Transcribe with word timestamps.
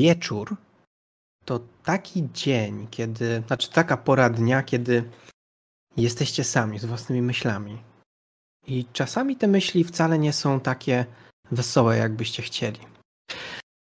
wieczór 0.00 0.56
to 1.44 1.60
taki 1.84 2.28
dzień, 2.34 2.86
kiedy, 2.90 3.42
znaczy 3.46 3.70
taka 3.70 3.96
pora 3.96 4.30
dnia, 4.30 4.62
kiedy 4.62 5.10
jesteście 5.96 6.44
sami 6.44 6.78
z 6.78 6.84
własnymi 6.84 7.22
myślami. 7.22 7.78
I 8.66 8.86
czasami 8.92 9.36
te 9.36 9.46
myśli 9.46 9.84
wcale 9.84 10.18
nie 10.18 10.32
są 10.32 10.60
takie 10.60 11.06
wesołe, 11.50 11.96
jakbyście 11.96 12.42
chcieli. 12.42 12.80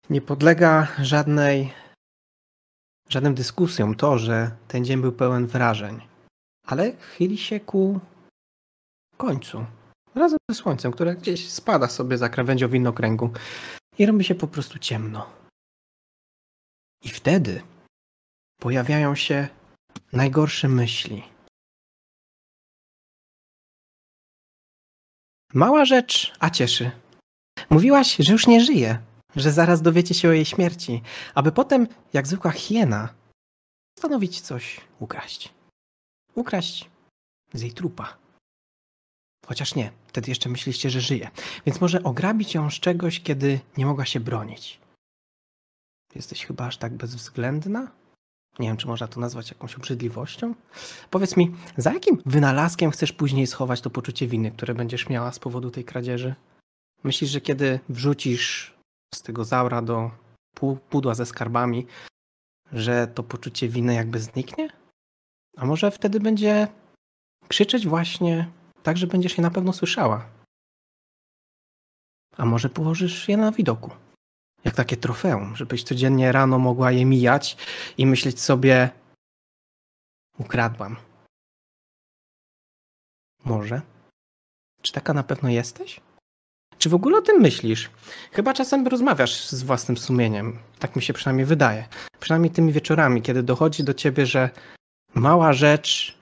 Nie 0.10 0.22
podlega 0.22 0.88
żadnej, 1.00 1.74
żadnym 3.10 3.36
dyskusjom 3.36 3.96
to, 3.96 4.18
że 4.18 4.52
ten 4.68 4.86
dzień 4.86 5.02
był 5.02 5.12
pełen 5.12 5.48
wrażeń, 5.48 6.02
ale 6.68 6.92
chyli 6.98 7.38
się 7.38 7.60
ku 7.60 8.00
końcu. 9.18 9.66
Razem 10.16 10.40
ze 10.52 10.56
słońcem, 10.56 10.92
które 10.92 11.16
gdzieś 11.16 11.50
spada 11.50 11.88
sobie 11.88 12.18
za 12.18 12.30
krawędzią 12.30 12.68
widnokręgu 12.68 13.30
i 13.98 14.06
robi 14.06 14.24
się 14.24 14.36
po 14.36 14.48
prostu 14.48 14.80
ciemno. 14.80 15.45
I 17.06 17.10
wtedy 17.10 17.62
pojawiają 18.60 19.16
się 19.16 19.48
najgorsze 20.14 20.68
myśli. 20.68 21.24
Mała 25.54 25.86
rzecz, 25.86 26.34
a 26.40 26.50
cieszy. 26.50 26.92
Mówiłaś, 27.70 28.16
że 28.20 28.32
już 28.32 28.48
nie 28.48 28.62
żyje, 28.62 29.00
że 29.36 29.52
zaraz 29.52 29.82
dowiecie 29.82 30.14
się 30.14 30.30
o 30.30 30.32
jej 30.32 30.46
śmierci, 30.46 31.02
aby 31.36 31.52
potem, 31.52 31.88
jak 32.14 32.28
zwykła 32.28 32.52
hiena, 32.52 33.14
stanowić 34.00 34.42
coś 34.42 34.82
ukraść. 35.00 35.54
Ukraść 36.36 36.90
z 37.54 37.62
jej 37.62 37.72
trupa. 37.72 38.18
Chociaż 39.46 39.76
nie, 39.76 39.92
wtedy 40.08 40.32
jeszcze 40.32 40.50
myśliście, 40.50 40.90
że 40.90 41.02
żyje. 41.02 41.30
Więc 41.66 41.82
może 41.82 42.04
ograbić 42.04 42.54
ją 42.54 42.72
z 42.72 42.74
czegoś, 42.74 43.22
kiedy 43.22 43.60
nie 43.78 43.86
mogła 43.86 44.06
się 44.06 44.20
bronić. 44.20 44.85
Jesteś 46.16 46.46
chyba 46.46 46.66
aż 46.66 46.78
tak 46.78 46.94
bezwzględna? 46.94 47.92
Nie 48.60 48.68
wiem, 48.68 48.78
czy 48.78 48.88
można 48.88 49.08
to 49.08 49.20
nazwać 49.20 49.52
jakąś 49.52 49.76
obrzydliwością. 49.76 50.56
Powiedz 51.10 51.38
mi, 51.38 51.56
za 51.78 51.94
jakim 51.94 52.22
wynalazkiem 52.26 52.92
chcesz 52.92 53.12
później 53.12 53.48
schować 53.48 53.82
to 53.82 53.90
poczucie 53.90 54.28
winy, 54.28 54.52
które 54.52 54.74
będziesz 54.74 55.10
miała 55.10 55.32
z 55.32 55.40
powodu 55.40 55.72
tej 55.72 55.84
kradzieży? 55.84 56.36
Myślisz, 57.04 57.30
że 57.30 57.42
kiedy 57.42 57.80
wrzucisz 57.90 58.76
z 59.16 59.22
tego 59.22 59.46
zaura 59.46 59.82
do 59.82 60.12
pudła 60.90 61.16
ze 61.16 61.26
skarbami, 61.26 61.88
że 62.72 63.08
to 63.08 63.24
poczucie 63.24 63.70
winy 63.70 63.94
jakby 63.94 64.20
zniknie? 64.20 64.70
A 65.58 65.66
może 65.66 65.92
wtedy 65.92 66.20
będzie 66.20 66.68
krzyczeć 67.48 67.88
właśnie 67.88 68.52
tak, 68.84 68.98
że 68.98 69.08
będziesz 69.08 69.38
je 69.38 69.42
na 69.42 69.52
pewno 69.52 69.74
słyszała? 69.74 70.26
A 72.38 72.46
może 72.46 72.70
położysz 72.70 73.30
je 73.30 73.38
na 73.38 73.52
widoku? 73.52 74.05
Jak 74.66 74.76
takie 74.76 74.98
trofeum, 74.98 75.56
żebyś 75.56 75.84
codziennie 75.84 76.32
rano 76.32 76.60
mogła 76.60 76.92
je 76.92 77.06
mijać 77.06 77.58
i 77.98 78.06
myśleć 78.06 78.42
sobie 78.42 78.90
ukradłam. 80.38 80.96
Może? 83.44 83.82
Czy 84.82 84.94
taka 84.94 85.14
na 85.14 85.24
pewno 85.24 85.50
jesteś? 85.50 86.02
Czy 86.78 86.90
w 86.90 86.94
ogóle 86.94 87.18
o 87.18 87.22
tym 87.22 87.42
myślisz? 87.42 87.90
Chyba 88.32 88.54
czasem 88.54 88.88
rozmawiasz 88.88 89.48
z 89.50 89.64
własnym 89.64 89.98
sumieniem. 89.98 90.60
Tak 90.80 90.96
mi 90.96 91.02
się 91.02 91.14
przynajmniej 91.14 91.46
wydaje. 91.46 91.88
Przynajmniej 92.20 92.52
tymi 92.52 92.74
wieczorami, 92.74 93.22
kiedy 93.22 93.44
dochodzi 93.44 93.84
do 93.84 93.94
ciebie, 93.94 94.26
że 94.26 94.50
mała 95.14 95.54
rzecz 95.54 96.18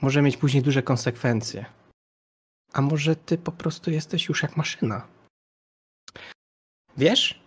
może 0.00 0.22
mieć 0.22 0.36
później 0.36 0.62
duże 0.62 0.82
konsekwencje. 0.82 1.64
A 2.72 2.82
może 2.82 3.16
ty 3.16 3.38
po 3.38 3.52
prostu 3.52 3.90
jesteś 3.90 4.28
już 4.28 4.42
jak 4.42 4.56
maszyna? 4.56 5.06
Wiesz, 6.96 7.41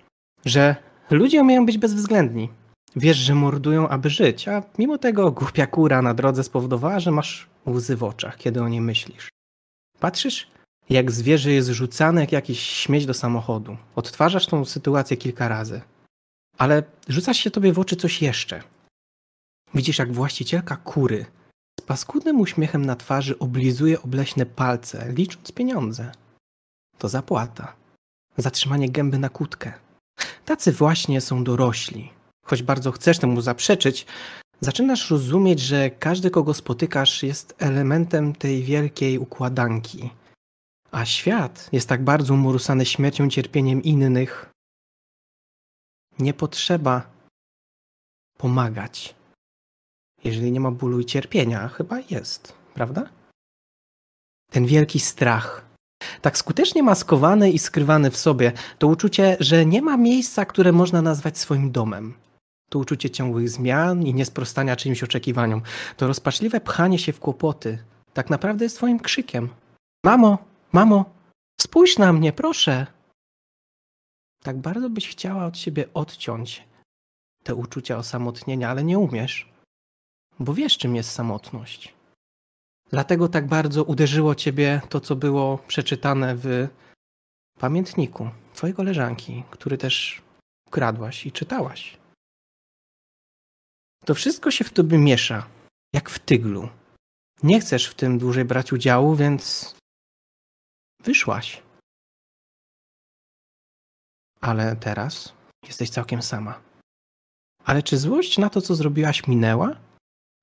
że 0.45 0.75
ludzie 1.09 1.41
umieją 1.41 1.65
być 1.65 1.77
bezwzględni. 1.77 2.49
Wiesz, 2.95 3.17
że 3.17 3.35
mordują, 3.35 3.89
aby 3.89 4.09
żyć, 4.09 4.47
a 4.47 4.63
mimo 4.77 4.97
tego 4.97 5.31
głupia 5.31 5.67
kura 5.67 6.01
na 6.01 6.13
drodze 6.13 6.43
spowodowała, 6.43 6.99
że 6.99 7.11
masz 7.11 7.47
łzy 7.67 7.95
w 7.95 8.03
oczach, 8.03 8.37
kiedy 8.37 8.61
o 8.61 8.69
niej 8.69 8.81
myślisz. 8.81 9.29
Patrzysz, 9.99 10.47
jak 10.89 11.11
zwierzę 11.11 11.51
jest 11.51 11.69
rzucane 11.69 12.21
jak 12.21 12.31
jakiś 12.31 12.59
śmieć 12.59 13.05
do 13.05 13.13
samochodu. 13.13 13.77
Odtwarzasz 13.95 14.45
tą 14.45 14.65
sytuację 14.65 15.17
kilka 15.17 15.47
razy. 15.47 15.81
Ale 16.57 16.83
rzuca 17.07 17.33
się 17.33 17.51
tobie 17.51 17.73
w 17.73 17.79
oczy 17.79 17.95
coś 17.95 18.21
jeszcze. 18.21 18.63
Widzisz, 19.73 19.99
jak 19.99 20.13
właścicielka 20.13 20.75
kury 20.75 21.25
z 21.79 21.83
paskudnym 21.83 22.39
uśmiechem 22.39 22.85
na 22.85 22.95
twarzy 22.95 23.39
oblizuje 23.39 24.01
obleśne 24.01 24.45
palce, 24.45 25.13
licząc 25.13 25.51
pieniądze. 25.51 26.11
To 26.97 27.09
zapłata. 27.09 27.75
Zatrzymanie 28.37 28.89
gęby 28.89 29.19
na 29.19 29.29
kłódkę. 29.29 29.84
Tacy 30.45 30.71
właśnie 30.71 31.21
są 31.21 31.43
dorośli. 31.43 32.11
Choć 32.43 32.63
bardzo 32.63 32.91
chcesz 32.91 33.19
temu 33.19 33.41
zaprzeczyć, 33.41 34.05
zaczynasz 34.61 35.11
rozumieć, 35.11 35.59
że 35.59 35.89
każdy, 35.89 36.29
kogo 36.29 36.53
spotykasz, 36.53 37.23
jest 37.23 37.55
elementem 37.59 38.35
tej 38.35 38.63
wielkiej 38.63 39.19
układanki. 39.19 40.09
A 40.91 41.05
świat 41.05 41.69
jest 41.71 41.89
tak 41.89 42.03
bardzo 42.03 42.33
umorusany 42.33 42.85
śmiercią, 42.85 43.29
cierpieniem 43.29 43.83
innych. 43.83 44.49
Nie 46.19 46.33
potrzeba 46.33 47.09
pomagać. 48.37 49.15
Jeżeli 50.23 50.51
nie 50.51 50.59
ma 50.59 50.71
bólu 50.71 50.99
i 50.99 51.05
cierpienia, 51.05 51.67
chyba 51.67 51.99
jest, 51.99 52.53
prawda? 52.73 53.09
Ten 54.51 54.65
wielki 54.65 54.99
strach, 54.99 55.64
tak 56.21 56.37
skutecznie 56.37 56.83
maskowany 56.83 57.51
i 57.51 57.59
skrywany 57.59 58.11
w 58.11 58.17
sobie, 58.17 58.51
to 58.79 58.87
uczucie, 58.87 59.37
że 59.39 59.65
nie 59.65 59.81
ma 59.81 59.97
miejsca, 59.97 60.45
które 60.45 60.71
można 60.71 61.01
nazwać 61.01 61.37
swoim 61.37 61.71
domem. 61.71 62.13
To 62.69 62.79
uczucie 62.79 63.09
ciągłych 63.09 63.49
zmian 63.49 64.03
i 64.03 64.13
niesprostania 64.13 64.75
czyimś 64.75 65.03
oczekiwaniom. 65.03 65.61
To 65.97 66.07
rozpaczliwe 66.07 66.61
pchanie 66.61 66.99
się 66.99 67.13
w 67.13 67.19
kłopoty. 67.19 67.83
Tak 68.13 68.29
naprawdę 68.29 68.65
jest 68.65 68.77
twoim 68.77 68.99
krzykiem. 68.99 69.49
Mamo, 70.05 70.37
mamo, 70.71 71.05
spójrz 71.61 71.97
na 71.97 72.13
mnie, 72.13 72.33
proszę. 72.33 72.87
Tak 74.43 74.57
bardzo 74.57 74.89
byś 74.89 75.09
chciała 75.09 75.45
od 75.45 75.57
siebie 75.57 75.85
odciąć 75.93 76.63
te 77.43 77.55
uczucia 77.55 77.97
osamotnienia, 77.97 78.69
ale 78.69 78.83
nie 78.83 78.99
umiesz. 78.99 79.49
Bo 80.39 80.53
wiesz, 80.53 80.77
czym 80.77 80.95
jest 80.95 81.11
samotność. 81.11 81.94
Dlatego 82.89 83.27
tak 83.27 83.47
bardzo 83.47 83.83
uderzyło 83.83 84.35
ciebie 84.35 84.81
to, 84.89 84.99
co 84.99 85.15
było 85.15 85.57
przeczytane 85.57 86.35
w 86.35 86.67
pamiętniku 87.59 88.29
twojej 88.53 88.75
koleżanki, 88.75 89.43
który 89.51 89.77
też 89.77 90.21
ukradłaś 90.67 91.25
i 91.25 91.31
czytałaś. 91.31 91.97
To 94.05 94.15
wszystko 94.15 94.51
się 94.51 94.63
w 94.63 94.73
tobie 94.73 94.97
miesza, 94.97 95.47
jak 95.93 96.09
w 96.09 96.19
tyglu. 96.19 96.69
Nie 97.43 97.59
chcesz 97.59 97.87
w 97.87 97.95
tym 97.95 98.17
dłużej 98.17 98.45
brać 98.45 98.73
udziału, 98.73 99.15
więc 99.15 99.75
wyszłaś. 101.03 101.63
Ale 104.41 104.75
teraz 104.75 105.33
jesteś 105.67 105.89
całkiem 105.89 106.21
sama. 106.21 106.61
Ale 107.65 107.83
czy 107.83 107.97
złość 107.97 108.37
na 108.37 108.49
to, 108.49 108.61
co 108.61 108.75
zrobiłaś, 108.75 109.27
minęła? 109.27 109.75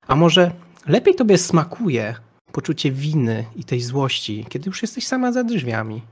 A 0.06 0.14
może 0.14 0.54
lepiej 0.86 1.14
tobie 1.14 1.38
smakuje 1.38 2.14
poczucie 2.52 2.90
winy 2.90 3.44
i 3.56 3.64
tej 3.64 3.80
złości, 3.80 4.46
kiedy 4.48 4.70
już 4.70 4.82
jesteś 4.82 5.06
sama 5.06 5.32
za 5.32 5.44
drzwiami. 5.44 6.02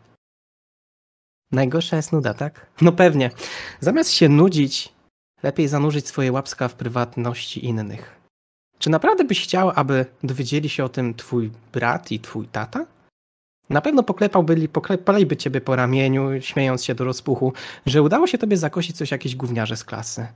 Najgorsza 1.53 1.97
jest 1.97 2.13
nuda, 2.13 2.35
tak? 2.35 2.67
No 2.81 2.93
pewnie. 2.93 3.31
Zamiast 3.81 4.11
się 4.11 4.29
nudzić, 4.29 4.93
lepiej 5.43 5.69
zanurzyć 5.69 6.09
swoje 6.09 6.33
łapska 6.33 6.69
w 6.69 6.75
prywatności 6.75 7.65
innych. 7.65 8.21
Czy 8.79 8.91
naprawdę 8.91 9.25
byś 9.25 9.43
chciał, 9.43 9.73
aby 9.75 10.07
dowiedzieli 10.23 10.69
się 10.69 10.85
o 10.85 10.89
tym 10.89 11.15
twój 11.15 11.51
brat 11.73 12.13
i 12.13 12.21
twój 12.21 12.49
tata? 12.49 12.87
Na 13.71 13.81
pewno 13.81 14.03
poklepałby, 14.03 14.69
poklepaliby 14.69 15.37
ciebie 15.37 15.61
po 15.61 15.77
ramieniu, 15.77 16.41
śmiejąc 16.41 16.85
się 16.85 16.95
do 16.95 17.05
rozpuchu, 17.05 17.53
że 17.87 18.03
udało 18.03 18.27
się 18.27 18.39
tobie 18.39 18.57
zakosić 18.57 18.97
coś 18.97 19.11
jakieś 19.11 19.37
gówniarze 19.37 19.77
z 19.77 19.85
klasy. 19.85 20.27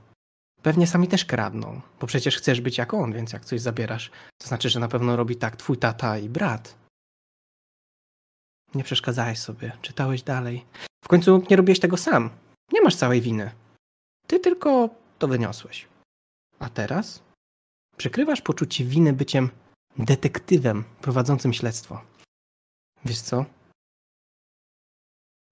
Pewnie 0.65 0.87
sami 0.87 1.07
też 1.07 1.25
kradną, 1.25 1.81
bo 1.99 2.07
przecież 2.07 2.37
chcesz 2.37 2.61
być 2.61 2.77
jak 2.77 2.93
on, 2.93 3.13
więc 3.13 3.33
jak 3.33 3.45
coś 3.45 3.61
zabierasz, 3.61 4.11
to 4.37 4.47
znaczy, 4.47 4.69
że 4.69 4.79
na 4.79 4.87
pewno 4.87 5.15
robi 5.15 5.35
tak 5.35 5.55
twój 5.55 5.77
tata 5.77 6.17
i 6.17 6.29
brat. 6.29 6.77
Nie 8.75 8.83
przeszkadzałeś 8.83 9.39
sobie, 9.39 9.77
czytałeś 9.81 10.23
dalej. 10.23 10.65
W 11.03 11.07
końcu 11.07 11.43
nie 11.49 11.55
robiłeś 11.55 11.79
tego 11.79 11.97
sam. 11.97 12.29
Nie 12.73 12.81
masz 12.81 12.95
całej 12.95 13.21
winy. 13.21 13.51
Ty 14.27 14.39
tylko 14.39 14.89
to 15.19 15.27
wyniosłeś. 15.27 15.87
A 16.59 16.69
teraz 16.69 17.23
przykrywasz 17.97 18.41
poczucie 18.41 18.85
winy 18.85 19.13
byciem 19.13 19.49
detektywem 19.97 20.83
prowadzącym 21.01 21.53
śledztwo. 21.53 22.01
Wiesz 23.05 23.21
co? 23.21 23.45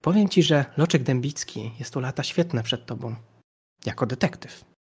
Powiem 0.02 0.30
ci, 0.30 0.44
że 0.44 0.66
Loczek 0.78 1.04
Dębicki 1.04 1.72
jest 1.80 1.94
tu 1.94 2.00
lata 2.00 2.24
świetne 2.24 2.64
przed 2.64 2.86
tobą. 2.86 3.16
Jako 3.86 4.06
detektyw. 4.06 4.73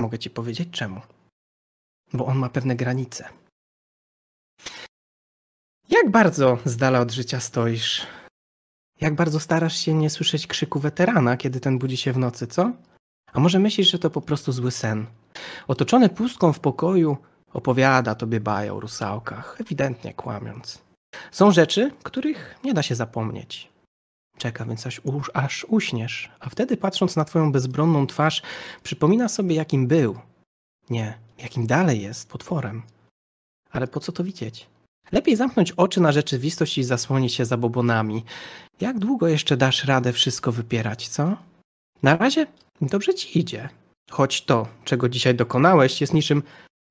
Mogę 0.00 0.18
ci 0.18 0.30
powiedzieć 0.30 0.68
czemu. 0.70 1.00
Bo 2.12 2.26
on 2.26 2.38
ma 2.38 2.48
pewne 2.48 2.76
granice. 2.76 3.28
Jak 5.90 6.10
bardzo 6.10 6.58
z 6.64 6.76
dala 6.76 7.00
od 7.00 7.10
życia 7.10 7.40
stoisz? 7.40 8.06
Jak 9.00 9.14
bardzo 9.14 9.40
starasz 9.40 9.76
się 9.76 9.94
nie 9.94 10.10
słyszeć 10.10 10.46
krzyku 10.46 10.80
weterana, 10.80 11.36
kiedy 11.36 11.60
ten 11.60 11.78
budzi 11.78 11.96
się 11.96 12.12
w 12.12 12.18
nocy, 12.18 12.46
co? 12.46 12.72
A 13.32 13.40
może 13.40 13.58
myślisz, 13.58 13.90
że 13.90 13.98
to 13.98 14.10
po 14.10 14.20
prostu 14.20 14.52
zły 14.52 14.70
sen? 14.70 15.06
Otoczony 15.68 16.08
pustką 16.08 16.52
w 16.52 16.60
pokoju 16.60 17.16
opowiada 17.52 18.14
tobie 18.14 18.40
baję 18.40 18.74
o 18.74 18.80
rusałkach, 18.80 19.56
ewidentnie 19.60 20.14
kłamiąc. 20.14 20.82
Są 21.30 21.50
rzeczy, 21.50 21.90
których 22.02 22.58
nie 22.64 22.74
da 22.74 22.82
się 22.82 22.94
zapomnieć. 22.94 23.70
Czeka, 24.40 24.64
więc 24.64 24.86
aż, 24.86 25.00
aż 25.34 25.66
uśniesz, 25.68 26.30
a 26.40 26.48
wtedy 26.48 26.76
patrząc 26.76 27.16
na 27.16 27.24
twoją 27.24 27.52
bezbronną 27.52 28.06
twarz, 28.06 28.42
przypomina 28.82 29.28
sobie, 29.28 29.54
jakim 29.54 29.86
był. 29.86 30.18
Nie, 30.90 31.18
jakim 31.38 31.66
dalej 31.66 32.02
jest 32.02 32.28
potworem. 32.28 32.82
Ale 33.70 33.86
po 33.86 34.00
co 34.00 34.12
to 34.12 34.24
widzieć? 34.24 34.66
Lepiej 35.12 35.36
zamknąć 35.36 35.72
oczy 35.72 36.00
na 36.00 36.12
rzeczywistość 36.12 36.78
i 36.78 36.84
zasłonić 36.84 37.34
się 37.34 37.44
zabobonami. 37.44 38.24
Jak 38.80 38.98
długo 38.98 39.28
jeszcze 39.28 39.56
dasz 39.56 39.84
radę 39.84 40.12
wszystko 40.12 40.52
wypierać, 40.52 41.08
co? 41.08 41.36
Na 42.02 42.16
razie 42.16 42.46
dobrze 42.80 43.14
ci 43.14 43.38
idzie. 43.38 43.68
Choć 44.10 44.44
to, 44.44 44.68
czego 44.84 45.08
dzisiaj 45.08 45.34
dokonałeś, 45.34 46.00
jest 46.00 46.14
niczym 46.14 46.42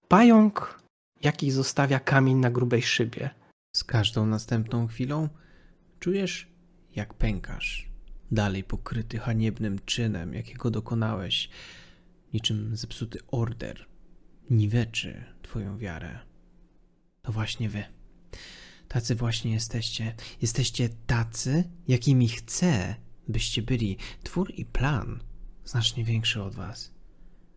pająk, 0.07 0.79
jaki 1.21 1.51
zostawia 1.51 1.99
kamień 1.99 2.37
na 2.37 2.51
grubej 2.51 2.81
szybie. 2.81 3.29
Z 3.75 3.83
każdą 3.83 4.25
następną 4.25 4.87
chwilą 4.87 5.29
czujesz, 5.99 6.47
jak 6.95 7.13
pękasz, 7.13 7.89
dalej 8.31 8.63
pokryty 8.63 9.19
haniebnym 9.19 9.79
czynem, 9.85 10.33
jakiego 10.33 10.71
dokonałeś, 10.71 11.49
niczym 12.33 12.75
zepsuty 12.75 13.19
order, 13.27 13.85
niweczy 14.49 15.23
twoją 15.41 15.77
wiarę. 15.77 16.19
To 17.21 17.31
właśnie 17.31 17.69
wy. 17.69 17.83
Tacy 18.87 19.15
właśnie 19.15 19.53
jesteście. 19.53 20.15
Jesteście 20.41 20.89
tacy, 21.07 21.69
jakimi 21.87 22.27
chcę, 22.27 22.95
byście 23.27 23.61
byli. 23.61 23.97
Twór 24.23 24.53
i 24.55 24.65
plan 24.65 25.19
znacznie 25.65 26.03
większy 26.03 26.43
od 26.43 26.55
was. 26.55 26.93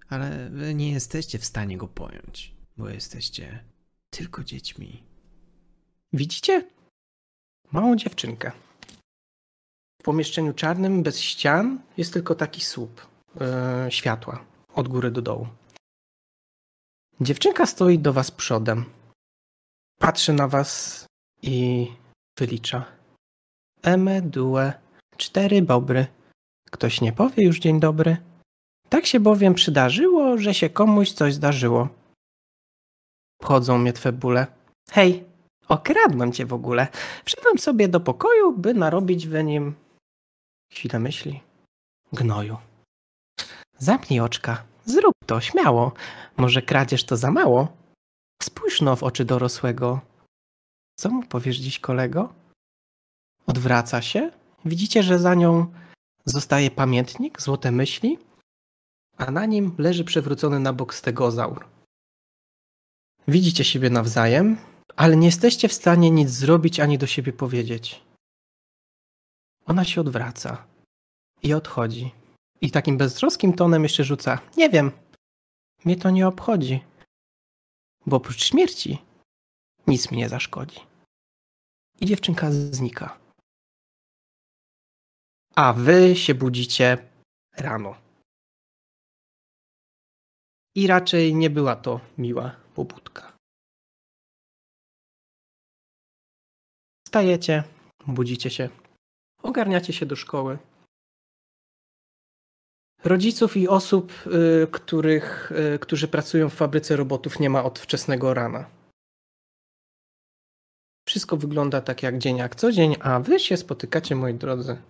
Ale 0.09 0.51
wy 0.51 0.75
nie 0.75 0.91
jesteście 0.91 1.39
w 1.39 1.45
stanie 1.45 1.77
go 1.77 1.89
pojąć, 1.89 2.55
bo 2.77 2.89
jesteście 2.89 3.65
tylko 4.11 4.45
dziećmi. 4.45 5.03
Widzicie? 6.13 6.69
Małą 7.73 7.97
dziewczynkę. 7.97 8.53
W 10.03 10.05
pomieszczeniu 10.05 10.53
czarnym, 10.55 11.03
bez 11.03 11.21
ścian, 11.21 11.79
jest 11.97 12.13
tylko 12.13 12.35
taki 12.35 12.61
słup 12.61 13.07
yy, 13.41 13.47
światła 13.93 14.45
od 14.75 14.89
góry 14.89 15.11
do 15.11 15.23
dołu. 15.23 15.47
Dziewczynka 17.21 17.67
stoi 17.67 17.99
do 17.99 18.13
was 18.13 18.31
przodem. 18.31 18.85
Patrzy 19.99 20.33
na 20.33 20.49
was 20.49 21.05
i 21.43 21.87
wylicza. 22.39 22.85
Eme, 23.83 24.23
due, 24.23 24.73
cztery 25.17 25.63
bobry. 25.63 26.07
Ktoś 26.71 27.01
nie 27.01 27.13
powie 27.13 27.45
już 27.47 27.59
dzień 27.59 27.81
dobry? 27.81 28.17
Tak 28.89 29.07
się 29.07 29.21
bowiem 29.21 29.55
przydarzyło, 29.55 30.39
że 30.39 30.55
się 30.55 30.71
komuś 30.71 31.13
coś 31.13 31.35
zdarzyło. 31.35 31.89
Wchodzą 33.43 33.79
mnie 33.79 33.93
twe 33.93 34.13
bóle. 34.13 34.47
Hej, 34.91 35.25
okradłem 35.69 36.33
cię 36.33 36.47
w 36.47 36.53
ogóle. 36.53 36.89
Wszedłem 37.25 37.59
sobie 37.59 37.89
do 37.89 38.01
pokoju, 38.01 38.53
by 38.53 38.75
narobić 38.75 39.29
w 39.29 39.45
nim... 39.45 39.75
Chwilę 40.73 40.99
myśli. 40.99 41.41
Gnoju. 42.13 42.57
Zamknij 43.79 44.21
oczka. 44.21 44.65
Zrób 44.85 45.15
to, 45.27 45.41
śmiało. 45.41 45.93
Może 46.37 46.63
kradzież 46.63 47.05
to 47.05 47.17
za 47.17 47.31
mało? 47.31 47.77
Spójrz 48.43 48.81
no 48.81 48.97
w 48.97 49.03
oczy 49.03 49.25
dorosłego. 49.25 50.01
Co 50.97 51.11
mu 51.11 51.23
powiesz 51.23 51.57
dziś, 51.57 51.81
kolego? 51.81 52.35
Odwraca 53.47 54.03
się. 54.03 54.31
Widzicie, 54.65 55.03
że 55.03 55.19
za 55.19 55.35
nią 55.35 55.73
zostaje 56.25 56.71
pamiętnik, 56.71 57.43
złote 57.43 57.71
myśli, 57.71 58.19
a 59.17 59.31
na 59.31 59.47
nim 59.47 59.75
leży 59.79 60.05
przewrócony 60.05 60.61
na 60.61 60.73
bok 60.73 60.95
stegozaur. 60.95 61.67
Widzicie 63.29 63.65
siebie 63.65 63.91
nawzajem, 63.91 64.57
ale 64.97 65.17
nie 65.17 65.27
jesteście 65.27 65.69
w 65.69 65.73
stanie 65.73 66.11
nic 66.11 66.31
zrobić 66.31 66.81
ani 66.81 66.99
do 66.99 67.07
siebie 67.07 67.33
powiedzieć. 67.33 68.03
Ona 69.67 69.85
się 69.85 70.01
odwraca 70.01 70.67
i 71.43 71.55
odchodzi. 71.55 72.11
I 72.61 72.71
takim 72.71 72.99
beztroskim 72.99 73.53
tonem 73.53 73.83
jeszcze 73.83 74.05
rzuca: 74.05 74.39
Nie 74.57 74.71
wiem, 74.71 74.91
mnie 75.85 75.97
to 75.97 76.11
nie 76.11 76.29
obchodzi, 76.29 76.85
bo 78.07 78.17
oprócz 78.17 78.45
śmierci 78.45 78.99
nic 79.87 80.11
mi 80.11 80.19
nie 80.19 80.29
zaszkodzi. 80.29 80.81
I 82.01 82.07
dziewczynka 82.07 82.51
znika. 82.53 83.19
A 85.55 85.73
wy 85.73 86.17
się 86.17 86.35
budzicie 86.35 87.09
rano. 87.57 87.97
I 90.75 90.87
raczej 90.87 91.35
nie 91.35 91.51
była 91.51 91.77
to 91.77 92.01
miła 92.19 92.57
pobudka. 92.75 93.33
Wstajecie, 97.07 97.65
budzicie 98.07 98.51
się, 98.51 98.69
ogarniacie 99.43 99.93
się 99.93 100.07
do 100.07 100.17
szkoły. 100.17 100.59
Rodziców 103.05 103.57
i 103.57 103.69
osób, 103.69 104.13
y, 104.27 104.67
których, 104.73 105.53
y, 105.75 105.79
którzy 105.79 106.09
pracują 106.09 106.49
w 106.49 106.55
fabryce 106.55 106.97
robotów, 106.97 107.41
nie 107.41 107.51
ma 107.51 107.65
od 107.65 107.79
wczesnego 107.79 108.35
rana. 108.35 108.71
Wszystko 111.09 111.37
wygląda 111.37 111.81
tak 111.81 112.03
jak 112.03 112.19
dzień 112.19 112.37
jak 112.37 112.55
co 112.55 112.73
dzień, 112.73 112.97
a 113.01 113.21
wy 113.21 113.41
się 113.41 113.57
spotykacie, 113.57 114.15
moi 114.15 114.35
drodzy, 114.35 114.83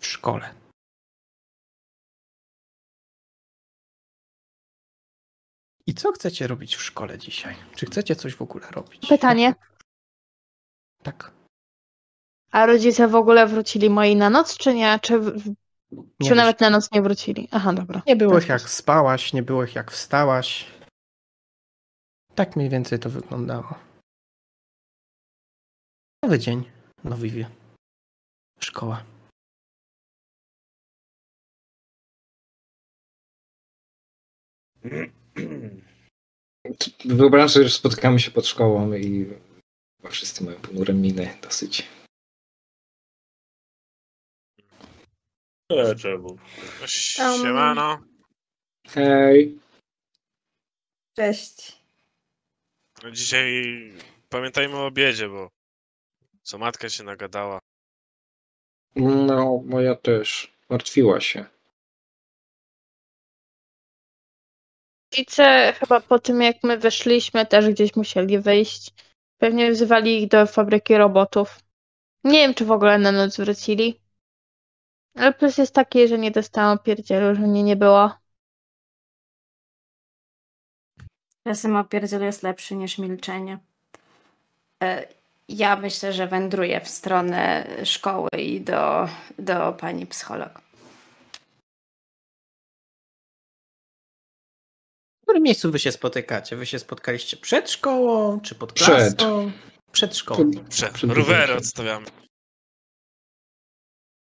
w 0.00 0.06
szkole. 0.06 0.54
I 5.86 5.94
co 5.94 6.12
chcecie 6.12 6.46
robić 6.46 6.76
w 6.76 6.82
szkole 6.82 7.18
dzisiaj? 7.18 7.56
Czy 7.76 7.86
chcecie 7.86 8.16
coś 8.16 8.34
w 8.34 8.42
ogóle 8.42 8.70
robić? 8.70 9.08
Pytanie. 9.08 9.54
Tak. 11.02 11.37
A 12.50 12.66
rodzice 12.66 13.08
w 13.08 13.14
ogóle 13.14 13.46
wrócili 13.46 13.90
moi 13.90 14.16
na 14.16 14.30
noc, 14.30 14.56
czy 14.58 14.74
nie? 14.74 14.98
Czy, 15.02 15.20
Nie 16.20 16.28
czy 16.28 16.34
nawet 16.34 16.60
na 16.60 16.70
noc 16.70 16.92
nie 16.92 17.02
wrócili? 17.02 17.48
Aha, 17.50 17.72
dobra. 17.72 18.02
Nie 18.06 18.16
było 18.16 18.40
Tak. 18.40 18.48
jak 18.48 18.60
spałaś, 18.70 19.32
nie 19.32 19.42
było 19.42 19.64
jak 19.74 19.90
wstałaś. 19.90 20.66
Tak 22.34 22.56
mniej 22.56 22.68
więcej 22.68 22.98
to 22.98 23.10
wyglądało. 23.10 23.74
Nowy 26.22 26.38
dzień, 26.38 26.64
nowy 27.04 27.28
wie. 27.28 27.50
Szkoła. 28.60 29.02
Wyobrażam 37.04 37.48
sobie, 37.48 37.64
że 37.68 37.70
spotykamy 37.74 38.20
się 38.20 38.30
pod 38.30 38.46
szkołą 38.46 38.92
i 38.92 39.26
chyba 39.96 40.10
wszyscy 40.10 40.44
mają 40.44 40.60
ponure 40.60 40.94
miny 40.94 41.34
dosyć. 41.42 41.88
E, 45.72 45.94
czemu? 45.94 46.38
Siemano. 46.86 47.98
Hej. 48.88 49.58
Cześć. 51.16 51.78
No 53.02 53.10
dzisiaj 53.10 53.64
pamiętajmy 54.28 54.76
o 54.76 54.86
obiedzie, 54.86 55.28
bo 55.28 55.50
co 56.42 56.58
matka 56.58 56.88
się 56.88 57.04
nagadała. 57.04 57.58
No, 58.96 59.62
moja 59.64 59.94
też. 59.94 60.52
Martwiła 60.68 61.20
się. 61.20 61.44
Rodzice 65.12 65.72
chyba 65.72 66.00
po 66.00 66.18
tym, 66.18 66.42
jak 66.42 66.56
my 66.62 66.78
weszliśmy, 66.78 67.46
też 67.46 67.68
gdzieś 67.68 67.96
musieli 67.96 68.38
wyjść. 68.38 68.94
Pewnie 69.38 69.72
wzywali 69.72 70.22
ich 70.22 70.28
do 70.28 70.46
fabryki 70.46 70.96
robotów. 70.96 71.58
Nie 72.24 72.38
wiem, 72.38 72.54
czy 72.54 72.64
w 72.64 72.70
ogóle 72.70 72.98
na 72.98 73.12
noc 73.12 73.36
wrócili. 73.36 74.00
Ale 75.18 75.32
plus 75.34 75.58
jest 75.58 75.74
taki, 75.74 76.08
że 76.08 76.18
nie 76.18 76.30
dostałam 76.30 76.78
pierdzielu, 76.78 77.34
że 77.34 77.40
mnie 77.40 77.62
nie 77.62 77.76
było. 77.76 78.12
Czasem 81.46 81.76
opierdziel 81.76 82.22
jest 82.22 82.42
lepszy 82.42 82.74
niż 82.76 82.98
milczenie. 82.98 83.58
E, 84.82 85.08
Ja 85.48 85.76
myślę, 85.76 86.12
że 86.12 86.26
wędruję 86.26 86.80
w 86.80 86.88
stronę 86.88 87.66
szkoły 87.84 88.28
i 88.38 88.60
do, 88.60 89.08
do 89.38 89.72
pani 89.72 90.06
psycholog. 90.06 90.60
W 95.18 95.22
którym 95.22 95.42
miejscu 95.42 95.70
wy 95.70 95.78
się 95.78 95.92
spotykacie? 95.92 96.56
Wy 96.56 96.66
się 96.66 96.78
spotkaliście 96.78 97.36
przed 97.36 97.70
szkołą, 97.70 98.40
czy 98.40 98.54
pod 98.54 98.72
Przed. 98.72 99.16
klasą? 99.16 99.52
Przed 99.92 100.16
szkołą. 100.16 100.50
Przed 100.68 100.92
Przed 100.92 101.10
rowery 101.10 101.54
odstawiamy. 101.54 102.06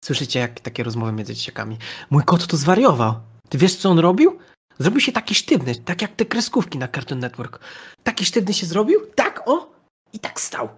Słyszycie 0.04 0.40
jak 0.40 0.60
takie 0.60 0.82
rozmowy 0.82 1.12
między 1.12 1.34
dzieciakami. 1.34 1.76
Mój 2.10 2.24
kot 2.24 2.46
to 2.46 2.56
zwariował. 2.56 3.14
Ty 3.48 3.58
wiesz, 3.58 3.76
co 3.76 3.90
on 3.90 3.98
robił? 3.98 4.38
Zrobił 4.78 5.00
się 5.00 5.12
taki 5.12 5.34
sztywny, 5.34 5.74
tak 5.74 6.02
jak 6.02 6.16
te 6.16 6.24
kreskówki 6.24 6.78
na 6.78 6.88
Cartoon 6.88 7.20
Network. 7.20 7.60
Taki 8.02 8.24
sztywny 8.24 8.54
się 8.54 8.66
zrobił, 8.66 9.06
tak 9.14 9.48
o, 9.48 9.72
i 10.12 10.18
tak 10.18 10.40
stał. 10.40 10.68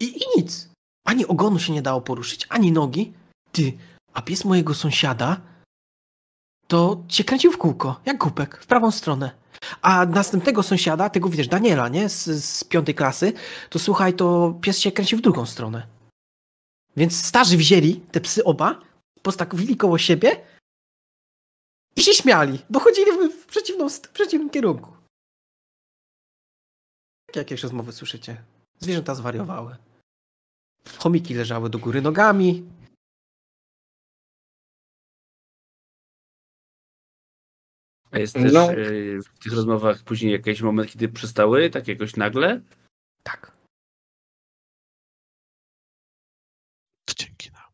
I, 0.00 0.04
I 0.04 0.22
nic. 0.36 0.68
Ani 1.06 1.26
ogonu 1.26 1.58
się 1.58 1.72
nie 1.72 1.82
dało 1.82 2.00
poruszyć, 2.00 2.46
ani 2.48 2.72
nogi. 2.72 3.12
Ty, 3.52 3.72
a 4.14 4.22
pies 4.22 4.44
mojego 4.44 4.74
sąsiada 4.74 5.40
to 6.66 7.04
się 7.08 7.24
kręcił 7.24 7.52
w 7.52 7.58
kółko, 7.58 8.00
jak 8.06 8.18
głupek, 8.18 8.58
w 8.62 8.66
prawą 8.66 8.90
stronę. 8.90 9.30
A 9.82 10.06
następnego 10.06 10.62
sąsiada, 10.62 11.10
tego 11.10 11.28
wiesz, 11.28 11.48
Daniela, 11.48 11.88
nie? 11.88 12.08
Z, 12.08 12.44
z 12.44 12.64
piątej 12.64 12.94
klasy, 12.94 13.32
to 13.70 13.78
słuchaj, 13.78 14.14
to 14.14 14.54
pies 14.60 14.78
się 14.78 14.92
kręcił 14.92 15.18
w 15.18 15.22
drugą 15.22 15.46
stronę. 15.46 15.86
Więc 16.96 17.26
starzy 17.26 17.56
wzięli 17.56 18.00
te 18.00 18.20
psy 18.20 18.44
oba, 18.44 18.80
postawili 19.22 19.76
koło 19.76 19.98
siebie 19.98 20.46
i 21.96 22.02
się 22.02 22.14
śmiali, 22.14 22.58
bo 22.70 22.80
chodzili 22.80 23.12
w, 23.12 23.32
w, 23.32 23.46
przeciwną, 23.46 23.88
w 23.88 24.00
przeciwnym 24.00 24.50
kierunku. 24.50 24.96
Jakie 27.28 27.40
jakieś 27.40 27.62
rozmowy 27.62 27.92
słyszycie? 27.92 28.44
Zwierzęta 28.80 29.14
zwariowały. 29.14 29.76
Chomiki 30.98 31.34
leżały 31.34 31.70
do 31.70 31.78
góry 31.78 32.02
nogami. 32.02 32.70
A 38.10 38.18
jest 38.18 38.34
też 38.34 38.52
No. 38.52 38.68
w 39.24 39.38
tych 39.38 39.52
rozmowach 39.52 40.02
później 40.02 40.32
jakiś 40.32 40.62
moment, 40.62 40.90
kiedy 40.92 41.08
przestały, 41.08 41.70
tak 41.70 41.88
jakoś 41.88 42.16
nagle? 42.16 42.60
Tak. 43.22 43.56
To 47.04 47.14
dzięki 47.14 47.50
nam. 47.50 47.72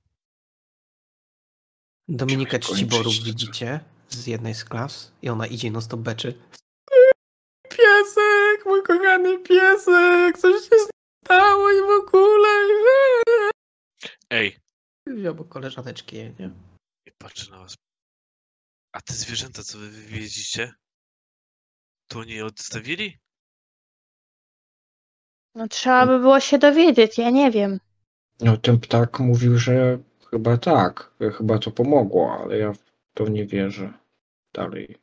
Dominikę 2.11 2.59
Czciborów 2.59 3.15
widzicie 3.15 3.81
z 4.09 4.27
jednej 4.27 4.55
z 4.55 4.65
klas 4.65 5.13
i 5.23 5.29
ona 5.29 5.47
idzie 5.47 5.71
no 5.71 5.81
stop 5.81 6.01
beczy. 6.01 6.39
Piesek, 7.69 8.67
mój 8.67 8.83
kochany 8.83 9.39
piesek, 9.39 10.39
coś 10.39 10.63
się 10.63 10.77
stało 11.25 11.71
i 11.71 11.81
w 11.81 11.91
ogóle. 12.07 12.49
Ej, 14.31 14.57
Albo 15.27 15.45
koleżaneczki, 15.45 16.17
jej, 16.17 16.35
nie? 16.39 16.51
i 17.07 17.13
patrzę 17.19 17.51
na 17.51 17.59
was. 17.59 17.75
A 18.93 19.01
te 19.01 19.15
zwierzęta, 19.15 19.63
co 19.63 19.79
wy 19.79 19.89
wywiezicie, 19.91 20.73
to 22.09 22.19
oni 22.19 22.33
je 22.33 22.47
odstawili? 22.47 23.19
No 25.55 25.69
trzeba 25.69 26.07
by 26.07 26.19
było 26.19 26.41
się 26.41 26.59
dowiedzieć, 26.59 27.19
ja 27.19 27.31
nie 27.31 27.51
wiem. 27.51 27.81
No 28.41 28.57
ten 28.57 28.81
ptak 28.81 29.21
mówił, 29.21 29.59
że 29.59 29.99
chyba 30.31 30.59
tak, 30.59 31.15
chyba 31.39 31.59
to 31.59 31.71
pomogło, 31.71 32.33
ale 32.43 32.59
ja 32.59 32.73
w 32.73 32.85
to 33.15 33.29
nie 33.29 33.47
wierzę 33.47 33.93
dalej. 34.55 34.97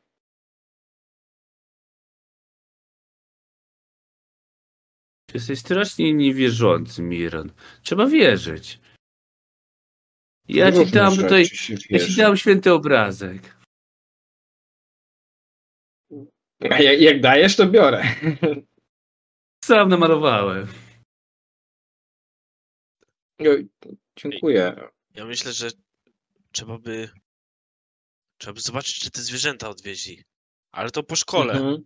Jesteś 5.34 5.60
strasznie 5.60 6.14
niewierzący, 6.14 7.02
Miron. 7.02 7.52
Trzeba 7.82 8.08
wierzyć. 8.08 8.80
Ja 10.48 10.72
ci 10.72 10.78
Różne 10.78 10.92
dam 10.92 11.14
rzeczy 11.14 11.24
tutaj, 11.24 11.46
ja 11.90 12.00
ci 12.00 12.16
dam 12.16 12.38
święty 12.38 12.74
obrazek. 12.74 13.58
A 16.60 16.82
jak, 16.82 17.02
jak 17.02 17.22
dajesz, 17.22 17.56
to 17.56 17.68
biorę. 17.68 18.04
Sam 19.66 19.90
namalowałem. 19.90 20.68
Dziękuję. 24.16 24.90
Ja 25.18 25.26
myślę, 25.26 25.54
że 25.54 25.70
trzeba 26.52 26.78
by. 26.78 27.10
Trzeba 28.38 28.54
by 28.54 28.62
zobaczyć, 28.62 29.00
czy 29.00 29.12
te 29.12 29.22
zwierzęta 29.22 29.70
odwieźli. 29.70 30.24
Ale 30.72 30.92
to 30.92 31.04
po 31.04 31.16
szkole. 31.16 31.54
Mhm. 31.54 31.84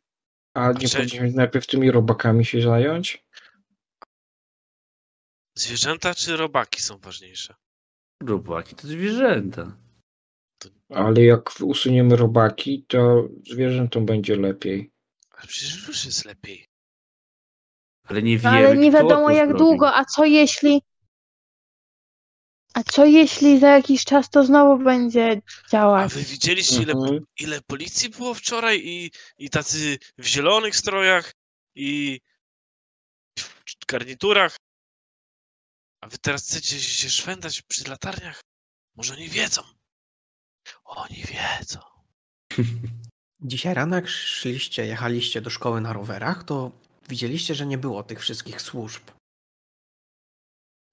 A 0.54 0.72
nie 0.72 0.80
cześć. 0.80 0.94
powinniśmy 0.94 1.32
najpierw 1.32 1.68
tymi 1.68 1.92
robakami 1.92 2.46
się 2.46 2.62
zająć? 2.62 3.26
Zwierzęta 5.58 6.16
czy 6.16 6.38
robaki 6.38 6.82
są 6.82 6.98
ważniejsze? 6.98 7.56
Robaki 8.24 8.76
to 8.76 8.88
zwierzęta. 8.88 9.78
Ale 10.90 11.22
jak 11.24 11.50
usuniemy 11.62 12.16
robaki, 12.16 12.86
to 12.88 13.28
zwierzętom 13.52 14.06
będzie 14.06 14.36
lepiej. 14.36 14.92
Ale 15.32 15.48
przecież 15.48 15.88
już 15.88 16.06
jest 16.06 16.26
lepiej. 16.26 16.68
Ale 18.08 18.24
nie 18.24 18.36
No 18.36 18.42
wiemy, 18.42 18.58
ale 18.68 18.78
nie 18.78 18.90
kto 18.90 18.98
wiadomo 18.98 19.26
to 19.28 19.32
jak 19.34 19.50
zrobił. 19.50 19.66
długo, 19.66 19.96
a 19.96 20.06
co 20.06 20.26
jeśli... 20.26 20.82
A 22.74 22.84
co 22.84 23.06
jeśli 23.06 23.60
za 23.60 23.70
jakiś 23.70 24.06
czas 24.06 24.30
to 24.30 24.46
znowu 24.46 24.84
będzie 24.84 25.42
A 25.66 25.70
działać? 25.72 26.14
wy 26.14 26.24
widzieliście, 26.24 26.82
ile, 26.82 26.94
Mhm. 26.94 27.26
ile 27.40 27.62
policji 27.62 28.10
było 28.10 28.34
wczoraj 28.34 28.82
i, 28.84 29.12
i 29.38 29.50
tacy 29.50 29.98
w 30.18 30.26
zielonych 30.26 30.76
strojach 30.76 31.34
i 31.76 32.20
w 33.40 33.86
garniturach? 33.88 34.58
A 36.02 36.08
wy 36.08 36.18
teraz 36.18 36.44
chcecie 36.48 36.80
się 36.80 37.10
szwendać 37.10 37.62
przy 37.62 37.90
latarniach? 37.90 38.42
Może 38.96 39.14
oni 39.14 39.30
wiedzą? 39.30 39.62
Oni 40.86 41.24
wiedzą. 41.24 41.80
Dzisiaj 43.42 43.74
rano, 43.74 43.96
jak 43.96 44.08
szliście, 44.10 44.86
jechaliście 44.86 45.42
do 45.42 45.50
szkoły 45.50 45.82
na 45.82 45.94
rowerach, 45.94 46.44
to 46.44 46.72
widzieliście, 47.10 47.56
że 47.56 47.66
nie 47.66 47.78
było 47.78 48.04
tych 48.04 48.20
wszystkich 48.20 48.62
służb. 48.62 49.02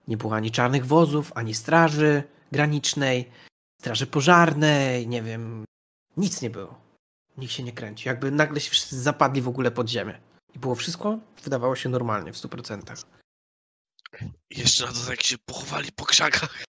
Nie 0.08 0.16
było 0.16 0.34
ani 0.34 0.50
czarnych 0.50 0.86
wozów, 0.86 1.32
ani 1.34 1.54
straży 1.54 2.22
granicznej, 2.52 3.30
straży 3.80 4.06
pożarnej, 4.06 5.08
nie 5.08 5.22
wiem. 5.22 5.64
Nic 6.16 6.42
nie 6.42 6.50
było. 6.50 6.80
Nikt 7.38 7.52
się 7.52 7.62
nie 7.62 7.72
kręcił. 7.72 8.08
Jakby 8.08 8.30
nagle 8.30 8.60
się 8.60 8.70
wszyscy 8.70 9.00
zapadli 9.00 9.42
w 9.42 9.48
ogóle 9.48 9.70
pod 9.70 9.88
ziemię. 9.88 10.18
I 10.54 10.58
było 10.58 10.74
wszystko, 10.74 11.18
wydawało 11.44 11.76
się 11.76 11.88
normalnie 11.88 12.32
w 12.32 12.36
100%. 12.36 13.04
I 14.50 14.58
jeszcze 14.60 14.86
na 14.86 14.92
to 14.92 14.98
tak 15.06 15.22
się 15.22 15.36
pochowali 15.46 15.92
po 15.92 16.04
krzakach. 16.04 16.64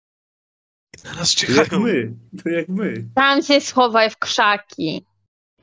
I 0.98 1.08
na 1.08 1.14
nas 1.14 1.36
To 1.36 1.52
jak 1.52 1.64
czekają. 1.64 1.82
my. 1.82 2.14
To 2.44 2.50
jak 2.50 2.70
my. 2.70 3.06
Tam 3.16 3.44
się 3.44 3.62
schowaj 3.62 4.10
w 4.10 4.18
krzaki. 4.18 5.06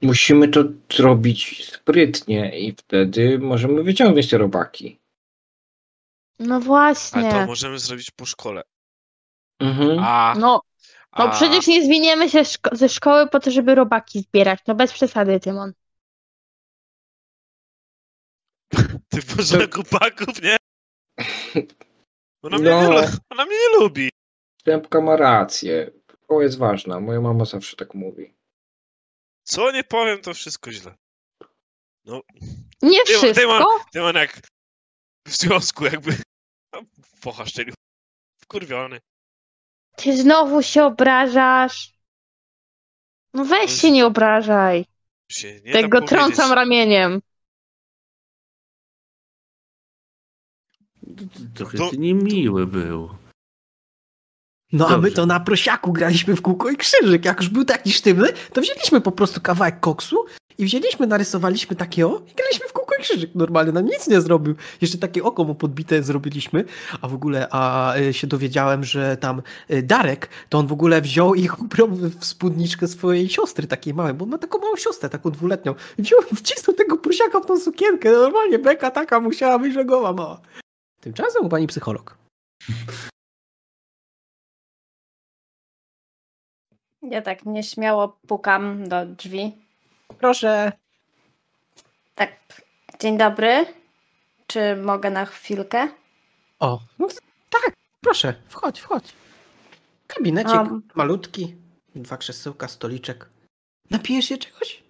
Musimy 0.02 0.49
to 0.49 0.64
zrobić 0.92 1.71
sprytnie 1.75 2.59
i 2.59 2.73
wtedy 2.73 3.38
możemy 3.38 3.83
wyciągnąć 3.83 4.28
te 4.30 4.38
robaki. 4.38 4.99
No 6.38 6.55
Ale 6.55 6.64
to 6.64 6.66
właśnie. 6.69 7.47
możemy 7.47 7.78
zrobić 7.78 8.11
po 8.11 8.26
szkole. 8.26 8.62
Mhm. 9.61 9.99
A, 9.99 10.35
No, 10.38 10.61
no 11.19 11.25
a 11.25 11.28
przecież 11.31 11.66
nie 11.66 11.85
zwiniemy 11.85 12.31
się 12.31 12.38
szko- 12.45 12.76
ze 12.76 12.88
szkoły 12.88 13.28
po 13.28 13.40
to, 13.40 13.50
żeby 13.50 13.75
robaki 13.75 14.21
zbierać. 14.21 14.61
No 14.66 14.75
bez 14.75 14.93
przesady, 14.93 15.40
Tymon. 15.40 15.73
ty 19.11 19.23
pożar 19.37 19.71
chłopaków, 19.71 20.43
nie? 20.43 20.57
Ona 22.43 22.59
mnie, 22.59 22.71
No. 22.71 22.81
nie, 22.83 22.88
lu- 22.88 23.16
ona 23.31 23.45
mnie 23.47 23.57
nie 23.57 23.78
lubi. 23.81 24.11
Stępka 24.61 25.00
ma 25.00 25.16
rację. 25.16 25.90
To 26.28 26.43
jest 26.43 26.59
ważna. 26.59 27.00
Moja 27.00 27.21
mama 27.21 27.45
zawsze 27.45 27.76
tak 27.76 27.95
mówi. 27.95 28.35
Co 29.43 29.73
nie 29.73 29.85
powiem, 29.85 30.21
to 30.21 30.35
wszystko 30.35 30.73
źle. 30.73 30.95
Nie 32.05 32.21
Tymon, 32.83 33.05
wszystko. 33.07 33.35
Tymon, 33.40 33.62
Tymon 33.93 34.14
jak 34.16 34.40
w 35.26 35.37
związku 35.37 35.85
jakby 35.85 36.16
no, 36.73 36.80
focha 37.16 37.47
szczelił. 37.47 37.75
Wkurwiony. 38.42 39.00
Ty 39.97 40.16
znowu 40.23 40.62
się 40.62 40.85
obrażasz. 40.85 41.92
No 43.35 43.45
weź 43.45 43.80
się 43.80 43.90
nie 43.90 44.06
obrażaj. 44.06 44.87
Się 45.30 45.61
nie 45.61 45.73
Tak 45.73 45.83
da 45.83 45.88
go 45.88 46.00
trącam 46.06 46.35
powiedzieć. 46.37 46.54
ramieniem. 46.54 47.21
Trochę 51.54 51.78
To- 51.78 51.90
ty 51.90 51.99
niemiły 51.99 52.66
był. 52.66 53.11
No 54.73 54.87
a 54.87 54.90
my 54.90 54.95
Dobrze. 54.97 55.11
to 55.16 55.26
na 55.26 55.40
prosiaku 55.40 55.92
graliśmy 55.92 56.37
w 56.37 56.42
kółko 56.42 56.71
i 56.71 56.76
krzyżyk. 56.76 57.25
Jak 57.25 57.40
już 57.40 57.49
był 57.49 57.64
taki 57.64 57.92
sztywny, 57.92 58.33
to 58.52 58.61
wzięliśmy 58.61 59.00
po 59.00 59.12
prostu 59.12 59.40
kawałek 59.40 59.80
koksu 59.80 60.26
i 60.59 60.65
wzięliśmy, 60.65 61.07
narysowaliśmy 61.07 61.77
takie 61.77 62.07
o 62.07 62.23
i 62.33 62.35
graliśmy 62.35 62.69
w 62.69 62.73
kółko 62.73 62.95
i 62.99 63.03
krzyżyk. 63.03 63.35
Normalnie 63.35 63.73
nam 63.73 63.87
nic 63.87 64.09
nie 64.09 64.21
zrobił. 64.21 64.55
Jeszcze 64.81 64.99
takie 64.99 65.25
oko 65.25 65.45
mu 65.45 65.55
podbite 65.55 66.03
zrobiliśmy. 66.03 66.65
A 67.01 67.09
w 67.09 67.15
ogóle 67.15 67.49
a 67.51 67.95
y, 67.97 68.13
się 68.13 68.27
dowiedziałem, 68.27 68.85
że 68.85 69.17
tam 69.17 69.43
y, 69.71 69.83
Darek, 69.83 70.29
to 70.49 70.59
on 70.59 70.67
w 70.67 70.73
ogóle 70.73 71.01
wziął 71.01 71.35
i 71.35 71.49
ubrał 71.65 71.89
w 71.89 72.25
spódniczkę 72.25 72.89
swojej 72.89 73.29
siostry 73.29 73.67
takiej 73.67 73.95
małej, 73.95 74.15
bo 74.15 74.25
on 74.25 74.31
ma 74.31 74.39
taką 74.39 74.59
małą 74.59 74.77
siostrę, 74.77 75.09
taką 75.09 75.31
dwuletnią. 75.31 75.75
Wziął 75.99 76.21
i 76.33 76.37
wcisnął 76.37 76.77
tego 76.77 76.97
prosiaka 76.97 77.41
w 77.41 77.47
tą 77.47 77.61
sukienkę. 77.61 78.11
Normalnie 78.11 78.59
beka 78.59 78.91
taka 78.91 79.21
musiała 79.21 79.59
być, 79.59 79.75
że 79.75 79.85
głowa 79.85 80.13
mała. 80.13 80.41
Tymczasem 81.01 81.49
pani 81.49 81.67
psycholog. 81.67 82.17
Ja 87.03 87.23
tak 87.23 87.47
nieśmiało 87.47 88.19
pukam 88.27 88.89
do 88.89 89.07
drzwi. 89.07 89.66
Proszę. 90.19 90.73
Tak, 92.15 92.33
dzień 93.01 93.19
dobry. 93.19 93.67
Czy 94.47 94.77
mogę 94.77 95.11
na 95.11 95.25
chwilkę? 95.27 95.89
O, 96.61 96.81
no 96.99 97.09
tak, 97.51 97.73
proszę, 98.01 98.35
wchodź, 98.49 98.81
wchodź. 98.81 99.13
Kabinecik 100.07 100.55
Um. 100.57 100.83
malutki, 100.95 101.57
dwa 101.95 102.17
krzesełka, 102.17 102.69
stoliczek. 102.69 103.29
Napijesz 103.91 104.25
się 104.25 104.39
czegoś? 104.39 104.83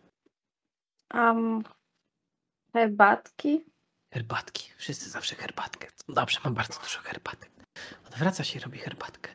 Um, 1.14 1.64
herbatki? 2.72 3.64
Herbatki, 4.12 4.70
wszyscy 4.76 5.10
zawsze 5.10 5.34
herbatkę. 5.34 5.88
Dobrze, 6.08 6.40
mam 6.44 6.54
bardzo 6.54 6.80
dużo 6.80 6.98
herbatek. 7.00 7.50
Odwraca 8.06 8.44
się 8.44 8.58
i 8.58 8.62
robi 8.62 8.78
herbatkę. 8.78 9.34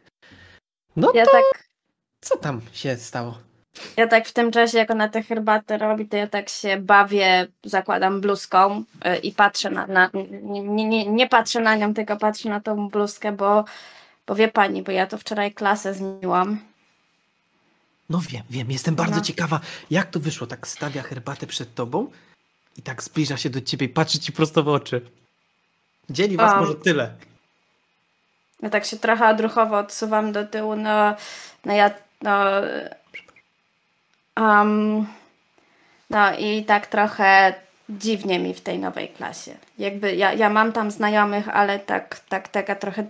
No 0.95 1.11
Ja 1.15 1.25
to 1.25 1.31
tak 1.31 1.63
co 2.21 2.37
tam 2.37 2.61
się 2.73 2.97
stało? 2.97 3.39
Ja 3.97 4.07
tak 4.07 4.27
w 4.27 4.33
tym 4.33 4.51
czasie, 4.51 4.77
jak 4.77 4.91
ona 4.91 5.09
tę 5.09 5.23
herbatę 5.23 5.77
robi, 5.77 6.07
to 6.07 6.17
ja 6.17 6.27
tak 6.27 6.49
się 6.49 6.77
bawię, 6.77 7.47
zakładam 7.63 8.21
bluzką 8.21 8.83
y, 9.05 9.17
i 9.17 9.31
patrzę 9.31 9.69
na, 9.69 9.87
na 9.87 10.09
nie, 10.43 10.85
nie, 10.85 11.05
nie, 11.05 11.27
patrzę 11.27 11.59
na 11.59 11.75
nią, 11.75 11.93
tylko 11.93 12.17
patrzę 12.17 12.49
na 12.49 12.59
tą 12.59 12.89
bluzkę, 12.89 13.31
bo, 13.31 13.65
bo 14.27 14.35
wie 14.35 14.47
pani, 14.47 14.83
bo 14.83 14.91
ja 14.91 15.07
to 15.07 15.17
wczoraj 15.17 15.53
klasę 15.53 15.93
zmieniłam. 15.93 16.59
No 18.09 18.19
wiem, 18.29 18.43
wiem, 18.49 18.71
jestem 18.71 18.95
bardzo 18.95 19.15
No. 19.15 19.21
ciekawa, 19.21 19.59
jak 19.91 20.09
to 20.09 20.19
wyszło. 20.19 20.47
Tak 20.47 20.67
stawia 20.67 21.01
herbatę 21.01 21.47
przed 21.47 21.75
tobą 21.75 22.11
i 22.77 22.81
tak 22.81 23.03
zbliża 23.03 23.37
się 23.37 23.49
do 23.49 23.61
ciebie 23.61 23.85
i 23.85 23.89
patrzy 23.89 24.19
ci 24.19 24.31
prosto 24.31 24.63
w 24.63 24.67
oczy. 24.67 25.01
Dzieli 26.09 26.37
was 26.37 26.51
Um. 26.51 26.59
może 26.59 26.75
tyle. 26.75 27.13
Ja 28.61 28.69
tak 28.69 28.85
się 28.85 28.97
trochę 28.97 29.29
odruchowo 29.29 29.77
odsuwam 29.77 30.31
do 30.31 30.45
tyłu, 30.45 30.75
no, 30.75 31.15
no 31.65 31.73
ja, 31.73 31.91
no, 32.21 32.45
um, 34.39 35.07
no 36.09 36.37
i 36.37 36.65
tak 36.65 36.87
trochę 36.87 37.53
dziwnie 37.89 38.39
mi 38.39 38.53
w 38.53 38.61
tej 38.61 38.79
nowej 38.79 39.09
klasie. 39.09 39.57
Jakby 39.77 40.15
ja, 40.15 40.33
ja 40.33 40.49
mam 40.49 40.71
tam 40.71 40.91
znajomych, 40.91 41.49
ale 41.49 41.79
tak, 41.79 42.19
tak 42.19 42.47
taka 42.47 42.75
trochę 42.75 43.03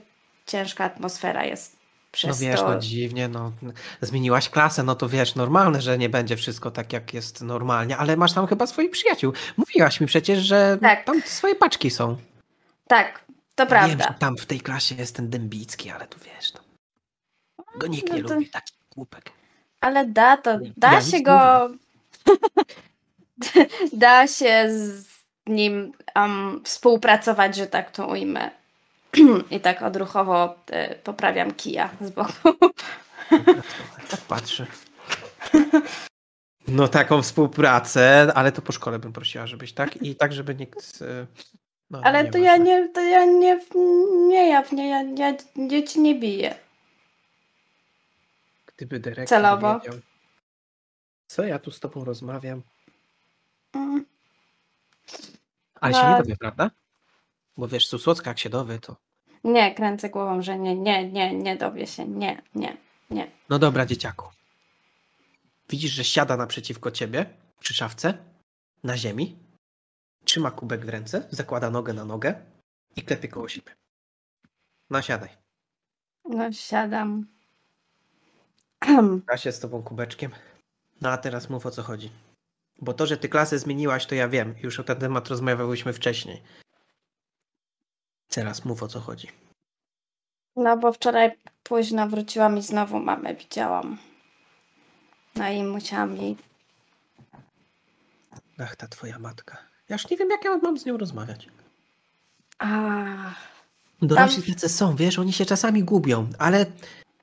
ciężka 0.45 0.83
atmosfera 0.83 1.45
jest 1.45 1.73
No 1.73 1.79
przez 2.11 2.39
wiesz, 2.41 2.59
to. 2.59 2.69
no 2.73 2.79
dziwnie, 2.79 3.27
no 3.27 3.51
zmieniłaś 4.01 4.49
klasę, 4.49 4.83
no 4.83 4.95
to 4.95 5.09
wiesz, 5.09 5.35
normalne, 5.35 5.81
że 5.81 5.97
nie 5.97 6.09
będzie 6.09 6.37
wszystko 6.37 6.71
tak, 6.71 6.93
jak 6.93 7.13
jest 7.13 7.41
normalnie, 7.41 7.97
ale 7.97 8.17
masz 8.17 8.33
tam 8.33 8.47
chyba 8.47 8.67
swoich 8.67 8.91
przyjaciół. 8.91 9.33
Mówiłaś 9.57 10.01
mi 10.01 10.07
przecież, 10.07 10.39
że 10.39 10.77
Tak. 10.81 11.03
tam 11.05 11.21
swoje 11.21 11.55
paczki 11.55 11.89
są. 11.91 12.17
Tak, 12.87 13.25
to 13.55 13.63
Wiem, 13.63 13.67
prawda. 13.69 14.07
że 14.07 14.13
tam 14.19 14.37
w 14.37 14.45
tej 14.45 14.61
klasie 14.61 14.95
jest 14.95 15.15
ten 15.15 15.29
Dębicki, 15.29 15.89
ale 15.91 16.07
tu 16.07 16.19
wiesz, 16.19 16.53
no. 16.53 16.59
Go 17.79 17.87
nikt 17.87 18.13
nie 18.13 18.21
No 18.21 18.27
to- 18.29 18.33
lubi, 18.33 18.49
taki 18.49 18.73
głupek. 18.95 19.31
Ale 19.81 20.05
da 20.05 20.37
to, 20.37 20.59
Nie, 20.59 20.71
da 20.77 20.93
ja 20.93 21.01
się 21.01 21.21
go. 21.21 21.69
da 23.93 24.27
się 24.27 24.65
z 24.69 25.05
nim 25.47 25.91
um, 26.15 26.61
współpracować, 26.63 27.55
że 27.55 27.67
tak 27.67 27.91
to 27.91 28.07
ujmę. 28.07 28.51
I 29.51 29.59
tak 29.59 29.81
odruchowo 29.81 30.55
e, 30.71 30.95
poprawiam 30.95 31.51
kija 31.53 31.89
z 32.01 32.09
boku. 32.09 32.31
Tak 34.09 34.21
patrzę. 34.21 34.65
No 36.67 36.87
taką 36.87 37.21
współpracę, 37.21 38.31
ale 38.35 38.51
to 38.51 38.61
po 38.61 38.71
szkole 38.71 38.99
bym 38.99 39.13
prosiła, 39.13 39.47
żebyś 39.47 39.73
tak 39.73 40.01
i 40.01 40.15
tak, 40.15 40.33
żeby 40.33 40.55
nikt... 40.55 41.01
e, 41.01 41.25
No, 41.91 42.01
Ale 42.03 42.25
to 42.25 42.37
ja 42.37 42.51
ważne. 42.51 42.65
nie, 42.65 42.89
to 42.89 43.01
ja 43.01 43.25
nie, 43.25 43.59
nie 44.27 44.49
jawnie, 44.49 44.89
ja, 44.89 45.01
ja 45.03 45.37
dzieci 45.69 45.99
nie 46.01 46.15
biję. 46.15 46.55
Gdyby 48.81 48.99
dyrektor 48.99 49.27
Celowo. 49.37 49.79
wiedział, 49.79 49.99
co 51.27 51.43
ja 51.43 51.59
tu 51.59 51.71
z 51.71 51.79
tobą 51.79 52.05
rozmawiam. 52.05 52.61
Mm. 53.73 54.05
Ale 55.75 55.91
No, 55.93 55.97
się 55.99 56.03
nie 56.07 56.09
ale- 56.13 56.23
dowie, 56.23 56.37
prawda? 56.37 56.71
Bo 57.57 57.67
wiesz, 57.67 57.87
Susłocka 57.87 58.29
jak 58.29 58.39
się 58.39 58.49
dowie, 58.49 58.79
to... 58.79 58.95
Nie, 59.43 59.75
kręcę 59.75 60.09
głową, 60.09 60.41
że 60.41 60.59
nie, 60.59 60.75
nie, 60.75 61.11
nie, 61.11 61.33
nie 61.35 61.55
dowie 61.57 61.87
się, 61.87 62.07
nie, 62.07 62.41
nie, 62.55 62.77
nie. 63.09 63.31
No 63.49 63.59
dobra, 63.59 63.85
dzieciaku. 63.85 64.25
Widzisz, 65.69 65.91
że 65.91 66.03
siada 66.03 66.37
naprzeciwko 66.37 66.91
ciebie, 66.91 67.25
przy 67.59 67.73
szafce, 67.73 68.17
na 68.83 68.97
ziemi, 68.97 69.37
trzyma 70.25 70.51
kubek 70.51 70.85
w 70.85 70.89
ręce, 70.89 71.27
zakłada 71.29 71.69
nogę 71.69 71.93
na 71.93 72.05
nogę 72.05 72.35
i 72.95 73.01
klepie 73.01 73.27
koło 73.27 73.49
siebie. 73.49 73.75
No 74.89 75.01
siadaj. 75.01 75.29
No 76.25 76.51
siadam. 76.51 77.27
Ja 79.31 79.37
się 79.37 79.51
z 79.51 79.59
tobą 79.59 79.83
kubeczkiem. 79.83 80.31
No 81.01 81.09
a 81.09 81.17
teraz 81.17 81.49
mów 81.49 81.65
o 81.65 81.71
co 81.71 81.83
chodzi. 81.83 82.11
Bo 82.81 82.93
to, 82.93 83.05
że 83.07 83.17
ty 83.17 83.29
klasę 83.29 83.59
zmieniłaś, 83.59 84.05
to 84.05 84.15
ja 84.15 84.27
wiem. 84.27 84.55
Już 84.63 84.79
o 84.79 84.83
ten 84.83 84.97
temat 84.99 85.27
rozmawiałyśmy 85.27 85.93
wcześniej. 85.93 86.41
Teraz 88.29 88.65
mów 88.65 88.83
o 88.83 88.87
co 88.87 88.99
chodzi. 88.99 89.27
No 90.55 90.77
bo 90.77 90.93
wczoraj 90.93 91.31
późno 91.63 92.07
wróciłam 92.07 92.57
i 92.57 92.61
znowu 92.61 92.99
mamę 92.99 93.35
widziałam. 93.35 93.97
No 95.35 95.49
i 95.49 95.63
musiałam 95.63 96.17
jej. 96.17 96.37
Ach, 98.59 98.75
ta 98.75 98.87
twoja 98.87 99.19
matka. 99.19 99.57
Ja 99.89 99.95
już 99.95 100.09
nie 100.09 100.17
wiem, 100.17 100.29
jak 100.29 100.45
ja 100.45 100.57
mam 100.57 100.77
z 100.77 100.85
nią 100.85 100.97
rozmawiać. 100.97 101.49
Ach, 102.59 103.35
Dorośli 104.01 104.53
tacy 104.55 104.69
są, 104.69 104.95
wiesz, 104.95 105.19
oni 105.19 105.33
się 105.33 105.45
czasami 105.45 105.83
gubią, 105.83 106.29
ale 106.39 106.65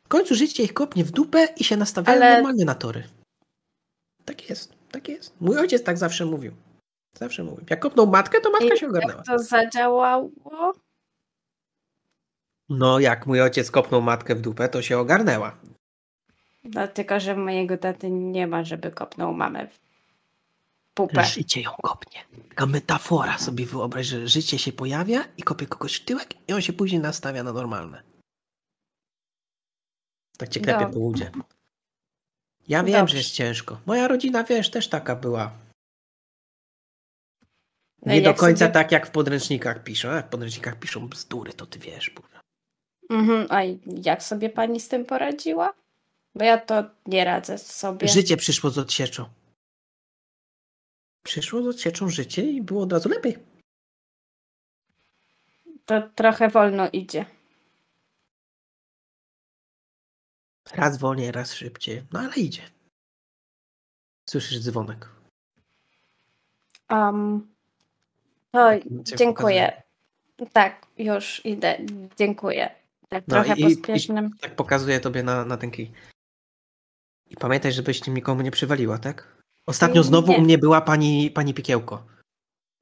w 0.08 0.10
końcu 0.10 0.34
życie 0.34 0.62
ich 0.62 0.74
kopnie 0.74 1.04
w 1.04 1.10
dupę 1.10 1.48
i 1.56 1.64
się 1.64 1.76
nastawiają 1.76 2.16
Ale- 2.22 2.34
normalnie 2.34 2.64
na 2.64 2.74
tory. 2.74 3.04
Tak 4.24 4.50
jest, 4.50 4.72
tak 4.90 5.08
jest. 5.08 5.40
Mój 5.40 5.58
ojciec 5.58 5.82
tak 5.84 5.98
zawsze 5.98 6.24
mówił. 6.26 6.52
Zawsze 7.14 7.44
mówił. 7.44 7.64
Jak 7.70 7.80
kopnął 7.80 8.06
matkę, 8.06 8.40
to 8.40 8.50
matka 8.50 8.74
I 8.74 8.78
się 8.78 8.88
ogarnęła. 8.88 9.14
jak 9.16 9.26
to 9.26 9.38
zadziałało? 9.38 10.30
No, 12.68 12.98
jak 13.00 13.26
mój 13.26 13.40
ojciec 13.40 13.70
kopnął 13.70 14.02
matkę 14.02 14.34
w 14.34 14.40
dupę, 14.40 14.68
to 14.68 14.82
się 14.82 14.98
ogarnęła. 14.98 15.56
No 16.64 16.88
tylko, 16.88 17.20
że 17.20 17.36
mojego 17.36 17.78
taty 17.78 18.10
nie 18.10 18.46
ma, 18.46 18.64
żeby 18.64 18.90
kopnął 18.90 19.32
mamę 19.34 19.66
w 19.66 19.78
pupę. 20.94 21.24
Życie 21.24 21.60
ją 21.60 21.70
kopnie. 21.82 22.20
Taka 22.48 22.66
metafora 22.66 23.38
sobie 23.38 23.66
wyobraź, 23.66 24.06
że 24.06 24.28
życie 24.28 24.58
się 24.58 24.72
pojawia 24.72 25.24
i 25.36 25.42
kopie 25.42 25.66
kogoś 25.66 25.96
w 25.96 26.04
tyłek 26.04 26.28
i 26.48 26.52
on 26.52 26.60
się 26.62 26.72
później 26.72 27.00
nastawia 27.00 27.42
na 27.42 27.52
normalne. 27.52 28.02
Tak 30.38 30.48
cię 30.48 30.60
klepie 30.60 30.86
po 30.86 30.98
udzie. 30.98 31.30
Ja 32.68 32.84
wiem, 32.84 33.00
Dobrze. 33.00 33.12
że 33.12 33.18
jest 33.18 33.30
ciężko. 33.30 33.80
Moja 33.86 34.08
rodzina, 34.08 34.44
wiesz, 34.44 34.70
też 34.70 34.88
taka 34.88 35.16
była. 35.16 35.52
No 38.06 38.12
Nie 38.12 38.18
i 38.18 38.22
do 38.22 38.28
jak 38.30 38.36
końca 38.38 38.58
sobie- 38.58 38.72
tak, 38.72 38.92
jak 38.92 39.06
w 39.06 39.10
podręcznikach 39.10 39.82
piszą. 39.84 40.08
Jak 40.14 40.26
w 40.26 40.30
podręcznikach 40.30 40.78
piszą 40.78 41.08
bzdury, 41.08 41.52
to 41.52 41.66
ty 41.66 41.78
wiesz. 41.78 42.10
Kurwa. 42.10 42.40
Mhm, 43.10 43.46
a 43.50 43.60
jak 44.02 44.22
sobie 44.22 44.50
pani 44.50 44.80
z 44.80 44.88
tym 44.88 45.04
poradziła? 45.04 45.74
Bo 46.34 46.44
ja 46.44 46.58
to 46.58 46.84
nie 47.06 47.24
radzę 47.24 47.58
sobie. 47.58 48.08
Życie 48.08 48.36
przyszło 48.36 48.70
z 48.70 48.78
odsieczą. 48.78 49.24
Przyszło 51.22 51.62
z 51.62 51.66
odsieczą 51.66 52.08
życie 52.08 52.42
i 52.42 52.62
było 52.62 52.82
od 52.82 52.92
razu 52.92 53.08
lepiej. 53.08 53.38
To 55.84 56.02
trochę 56.14 56.48
wolno 56.48 56.88
idzie. 56.92 57.26
Raz 60.74 60.98
wolniej, 60.98 61.32
raz 61.32 61.54
szybciej. 61.54 62.02
No 62.12 62.20
ale 62.20 62.34
idzie. 62.34 62.62
Słyszysz 64.30 64.60
dzwonek. 64.60 65.08
Um, 66.90 67.48
to 68.52 68.70
Cię 69.04 69.16
dziękuję. 69.16 69.82
Tak, 70.52 70.86
już 70.98 71.46
idę. 71.46 71.78
Dziękuję. 72.18 72.70
Tak 73.08 73.24
No 73.28 73.34
trochę 73.34 73.54
i- 73.60 73.62
pospiesznym. 73.62 74.30
Tak 74.40 74.56
pokazuję 74.56 75.00
tobie 75.00 75.22
na, 75.22 75.44
na 75.44 75.56
ten 75.56 75.70
kij. 75.70 75.92
I 77.30 77.36
pamiętaj, 77.36 77.72
żebyś 77.72 78.00
tym 78.00 78.14
nikomu 78.14 78.42
nie 78.42 78.50
przywaliła, 78.50 78.98
tak? 78.98 79.36
Ostatnio 79.66 80.02
znowu 80.02 80.32
Nie. 80.32 80.38
u 80.38 80.40
mnie 80.40 80.58
była 80.58 80.80
pani, 80.80 81.30
pani 81.30 81.54
Pikiełko. 81.54 82.06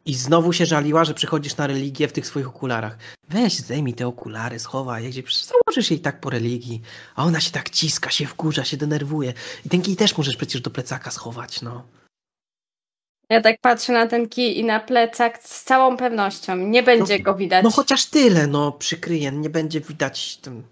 I 0.07 0.14
znowu 0.14 0.53
się 0.53 0.66
żaliła, 0.66 1.05
że 1.05 1.14
przychodzisz 1.14 1.57
na 1.57 1.66
religię 1.66 2.09
w 2.09 2.12
tych 2.12 2.27
swoich 2.27 2.49
okularach. 2.49 2.99
Weź, 3.29 3.59
zdejmij 3.59 3.95
te 3.95 4.07
okulary, 4.07 4.59
schowaj 4.59 5.09
gdzie 5.09 5.23
przecież 5.23 5.45
założysz 5.45 5.90
jej 5.90 6.01
tak 6.01 6.21
po 6.21 6.31
religii. 6.31 6.83
A 7.14 7.25
ona 7.25 7.40
się 7.40 7.51
tak 7.51 7.71
ciska, 7.71 8.11
się 8.11 8.27
wkurza, 8.27 8.64
się 8.64 8.77
denerwuje. 8.77 9.33
I 9.64 9.69
ten 9.69 9.83
kij 9.83 9.97
też 9.97 10.19
możesz 10.19 10.37
przecież 10.37 10.61
do 10.61 10.71
plecaka 10.71 11.11
schować, 11.11 11.62
no. 11.62 11.83
Ja 13.31 13.40
tak 13.40 13.61
patrzę 13.61 13.92
na 13.92 14.07
ten 14.07 14.29
kij 14.29 14.59
i 14.59 14.64
na 14.64 14.81
plecak 14.81 15.42
z 15.42 15.64
całą 15.64 15.97
pewnością. 15.97 16.57
Nie 16.57 16.83
będzie 16.83 17.19
No, 17.19 17.25
go 17.25 17.35
widać. 17.35 17.64
No 17.64 17.71
chociaż 17.71 18.07
tyle, 18.07 18.47
no 18.47 18.73
przykryje, 18.73 19.33
nie 19.33 19.51
będzie 19.51 19.81
widać. 19.81 20.37
Ten, 20.37 20.62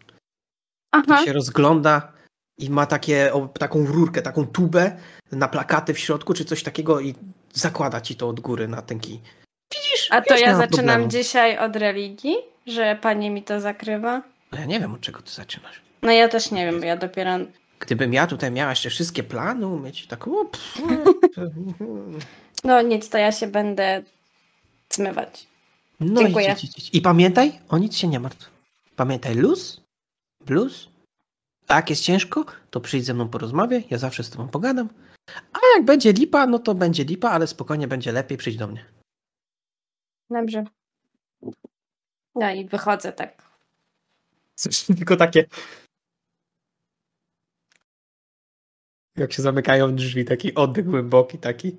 Aha. 0.93 1.25
się 1.25 1.33
rozgląda 1.33 2.13
i 2.59 2.71
ma 2.71 2.87
takie, 2.87 3.33
o, 3.33 3.49
taką 3.49 3.87
rurkę, 3.87 4.23
taką 4.23 4.47
tubę 4.47 4.97
na 5.33 5.49
plakaty 5.49 5.95
w 5.95 5.99
środku, 5.99 6.35
czy 6.35 6.45
coś 6.45 6.63
takiego 6.63 7.01
i 7.01 7.15
zakłada 7.55 8.01
ci 8.01 8.17
to 8.17 8.29
od 8.29 8.41
góry 8.41 8.69
na 8.69 8.83
ten 8.83 9.01
kij. 9.01 9.21
Widzisz? 9.75 10.09
A 10.11 10.21
to 10.23 10.37
ja 10.37 10.57
zaczynam 10.57 10.69
problemu. 10.87 11.09
dzisiaj 11.09 11.59
od 11.59 11.77
religii, 11.77 12.37
że 12.67 12.99
pani 13.03 13.31
mi 13.31 13.43
to 13.43 13.61
zakrywa. 13.61 14.23
No 14.53 14.59
ja 14.59 14.65
nie 14.65 14.81
wiem, 14.81 14.95
od 14.95 15.01
czego 15.01 15.23
ty 15.23 15.31
zaczynasz. 15.33 15.81
No 16.03 16.13
ja 16.13 16.29
też 16.29 16.51
nie 16.51 16.65
wiem, 16.67 16.81
bo 16.81 16.87
ja 16.87 16.97
dopiero. 16.97 17.31
Gdybym 17.79 18.13
ja 18.13 18.27
tutaj 18.27 18.51
miała 18.51 18.71
jeszcze 18.71 18.91
wszystkie 18.91 19.23
plany 19.23 19.67
umieć, 19.67 20.07
tak 20.07 20.25
No 22.65 22.83
nic, 22.83 23.09
to 23.09 23.19
ja 23.19 23.33
się 23.33 23.47
będę 23.47 24.03
zmywać. 24.91 25.47
no 26.01 26.23
Dziękuję. 26.23 26.53
idź, 26.53 26.65
idź, 26.65 26.79
idź. 26.79 26.91
I 26.93 27.01
pamiętaj, 27.01 27.59
o 27.69 27.79
nic 27.79 27.97
się 27.97 28.09
nie 28.09 28.21
martw. 28.21 28.51
Pamiętaj, 28.97 29.35
luz, 29.35 29.81
blues, 30.47 30.89
a 31.69 31.75
jak 31.77 31.91
jest 31.91 32.03
ciężko, 32.03 32.45
to 32.71 32.81
przyjdź 32.81 33.05
ze 33.05 33.15
mną 33.15 33.29
porozmawiaj, 33.29 33.85
ja 33.91 33.99
zawsze 33.99 34.25
z 34.25 34.31
tobą 34.31 34.49
pogadam. 34.49 34.89
A 35.53 35.59
jak 35.77 35.85
będzie 35.85 36.13
lipa, 36.13 36.47
no 36.47 36.59
to 36.59 36.75
będzie 36.75 37.05
lipa, 37.05 37.31
ale 37.31 37.47
spokojnie 37.47 37.89
będzie 37.89 38.13
lepiej, 38.13 38.39
przyjdź 38.39 38.57
do 38.57 38.67
mnie. 38.67 38.85
Dobrze. 40.31 40.65
No 42.35 42.51
i 42.51 42.69
wychodzę 42.69 43.13
tak. 43.13 43.43
Tylko 44.99 45.17
takie. 45.17 45.47
Jak 49.17 49.33
się 49.33 49.43
zamykają 49.43 49.95
drzwi, 49.95 50.25
taki 50.25 50.55
oddech 50.55 50.85
głęboki 50.85 51.39
taki. 51.39 51.77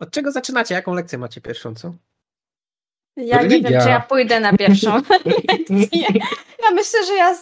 Od 0.00 0.10
czego 0.10 0.32
zaczynacie? 0.32 0.74
Jaką 0.74 0.94
lekcję 0.94 1.18
macie 1.18 1.40
pierwszą, 1.40 1.74
co? 1.74 1.94
Ja 3.16 3.42
nie 3.42 3.48
wiem, 3.48 3.62
Religia. 3.62 3.82
czy 3.82 3.88
ja 3.88 4.00
pójdę 4.00 4.40
na 4.40 4.56
pierwszą 4.56 5.02
lekcję. 5.24 6.08
Ja 6.64 6.70
myślę, 6.70 7.06
że 7.06 7.14
ja 7.14 7.34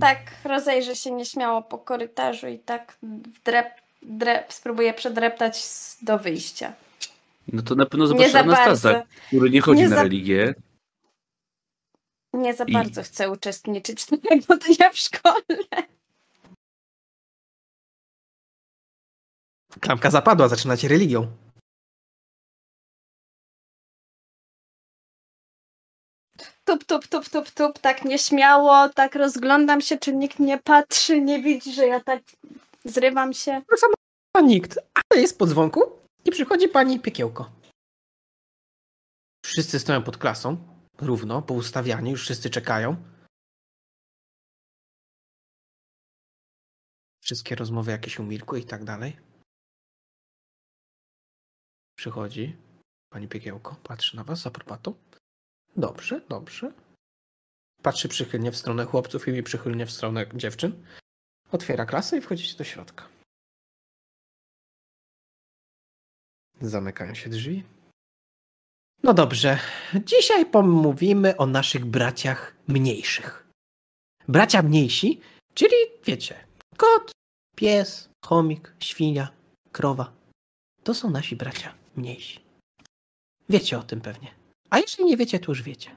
tak 0.00 0.18
rozejrzę 0.44 0.96
się 0.96 1.10
nieśmiało 1.10 1.62
po 1.62 1.78
korytarzu 1.78 2.46
i 2.48 2.58
tak 2.58 2.98
drep, 3.44 3.68
drep, 4.02 4.52
spróbuję 4.52 4.94
przedreptać 4.94 5.64
do 6.02 6.18
wyjścia. 6.18 6.72
No 7.52 7.62
to 7.62 7.74
na 7.74 7.86
pewno 7.86 8.06
zobaczysz 8.06 8.32
bardzo, 8.32 9.02
który 9.26 9.50
nie 9.50 9.60
chodzi 9.60 9.80
Nie 9.82 9.88
na 9.88 9.96
za- 9.96 10.02
religię. 10.02 10.54
nie 12.32 12.54
za 12.54 12.64
I- 12.64 12.72
bardzo 12.72 13.02
chcę 13.02 13.30
uczestniczyć 13.30 14.02
w 14.02 14.06
tego 14.06 14.56
dnia 14.56 14.90
w 14.90 14.98
szkole. 14.98 15.42
Klamka 19.80 20.10
zapadła, 20.10 20.48
zaczynacie 20.48 20.88
religią. 20.88 21.26
Tup, 26.66 26.84
tup, 26.84 27.06
tup, 27.06 27.28
tup, 27.28 27.50
tup, 27.50 27.78
tak 27.78 28.04
nieśmiało, 28.04 28.88
tak 28.88 29.14
rozglądam 29.14 29.80
się, 29.80 29.98
czy 29.98 30.12
nikt 30.12 30.38
nie 30.38 30.58
patrzy, 30.58 31.20
nie 31.20 31.42
widzi, 31.42 31.74
że 31.74 31.86
ja 31.86 32.00
tak 32.00 32.22
zrywam 32.84 33.32
się. 33.32 33.62
A 34.36 34.40
nikt, 34.40 34.78
ale 34.94 35.20
jest 35.20 35.38
po 35.38 35.46
dzwonku 35.46 35.80
i 36.24 36.30
przychodzi 36.30 36.68
pani 36.68 37.00
Piekiełko. 37.00 37.50
Wszyscy 39.44 39.78
stoją 39.78 40.02
pod 40.02 40.16
klasą, 40.16 40.56
równo, 40.98 41.42
poustawiani, 41.42 42.10
już 42.10 42.22
wszyscy 42.22 42.50
czekają. 42.50 42.96
Wszystkie 47.24 47.54
rozmowy 47.54 47.90
jakieś 47.90 48.18
umilkły 48.18 48.60
i 48.60 48.64
tak 48.64 48.84
dalej. 48.84 49.16
Przychodzi 51.98 52.56
pani 53.12 53.28
Piekiełko, 53.28 53.76
patrzy 53.82 54.16
na 54.16 54.24
was 54.24 54.40
z 54.40 54.46
aprobatą. 54.46 54.94
Dobrze, 55.76 56.20
dobrze. 56.28 56.72
Patrzy 57.82 58.08
przychylnie 58.08 58.52
w 58.52 58.56
stronę 58.56 58.84
chłopców 58.84 59.28
i 59.28 59.42
przychylnie 59.42 59.86
w 59.86 59.90
stronę 59.90 60.26
dziewczyn. 60.34 60.84
Otwiera 61.52 61.86
klasę 61.86 62.18
i 62.18 62.20
wchodzicie 62.20 62.58
do 62.58 62.64
środka. 62.64 63.08
Zamykają 66.60 67.14
się 67.14 67.30
drzwi. 67.30 67.64
No 69.02 69.14
dobrze. 69.14 69.58
Dzisiaj 70.04 70.46
pomówimy 70.46 71.36
o 71.36 71.46
naszych 71.46 71.84
braciach 71.84 72.56
mniejszych. 72.68 73.46
Bracia 74.28 74.62
mniejsi, 74.62 75.20
czyli 75.54 75.76
wiecie, 76.04 76.46
kot, 76.76 77.12
pies, 77.56 78.08
chomik, 78.24 78.74
świnia, 78.80 79.32
krowa. 79.72 80.12
To 80.82 80.94
są 80.94 81.10
nasi 81.10 81.36
bracia 81.36 81.74
mniejsi. 81.96 82.40
Wiecie 83.48 83.78
o 83.78 83.82
tym 83.82 84.00
pewnie. 84.00 84.45
A 84.76 84.78
jeśli 84.78 85.04
nie 85.04 85.16
wiecie, 85.16 85.38
to 85.38 85.52
już 85.52 85.62
wiecie. 85.62 85.90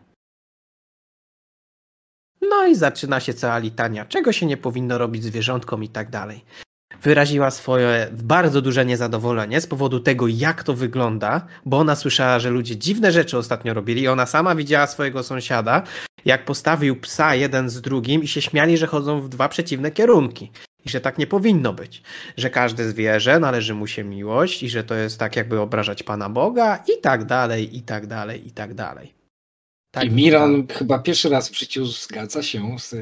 No 2.42 2.68
i 2.68 2.76
zaczyna 2.76 3.20
się 3.20 3.34
cała 3.34 3.58
litania, 3.58 4.06
czego 4.06 4.32
się 4.32 4.46
nie 4.46 4.58
powinno 4.58 4.98
robić 4.98 5.24
zwierzątkom 5.24 5.84
i 5.84 5.90
tak 5.90 6.10
dalej 6.10 6.46
wyraziła 7.02 7.52
swoje 7.52 8.08
bardzo 8.12 8.62
duże 8.62 8.86
niezadowolenie 8.86 9.62
z 9.62 9.68
powodu 9.68 10.00
tego, 10.00 10.28
jak 10.28 10.64
to 10.64 10.74
wygląda, 10.74 11.48
bo 11.66 11.78
ona 11.78 11.96
słyszała, 11.96 12.40
że 12.40 12.50
ludzie 12.50 12.78
dziwne 12.78 13.12
rzeczy 13.12 13.38
ostatnio 13.38 13.74
robili. 13.74 14.08
Ona 14.08 14.26
sama 14.26 14.56
widziała 14.56 14.88
swojego 14.88 15.24
sąsiada, 15.24 15.84
jak 16.26 16.46
postawił 16.46 16.96
psa 17.00 17.36
jeden 17.36 17.70
z 17.70 17.82
drugim 17.82 18.24
i 18.24 18.28
się 18.28 18.42
śmiali, 18.42 18.78
że 18.78 18.88
chodzą 18.88 19.22
w 19.22 19.30
dwa 19.30 19.50
przeciwne 19.50 19.92
kierunki. 19.92 20.52
I 20.86 20.90
że 20.90 21.02
tak 21.02 21.18
nie 21.18 21.28
powinno 21.28 21.74
być. 21.74 22.02
Że 22.38 22.50
każde 22.50 22.90
zwierzę 22.90 23.40
należy 23.40 23.74
mu 23.74 23.88
się 23.88 24.04
miłość 24.04 24.64
i 24.64 24.70
że 24.70 24.84
to 24.84 24.96
jest 24.96 25.20
tak, 25.20 25.36
jakby 25.36 25.60
obrażać 25.60 26.04
Pana 26.04 26.30
Boga 26.30 26.84
i 26.88 27.02
tak 27.02 27.26
dalej, 27.26 27.78
i 27.78 27.82
tak 27.82 28.08
dalej, 28.08 28.48
i 28.48 28.52
tak 28.52 28.74
dalej. 28.74 29.14
Tak 29.92 30.04
I 30.04 30.12
Miran 30.12 30.68
chyba 30.68 31.00
pierwszy 31.00 31.30
raz 31.30 31.50
w 31.50 31.60
życiu 31.60 31.86
zgadza 31.86 32.44
się 32.44 32.80
z 32.80 32.96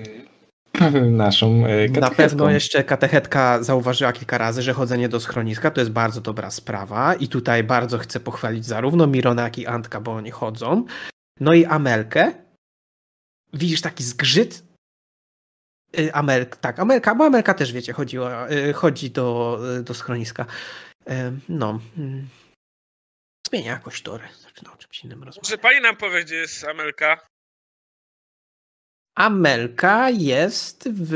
naszą 1.12 1.66
e, 1.66 1.88
Na 1.88 1.94
katechetką. 1.94 2.16
pewno 2.16 2.50
jeszcze 2.50 2.84
katechetka 2.84 3.63
zauważyła 3.63 4.13
kilka 4.13 4.38
razy, 4.38 4.62
że 4.62 4.74
chodzenie 4.74 5.10
do 5.10 5.20
schroniska 5.20 5.72
to 5.72 5.82
jest 5.82 5.92
bardzo 5.92 6.22
dobra 6.22 6.52
sprawa 6.52 7.16
i 7.16 7.28
tutaj 7.28 7.63
bardzo 7.63 7.98
chcę 7.98 8.20
pochwalić 8.20 8.66
zarówno 8.66 9.08
Mirona, 9.08 9.44
jak 9.44 9.58
i 9.58 9.68
Antka, 9.68 10.02
bo 10.02 10.13
oni 10.13 10.32
chodzą. 10.32 10.86
No 11.40 11.54
i 11.54 11.66
Amelkę. 11.66 12.34
Widzisz 13.54 13.82
taki 13.82 14.04
zgrzyt? 14.04 14.63
Y, 16.00 16.13
Amelk, 16.13 16.56
tak, 16.56 16.80
Amelka, 16.80 17.15
bo 17.15 17.26
Amelka 17.26 17.54
też 17.54 17.73
wiecie, 17.73 17.93
chodziła, 17.93 18.50
y, 18.52 18.73
chodzi 18.73 19.12
do, 19.12 19.60
y, 19.80 19.84
do 19.84 19.93
schroniska. 19.93 20.45
No. 21.50 21.80
mm. 21.97 22.28
Zmienia 23.47 23.71
jakoś 23.71 24.02
tory. 24.02 24.28
Zaczyna 24.39 24.73
o 24.73 24.78
czymś 24.78 25.04
innym 25.04 25.23
rozmawiać. 25.23 25.50
Może 25.50 25.58
pani 25.58 25.82
nam 25.82 25.97
powie, 25.97 26.23
gdzie 26.23 26.36
jest 26.36 26.63
Amelka? 26.63 27.28
Amelka 29.15 30.10
jest 30.10 30.89
w 30.89 31.15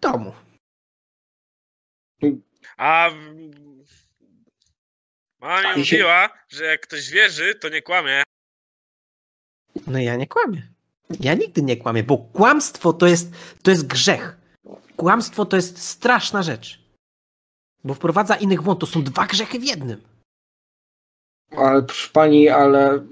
domu. 0.00 0.34
A 2.76 3.10
mama 5.40 5.72
mi 5.72 5.78
mówiła, 5.78 6.38
że 6.48 6.64
jak 6.64 6.80
ktoś 6.80 7.10
wierzy, 7.10 7.54
to 7.54 7.68
nie 7.68 7.82
kłamie. 7.82 8.22
No 9.86 9.98
ja 9.98 10.16
nie 10.16 10.26
kłamię. 10.26 10.73
Ja 11.20 11.34
nigdy 11.34 11.62
nie 11.62 11.76
kłamię, 11.76 12.02
bo 12.04 12.18
kłamstwo 12.18 12.92
to 12.92 13.06
jest, 13.06 13.32
to 13.62 13.70
jest 13.70 13.86
grzech. 13.86 14.36
Kłamstwo 14.96 15.44
to 15.44 15.56
jest 15.56 15.78
straszna 15.78 16.42
rzecz. 16.42 16.80
Bo 17.84 17.94
wprowadza 17.94 18.36
innych 18.36 18.60
w 18.60 18.64
błąd. 18.64 18.80
To 18.80 18.86
są 18.86 19.02
dwa 19.02 19.26
grzechy 19.26 19.58
w 19.58 19.64
jednym. 19.64 20.02
Ale 21.50 21.82
proszę 21.82 22.10
pani, 22.12 22.48
ale 22.48 23.06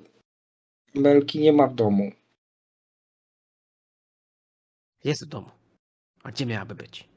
Melki 0.95 1.39
nie 1.41 1.53
ma 1.53 1.67
w 1.67 1.75
domu. 1.75 2.13
Jest 5.05 5.25
w 5.25 5.29
domu. 5.29 5.51
A 6.23 6.31
gdzie 6.33 6.47
miałaby 6.47 6.75
być? 6.75 7.09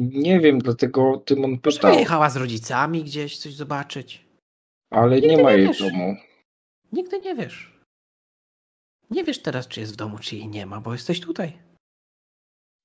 Nie 0.00 0.40
wiem, 0.40 0.58
dlatego 0.58 1.22
Tymon 1.26 1.50
Może 1.64 1.76
pytał, 1.78 1.92
wyjechała 1.94 2.30
z 2.30 2.36
rodzicami 2.36 3.04
gdzieś 3.04 3.38
coś 3.38 3.54
zobaczyć. 3.54 4.24
ale 4.90 5.16
Nigdy 5.16 5.28
nie 5.36 5.42
ma 5.42 5.50
nie 5.52 5.56
jej 5.58 5.66
w 5.66 5.68
wiesz. 5.70 5.78
domu. 5.78 6.16
Nigdy 6.92 7.20
nie 7.20 7.34
wiesz. 7.34 7.77
Nie 9.10 9.24
wiesz 9.24 9.42
teraz, 9.42 9.68
czy 9.68 9.80
jest 9.80 9.92
w 9.92 9.96
domu, 9.96 10.18
czy 10.18 10.36
jej 10.36 10.48
nie 10.48 10.66
ma, 10.66 10.80
bo 10.80 10.92
jesteś 10.92 11.20
tutaj. 11.20 11.58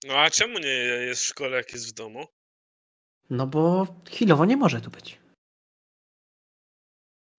No 0.08 0.14
a 0.18 0.30
czemu 0.30 0.60
nie 0.60 0.68
jest 0.68 1.22
w 1.22 1.26
szkole, 1.26 1.58
jak 1.58 1.74
jest 1.74 1.90
w 1.90 1.94
domu? 1.94 2.26
No 3.30 3.48
bo 3.48 3.88
chwilowo 4.10 4.46
nie 4.46 4.58
może 4.58 4.82
tu 4.82 4.90
być. 4.90 5.20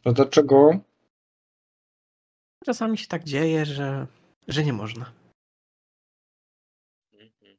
No 0.05 0.13
dlaczego? 0.13 0.81
Czasami 2.65 2.99
się 2.99 3.07
tak 3.07 3.25
dzieje, 3.25 3.67
że, 3.67 4.07
że 4.49 4.65
nie 4.65 4.73
można. 4.73 5.13
Mhm. 7.13 7.57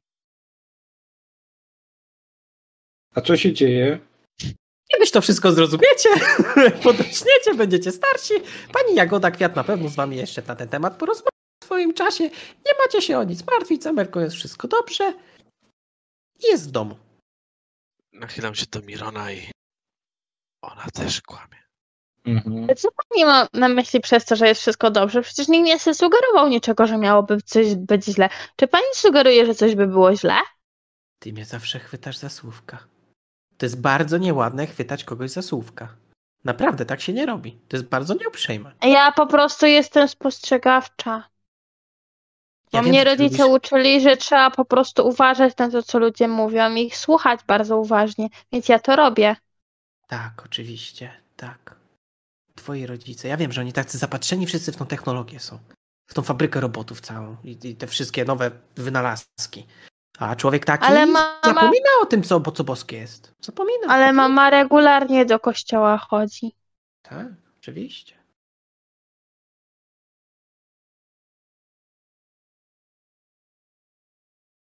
A 3.14 3.20
co 3.20 3.36
się 3.36 3.52
dzieje? 3.52 3.98
Kiedyś 4.92 5.10
to 5.10 5.20
wszystko 5.20 5.52
zrozumiecie, 5.52 6.08
podrośniecie, 6.82 7.54
będziecie 7.56 7.92
starsi. 7.92 8.34
Pani 8.72 8.94
Jagoda 8.94 9.30
Kwiat 9.30 9.56
na 9.56 9.64
pewno 9.64 9.88
z 9.88 9.94
wami 9.94 10.16
jeszcze 10.16 10.42
na 10.46 10.56
ten 10.56 10.68
temat 10.68 10.96
porozmawia 10.98 11.30
w 11.62 11.64
swoim 11.64 11.94
czasie. 11.94 12.24
Nie 12.66 12.72
macie 12.84 13.02
się 13.02 13.18
o 13.18 13.24
nic 13.24 13.46
martwić, 13.46 13.86
Amerką 13.86 14.20
jest 14.20 14.36
wszystko 14.36 14.68
dobrze. 14.68 15.14
I 16.38 16.46
jest 16.50 16.68
w 16.68 16.70
domu. 16.70 16.96
Nachylam 18.12 18.54
się 18.54 18.66
do 18.70 18.80
Mirona 18.80 19.32
i 19.32 19.50
ona 20.62 20.86
też 20.94 21.22
kłamie. 21.22 21.66
Mhm. 22.24 22.76
Co 22.76 22.88
pani 22.92 23.24
ma 23.24 23.48
na 23.52 23.68
myśli 23.68 24.00
przez 24.00 24.24
to, 24.24 24.36
że 24.36 24.48
jest 24.48 24.60
wszystko 24.60 24.90
dobrze? 24.90 25.22
Przecież 25.22 25.48
nikt 25.48 25.66
nie 25.66 25.94
sugerował 25.94 26.48
niczego, 26.48 26.86
że 26.86 26.98
miałoby 26.98 27.42
coś 27.42 27.74
być 27.74 28.04
źle. 28.04 28.28
Czy 28.56 28.68
pani 28.68 28.84
sugeruje, 28.94 29.46
że 29.46 29.54
coś 29.54 29.74
by 29.74 29.86
było 29.86 30.16
źle? 30.16 30.34
Ty 31.18 31.32
mnie 31.32 31.44
zawsze 31.44 31.78
chwytasz 31.78 32.16
za 32.16 32.28
słówka. 32.28 32.86
To 33.58 33.66
jest 33.66 33.80
bardzo 33.80 34.18
nieładne 34.18 34.66
chwytać 34.66 35.04
kogoś 35.04 35.30
za 35.30 35.42
słówka. 35.42 35.88
Naprawdę, 36.44 36.86
tak 36.86 37.00
się 37.00 37.12
nie 37.12 37.26
robi. 37.26 37.58
To 37.68 37.76
jest 37.76 37.88
bardzo 37.88 38.14
nieuprzejme. 38.14 38.72
Ja 38.82 39.12
po 39.12 39.26
prostu 39.26 39.66
jestem 39.66 40.08
spostrzegawcza. 40.08 41.28
Bo 42.72 42.78
Ja 42.78 42.82
wiem, 42.82 42.90
mnie 42.90 42.98
ty 43.04 43.04
rodzice 43.04 43.42
lubisz- 43.44 43.54
uczyli, 43.56 44.00
że 44.00 44.16
trzeba 44.16 44.50
po 44.50 44.64
prostu 44.64 45.08
uważać 45.08 45.56
na 45.56 45.70
to, 45.70 45.82
co 45.82 45.98
ludzie 45.98 46.28
mówią 46.28 46.74
i 46.74 46.80
ich 46.86 46.96
słuchać 46.96 47.40
bardzo 47.46 47.78
uważnie, 47.78 48.28
więc 48.52 48.68
ja 48.68 48.78
to 48.78 48.96
robię. 48.96 49.36
Tak, 50.06 50.42
oczywiście, 50.44 51.10
tak. 51.36 51.76
Twoi 52.54 52.86
rodzice, 52.86 53.28
ja 53.28 53.36
wiem, 53.36 53.52
że 53.52 53.60
oni 53.60 53.72
tacy 53.72 53.98
zapatrzeni 53.98 54.46
wszyscy 54.46 54.72
w 54.72 54.76
tą 54.76 54.86
technologię 54.86 55.40
są. 55.40 55.58
W 56.10 56.14
tą 56.14 56.22
fabrykę 56.22 56.60
robotów 56.60 57.00
całą 57.00 57.36
i, 57.44 57.58
i 57.64 57.76
te 57.76 57.86
wszystkie 57.86 58.24
nowe 58.24 58.50
wynalazki. 58.76 59.66
A 60.18 60.36
człowiek 60.36 60.64
taki 60.64 60.84
Ale 60.84 61.06
mama- 61.06 61.40
zapomina 61.44 61.90
o 62.02 62.06
tym, 62.06 62.22
co, 62.22 62.40
co 62.40 62.64
boskie 62.64 62.96
jest. 62.96 63.34
Zapomina. 63.40 63.86
Ale 63.88 64.12
mama 64.12 64.50
regularnie 64.50 65.24
do 65.26 65.40
kościoła 65.40 65.98
chodzi. 65.98 66.56
Tak, 67.02 67.26
oczywiście. 67.58 68.16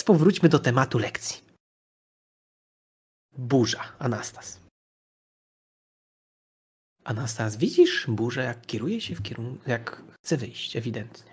Powróćmy 0.05 0.49
do 0.49 0.59
tematu 0.59 0.99
lekcji. 0.99 1.43
Burza, 3.39 3.85
Anastas. 3.99 4.61
Anastas, 7.05 7.57
widzisz 7.57 8.07
burzę, 8.09 8.43
jak 8.43 8.67
kieruje 8.67 9.01
się 9.01 9.15
w 9.15 9.23
kierunku, 9.23 9.71
jak 9.71 10.03
chce 10.13 10.37
wyjść, 10.37 10.77
ewidentnie. 10.77 11.32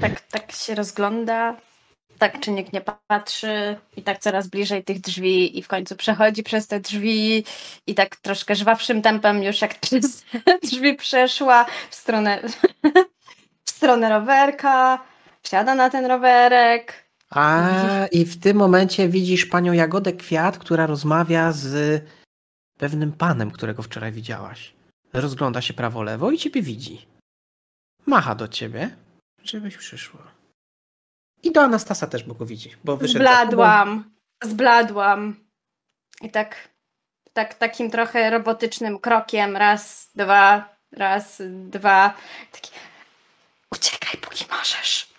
Tak, 0.00 0.20
tak 0.20 0.52
się 0.52 0.74
rozgląda, 0.74 1.56
tak 2.18 2.40
czy 2.40 2.50
nikt 2.50 2.72
nie 2.72 2.82
patrzy 3.06 3.76
i 3.96 4.02
tak 4.02 4.18
coraz 4.18 4.48
bliżej 4.48 4.84
tych 4.84 5.00
drzwi 5.00 5.58
i 5.58 5.62
w 5.62 5.68
końcu 5.68 5.96
przechodzi 5.96 6.42
przez 6.42 6.66
te 6.66 6.80
drzwi 6.80 7.44
i 7.86 7.94
tak 7.94 8.16
troszkę 8.16 8.54
żwawszym 8.54 9.02
tempem 9.02 9.42
już 9.42 9.60
jak 9.60 9.80
przez 9.84 10.24
drzwi 10.62 10.94
przeszła 10.94 11.66
w 11.90 11.94
stronę, 11.94 12.42
w 13.64 13.70
stronę 13.70 14.08
rowerka, 14.08 15.04
wsiada 15.42 15.74
na 15.74 15.90
ten 15.90 16.06
rowerek. 16.06 17.04
A 17.30 17.68
i 18.12 18.24
w 18.24 18.40
tym 18.40 18.56
momencie 18.56 19.08
widzisz 19.08 19.46
panią 19.46 19.72
Jagodę 19.72 20.12
Kwiat, 20.12 20.58
która 20.58 20.86
rozmawia 20.86 21.52
z 21.52 22.02
pewnym 22.78 23.12
panem, 23.12 23.50
którego 23.50 23.82
wczoraj 23.82 24.12
widziałaś. 24.12 24.74
Rozgląda 25.12 25.60
się 25.60 25.74
prawo-lewo 25.74 26.30
i 26.30 26.38
ciebie 26.38 26.62
widzi. 26.62 27.06
Macha 28.06 28.34
do 28.34 28.48
ciebie, 28.48 28.96
żebyś 29.44 29.76
przyszła. 29.76 30.32
I 31.42 31.52
do 31.52 31.62
Anastasa 31.62 32.06
też, 32.06 32.24
bo 32.24 32.34
go 32.34 32.46
widzi. 32.46 32.70
Bo 32.84 32.96
wyszedł. 32.96 33.18
Zbladłam, 33.24 34.14
zbladłam. 34.44 35.44
I 36.22 36.30
tak, 36.30 36.68
tak 37.32 37.54
takim 37.54 37.90
trochę 37.90 38.30
robotycznym 38.30 38.98
krokiem, 38.98 39.56
raz, 39.56 40.10
dwa, 40.14 40.76
raz, 40.92 41.42
dwa. 41.70 42.14
Taki, 42.52 42.70
uciekaj, 43.72 44.20
póki 44.20 44.44
możesz. 44.50 45.14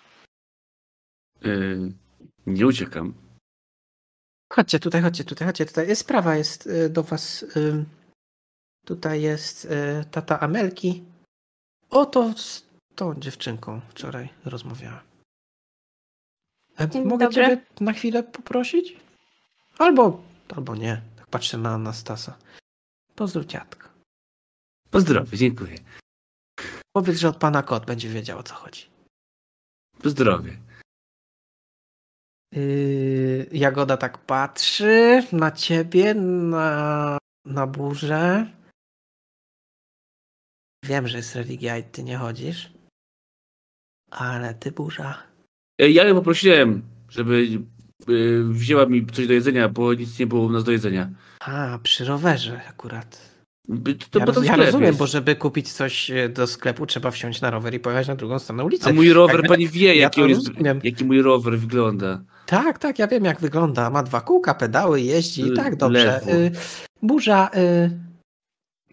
Yy, 1.42 1.92
nie 2.46 2.66
uciekam. 2.66 3.14
Chodźcie 4.52 4.78
tutaj, 4.80 5.02
chodźcie 5.02 5.24
tutaj, 5.24 5.48
chodźcie 5.48 5.66
tutaj. 5.66 5.96
Sprawa 5.96 6.36
jest 6.36 6.66
y, 6.66 6.88
do 6.90 7.02
was. 7.02 7.42
y, 7.42 7.84
Tutaj 8.86 9.22
jest 9.22 9.64
y, 9.64 10.04
tata 10.10 10.40
Amelki. 10.40 11.04
Oto 11.90 12.34
tą 12.96 13.14
dziewczynką 13.14 13.80
wczoraj 13.88 14.28
rozmawiałem. 14.44 15.00
Dzień 16.90 17.04
Mogę 17.04 17.24
dobry. 17.26 17.34
ciebie 17.34 17.62
na 17.80 17.92
chwilę 17.92 18.22
poprosić? 18.22 18.96
Albo, 19.78 20.22
albo 20.56 20.76
nie. 20.76 21.02
Tak 21.16 21.26
patrzę 21.26 21.58
na 21.58 21.70
Anastasa. 21.70 22.38
Pozdrów 23.14 23.46
dziadka. 23.46 23.88
Pozdrowie, 24.90 25.38
dziękuję. 25.38 25.78
Powiedz, 26.92 27.18
że 27.18 27.28
od 27.28 27.36
pana 27.36 27.62
kot 27.62 27.86
będzie 27.86 28.08
wiedział 28.08 28.38
o 28.38 28.42
co 28.42 28.54
chodzi. 28.54 28.86
Pozdrowie. 30.02 30.58
Yy, 32.52 33.46
Jagoda 33.52 33.96
tak 33.96 34.18
patrzy 34.18 35.22
na 35.32 35.50
ciebie, 35.50 36.14
na, 36.14 37.18
na 37.44 37.66
burzę. 37.66 38.52
Wiem, 40.84 41.08
że 41.08 41.16
jest 41.16 41.34
religia 41.34 41.78
i 41.78 41.84
ty 41.84 42.02
nie 42.02 42.16
chodzisz. 42.16 42.75
Ale 44.16 44.54
ty 44.54 44.72
burza. 44.72 45.22
E, 45.80 45.90
Ja 45.90 46.04
ją 46.04 46.14
poprosiłem, 46.14 46.82
żeby 47.08 47.46
yy, 48.08 48.44
wzięła 48.44 48.86
mi 48.86 49.06
coś 49.06 49.26
do 49.26 49.32
jedzenia, 49.32 49.68
bo 49.68 49.94
nic 49.94 50.18
nie 50.18 50.26
było 50.26 50.42
u 50.42 50.50
nas 50.50 50.64
do 50.64 50.72
jedzenia. 50.72 51.10
A, 51.40 51.78
przy 51.82 52.04
rowerze 52.04 52.60
akurat. 52.68 53.36
To, 54.10 54.18
ja 54.18 54.26
to 54.26 54.32
roz, 54.32 54.44
ja 54.44 54.52
sklep 54.52 54.66
rozumiem, 54.66 54.86
jest. 54.86 54.98
bo 54.98 55.06
żeby 55.06 55.36
kupić 55.36 55.72
coś 55.72 56.10
e, 56.10 56.28
do 56.28 56.46
sklepu, 56.46 56.86
trzeba 56.86 57.10
wsiąść 57.10 57.40
na 57.40 57.50
rower 57.50 57.74
i 57.74 57.80
pojechać 57.80 58.08
na 58.08 58.14
drugą 58.16 58.38
stronę 58.38 58.64
ulicy. 58.64 58.88
A 58.90 58.92
mój 58.92 59.12
rower, 59.12 59.36
Jakby- 59.36 59.48
pani 59.48 59.68
wie, 59.68 59.94
ja 59.94 60.02
jaki, 60.02 60.20
jest, 60.20 60.50
jaki 60.82 61.04
mój 61.04 61.22
rower 61.22 61.58
wygląda. 61.58 62.20
Tak, 62.46 62.78
tak, 62.78 62.98
ja 62.98 63.06
wiem 63.06 63.24
jak 63.24 63.40
wygląda. 63.40 63.90
Ma 63.90 64.02
dwa 64.02 64.20
kółka, 64.20 64.54
pedały, 64.54 65.00
jeździ. 65.00 65.42
L- 65.42 65.56
Tak, 65.56 65.76
dobrze. 65.76 66.04
lewo. 66.04 66.30
Y, 66.32 66.50
burza, 67.02 67.50
y, 67.56 67.90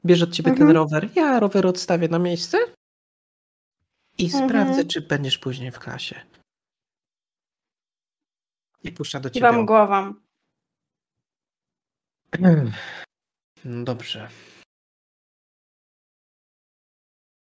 bierz 0.06 0.22
od 0.22 0.32
ciebie 0.32 0.52
ten 0.52 0.62
Mhm. 0.62 0.76
rower. 0.76 1.10
Ja 1.16 1.40
rower 1.40 1.68
odstawię 1.68 2.08
na 2.08 2.20
miejsce 2.20 2.58
i 4.18 4.26
Mhm. 4.26 4.50
sprawdzę, 4.50 4.86
czy 4.86 5.02
będziesz 5.02 5.38
później 5.38 5.72
w 5.72 5.80
klasie. 5.80 6.26
I 8.84 8.92
puszcza 8.92 9.20
do 9.20 9.30
ciebie. 9.30 9.48
Kiwam 9.48 9.66
głową. 9.66 10.14
No 12.40 13.84
Dobrze. 13.84 14.30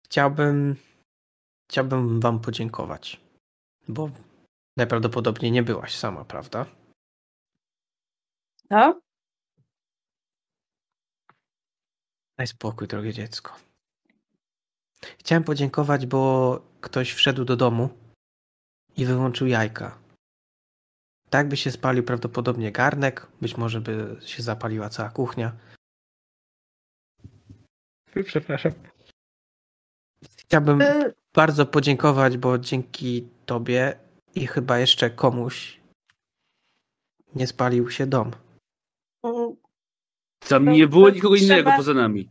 Chciałbym, 0.05 0.75
chciałbym 1.69 2.19
wam 2.19 2.39
podziękować, 2.41 3.21
bo 3.87 4.09
najprawdopodobniej 4.77 5.51
nie 5.51 5.63
byłaś 5.63 5.95
sama, 5.97 6.25
prawda? 6.25 6.65
Co? 8.69 9.01
Daj 12.37 12.47
spokój, 12.47 12.87
drogie 12.87 13.13
dziecko. 13.13 13.55
Chciałem 15.19 15.43
podziękować, 15.43 16.05
bo 16.05 16.61
ktoś 16.81 17.11
wszedł 17.13 17.45
do 17.45 17.55
domu 17.55 17.89
i 18.97 19.05
wyłączył 19.05 19.47
jajka. 19.47 19.97
Tak 21.29 21.47
by 21.49 21.57
się 21.57 21.71
spalił 21.71 22.03
prawdopodobnie 22.03 22.71
garnek, 22.71 23.27
być 23.41 23.57
może 23.57 23.81
by 23.81 24.17
się 24.25 24.43
zapaliła 24.43 24.89
cała 24.89 25.09
kuchnia. 25.09 25.51
Przepraszam. 28.25 28.71
Chciałbym 30.37 30.81
Y, 30.81 31.13
bardzo 31.33 31.65
podziękować, 31.65 32.37
bo 32.37 32.57
dzięki 32.57 33.27
tobie 33.45 33.99
i 34.35 34.47
chyba 34.47 34.79
jeszcze 34.79 35.09
komuś 35.09 35.81
nie 37.35 37.47
spalił 37.47 37.89
się 37.91 38.07
dom. 38.07 38.31
Tam 40.49 40.69
nie 40.69 40.87
było 40.87 41.09
nikogo 41.09 41.35
innego 41.35 41.61
trzeba- 41.61 41.77
poza 41.77 41.93
nami. 41.93 42.29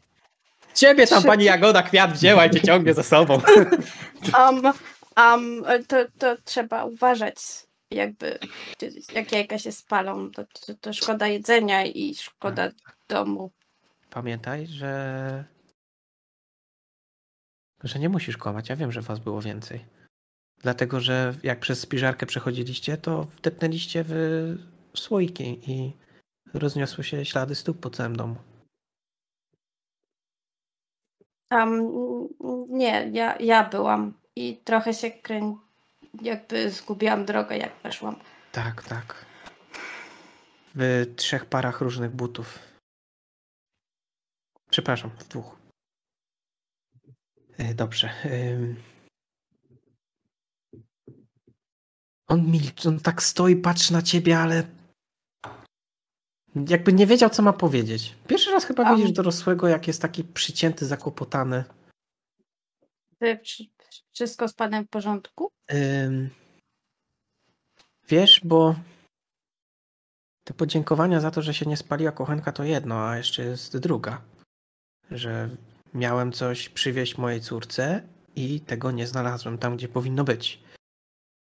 Ciebie 0.74 1.06
tam 1.06 1.22
pani 1.22 1.44
Jagoda 1.44 1.82
kwiat 1.82 2.12
wzięła 2.12 2.46
i 2.46 2.50
cię 2.50 2.60
ciągnie 2.60 2.94
za 2.94 3.02
sobą. 3.02 3.40
Um, 4.38 4.72
um, 5.16 5.64
to, 5.88 5.96
to 6.18 6.36
trzeba 6.44 6.84
uważać, 6.84 7.36
jakby 7.90 8.38
jak 9.14 9.32
jajka 9.32 9.58
się 9.58 9.72
spalą, 9.72 10.30
to, 10.30 10.44
to, 10.44 10.74
to 10.80 10.92
szkoda 10.92 11.26
jedzenia 11.26 11.84
i 11.84 12.14
szkoda 12.14 12.70
domu. 13.08 13.50
Pamiętaj, 14.10 14.66
że. 14.66 15.44
że 17.84 17.98
nie 17.98 18.08
musisz 18.08 18.36
kłamać. 18.36 18.68
Ja 18.68 18.76
wiem, 18.76 18.92
że 18.92 19.00
was 19.00 19.18
było 19.18 19.42
więcej. 19.42 19.84
Dlatego, 20.62 21.00
że 21.00 21.34
jak 21.42 21.60
przez 21.60 21.80
spiżarkę 21.80 22.26
przechodziliście, 22.26 22.96
to 22.96 23.24
wdepnęliście 23.24 24.04
w 24.08 24.56
słoiki 24.94 25.60
i 25.70 25.92
rozniosły 26.54 27.04
się 27.04 27.24
ślady 27.24 27.54
stóp 27.54 27.80
po 27.80 27.90
całym 27.90 28.16
domu. 28.16 28.36
Um, 31.50 32.28
nie, 32.68 33.10
ja, 33.12 33.36
ja 33.36 33.68
byłam 33.68 34.14
i 34.36 34.56
trochę 34.56 34.94
się 34.94 35.10
krę... 35.10 35.56
jakby 36.22 36.70
zgubiłam 36.70 37.24
drogę, 37.24 37.56
jak 37.58 37.72
weszłam. 37.82 38.16
Tak, 38.52 38.82
tak. 38.82 39.26
W 40.74 41.06
trzech 41.16 41.46
parach 41.46 41.80
różnych 41.80 42.10
butów. 42.10 42.58
Przepraszam, 44.70 45.10
w 45.10 45.28
dwóch. 45.28 45.56
E, 47.58 47.74
Dobrze. 47.74 48.10
On 52.28 52.50
milczy, 52.50 52.88
on 52.88 53.00
tak 53.00 53.22
stoi, 53.22 53.56
patrzy 53.56 53.92
na 53.92 54.02
ciebie, 54.02 54.38
ale 54.38 54.64
jakby 56.68 56.92
nie 56.92 57.06
wiedział, 57.06 57.30
co 57.30 57.42
ma 57.42 57.52
powiedzieć. 57.52 58.16
Pierwszy 58.26 58.50
raz 58.50 58.64
chyba 58.64 58.84
Am. 58.84 58.96
widzisz 58.96 59.12
dorosłego, 59.12 59.68
jak 59.68 59.86
jest 59.86 60.02
taki 60.02 60.24
przycięty, 60.24 60.86
zakłopotany. 60.86 61.64
Wszystko 64.12 64.48
z 64.48 64.52
panem 64.54 64.84
w 64.84 64.88
porządku? 64.88 65.50
Ym, 65.72 66.30
Wiesz, 68.10 68.40
bo 68.44 68.74
te 70.44 70.54
podziękowania 70.54 71.20
za 71.20 71.30
to, 71.30 71.42
że 71.42 71.54
się 71.54 71.66
nie 71.66 71.76
spaliła 71.76 72.12
kochanka, 72.12 72.52
to 72.52 72.64
jedno, 72.64 73.08
a 73.08 73.16
jeszcze 73.16 73.42
jest 73.42 73.78
druga. 73.78 74.22
Że 75.10 75.50
miałem 75.94 76.32
coś 76.32 76.68
przywieźć 76.68 77.18
mojej 77.18 77.40
córce 77.40 78.02
i 78.36 78.60
tego 78.60 78.90
nie 78.90 79.06
znalazłem 79.06 79.58
tam, 79.58 79.76
gdzie 79.76 79.88
powinno 79.88 80.24
być. 80.24 80.62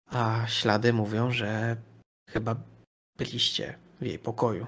A 0.07 0.47
ślady 0.49 0.93
mówią, 0.93 1.31
że 1.31 1.77
chyba 2.31 2.57
byliście 3.19 3.79
w 4.01 4.07
jej 4.07 4.19
pokoju. 4.19 4.67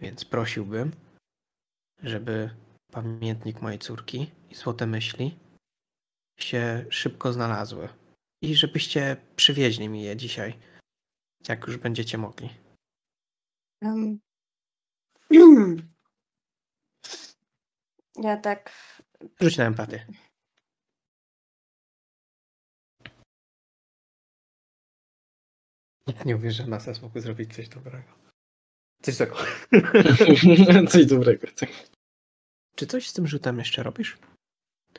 Więc 0.00 0.24
prosiłbym, 0.24 0.92
żeby 2.02 2.50
pamiętnik 2.92 3.62
mojej 3.62 3.78
córki 3.78 4.30
i 4.50 4.54
złote 4.54 4.86
myśli 4.86 5.38
się 6.40 6.86
szybko 6.90 7.32
znalazły. 7.32 7.88
I 8.42 8.54
żebyście 8.54 9.16
przywieźli 9.36 9.88
mi 9.88 10.02
je 10.02 10.16
dzisiaj, 10.16 10.58
jak 11.48 11.66
już 11.66 11.76
będziecie 11.76 12.18
mogli. 12.18 12.50
Um. 13.82 14.20
Ja 18.16 18.36
tak 18.36 18.72
Rzuć 19.40 19.56
na 19.56 19.64
empatię. 19.64 20.06
Ja 26.06 26.24
nie 26.24 26.36
uwierzę, 26.36 26.62
że 26.62 26.70
NASA 26.70 26.92
mógł 27.02 27.20
zrobić 27.20 27.54
coś 27.54 27.68
dobrego. 27.68 28.23
Coś 29.04 29.16
takiego. 29.16 29.36
Coś 30.90 31.06
dobrego. 31.06 31.46
tak. 31.60 31.68
Czy 32.74 32.86
coś 32.86 33.08
z 33.08 33.12
tym 33.12 33.26
rzutem 33.26 33.58
jeszcze 33.58 33.82
robisz? 33.82 34.16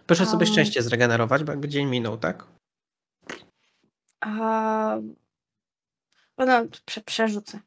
Proszę 0.06 0.26
sobie 0.26 0.46
Um. 0.46 0.54
szczęście 0.54 0.82
zregenerować, 0.84 1.44
bo 1.44 1.52
jakby 1.52 1.68
dzień 1.70 1.88
minął, 1.88 2.18
tak? 2.18 2.46
A... 4.22 4.98
No, 6.38 6.66
prze, 6.86 7.02
przerzucę. 7.02 7.60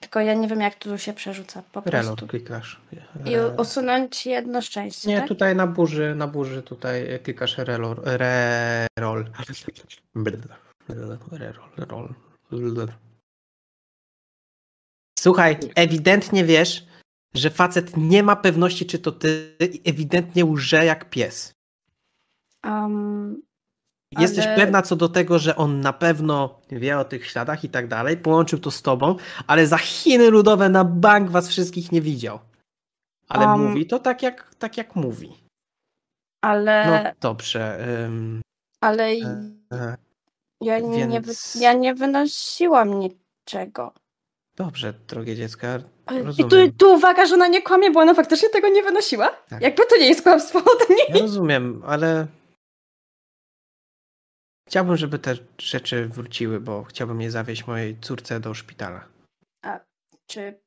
Tylko 0.00 0.20
ja 0.20 0.34
nie 0.34 0.48
wiem, 0.48 0.60
jak 0.60 0.74
tu 0.74 0.98
się 0.98 1.12
przerzuca. 1.12 1.62
Po 1.72 1.80
Reload 1.80 2.06
prostu. 2.06 2.26
klikasz. 2.26 2.80
I 3.24 3.34
E, 3.34 3.48
usunąć 3.48 4.26
jedno 4.26 4.62
szczęście, 4.62 5.08
Nie, 5.08 5.18
tak? 5.18 5.28
tutaj 5.28 5.56
na 5.56 5.66
burzy, 5.66 6.14
na 6.14 6.26
burzy 6.26 6.62
tutaj 6.62 7.20
klikasz 7.24 7.58
reroll. 7.58 7.96
Reroll. 8.04 9.26
Reroll. 11.76 12.14
Słuchaj, 15.22 15.58
ewidentnie 15.74 16.44
wiesz, 16.44 16.86
że 17.34 17.50
facet 17.50 17.96
nie 17.96 18.22
ma 18.22 18.36
pewności, 18.36 18.86
czy 18.86 18.98
to 18.98 19.12
ty 19.12 19.56
i 19.72 19.90
ewidentnie 19.90 20.44
łże 20.44 20.84
jak 20.84 21.10
pies. 21.10 21.52
Um, 22.64 23.42
Jesteś 24.18 24.46
Ale- 24.46 24.56
pewna 24.56 24.82
co 24.82 24.96
do 24.96 25.08
tego, 25.08 25.38
że 25.38 25.56
on 25.56 25.80
na 25.80 25.92
pewno 25.92 26.60
wie 26.70 26.98
o 26.98 27.04
tych 27.04 27.26
śladach 27.26 27.64
i 27.64 27.68
tak 27.68 27.88
dalej, 27.88 28.16
połączył 28.16 28.58
to 28.58 28.70
z 28.70 28.82
tobą, 28.82 29.16
ale 29.46 29.66
za 29.66 29.78
Chiny 29.78 30.30
Ludowe 30.30 30.68
na 30.68 30.84
bank 30.84 31.30
was 31.30 31.48
wszystkich 31.48 31.92
nie 31.92 32.00
widział. 32.00 32.38
Ale 33.28 33.46
Um. 33.46 33.60
mówi 33.60 33.86
to 33.86 33.98
tak 33.98 34.22
jak, 34.22 34.54
tak 34.54 34.76
jak 34.76 34.96
mówi. 34.96 35.32
ale, 36.44 36.86
No 37.04 37.10
dobrze. 37.20 37.78
ym, 38.06 38.42
ale 38.80 39.04
e, 39.72 39.96
ja, 40.60 40.78
nie, 40.78 41.06
wy, 41.20 41.26
więc- 41.26 41.54
ja 41.54 41.72
nie 41.72 41.94
wynosiłam 41.94 42.98
niczego. 42.98 43.94
Dobrze, 44.56 44.92
drogie 44.92 45.36
dziecko. 45.36 45.66
I 45.76 45.80
tu, 46.08 46.24
Rozumiem. 46.24 46.72
tu 46.72 46.94
uwaga, 46.94 47.26
że 47.26 47.34
ona 47.34 47.48
nie 47.48 47.62
kłamie, 47.62 47.90
bo 47.90 48.00
ona 48.00 48.14
faktycznie 48.14 48.48
tego 48.48 48.68
nie 48.68 48.82
wynosiła. 48.82 49.28
Tak. 49.48 49.62
Jakby 49.62 49.82
to 49.86 49.96
nie 49.96 50.08
jest 50.08 50.22
kłamstwo, 50.22 50.60
to 50.86 50.94
nie 50.94 51.04
Ja 51.08 51.18
rozumiem, 51.22 51.82
ale 51.86 52.26
chciałbym, 54.68 54.96
żeby 54.96 55.18
te 55.18 55.34
rzeczy 55.58 56.06
wróciły, 56.08 56.60
bo 56.60 56.84
chciałbym 56.84 57.20
je 57.20 57.30
zawieźć 57.30 57.66
mojej 57.66 58.00
córce 58.00 58.40
do 58.40 58.54
szpitala. 58.54 59.08
Czy 60.26 60.60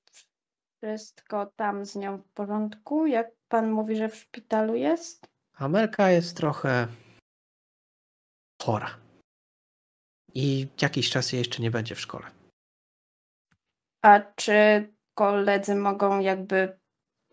wszystko 0.84 1.52
tam 1.56 1.86
z 1.86 1.96
nią 1.96 2.18
w 2.18 2.28
porządku? 2.34 3.08
Jak 3.08 3.28
pan 3.48 3.72
mówi, 3.72 3.96
że 3.96 4.10
w 4.10 4.16
szpitalu 4.16 4.76
jest? 4.76 5.28
Amelka 5.54 6.10
jest 6.10 6.38
trochę 6.38 6.88
chora. 8.62 8.98
I 10.34 10.68
jakiś 10.82 11.10
czas 11.10 11.32
jej 11.32 11.40
jeszcze 11.40 11.62
nie 11.62 11.72
będzie 11.72 11.96
w 11.96 12.00
szkole. 12.00 12.26
A 14.06 14.20
czy 14.36 14.88
koledzy 15.14 15.76
mogą 15.76 16.20
jakby, 16.20 16.78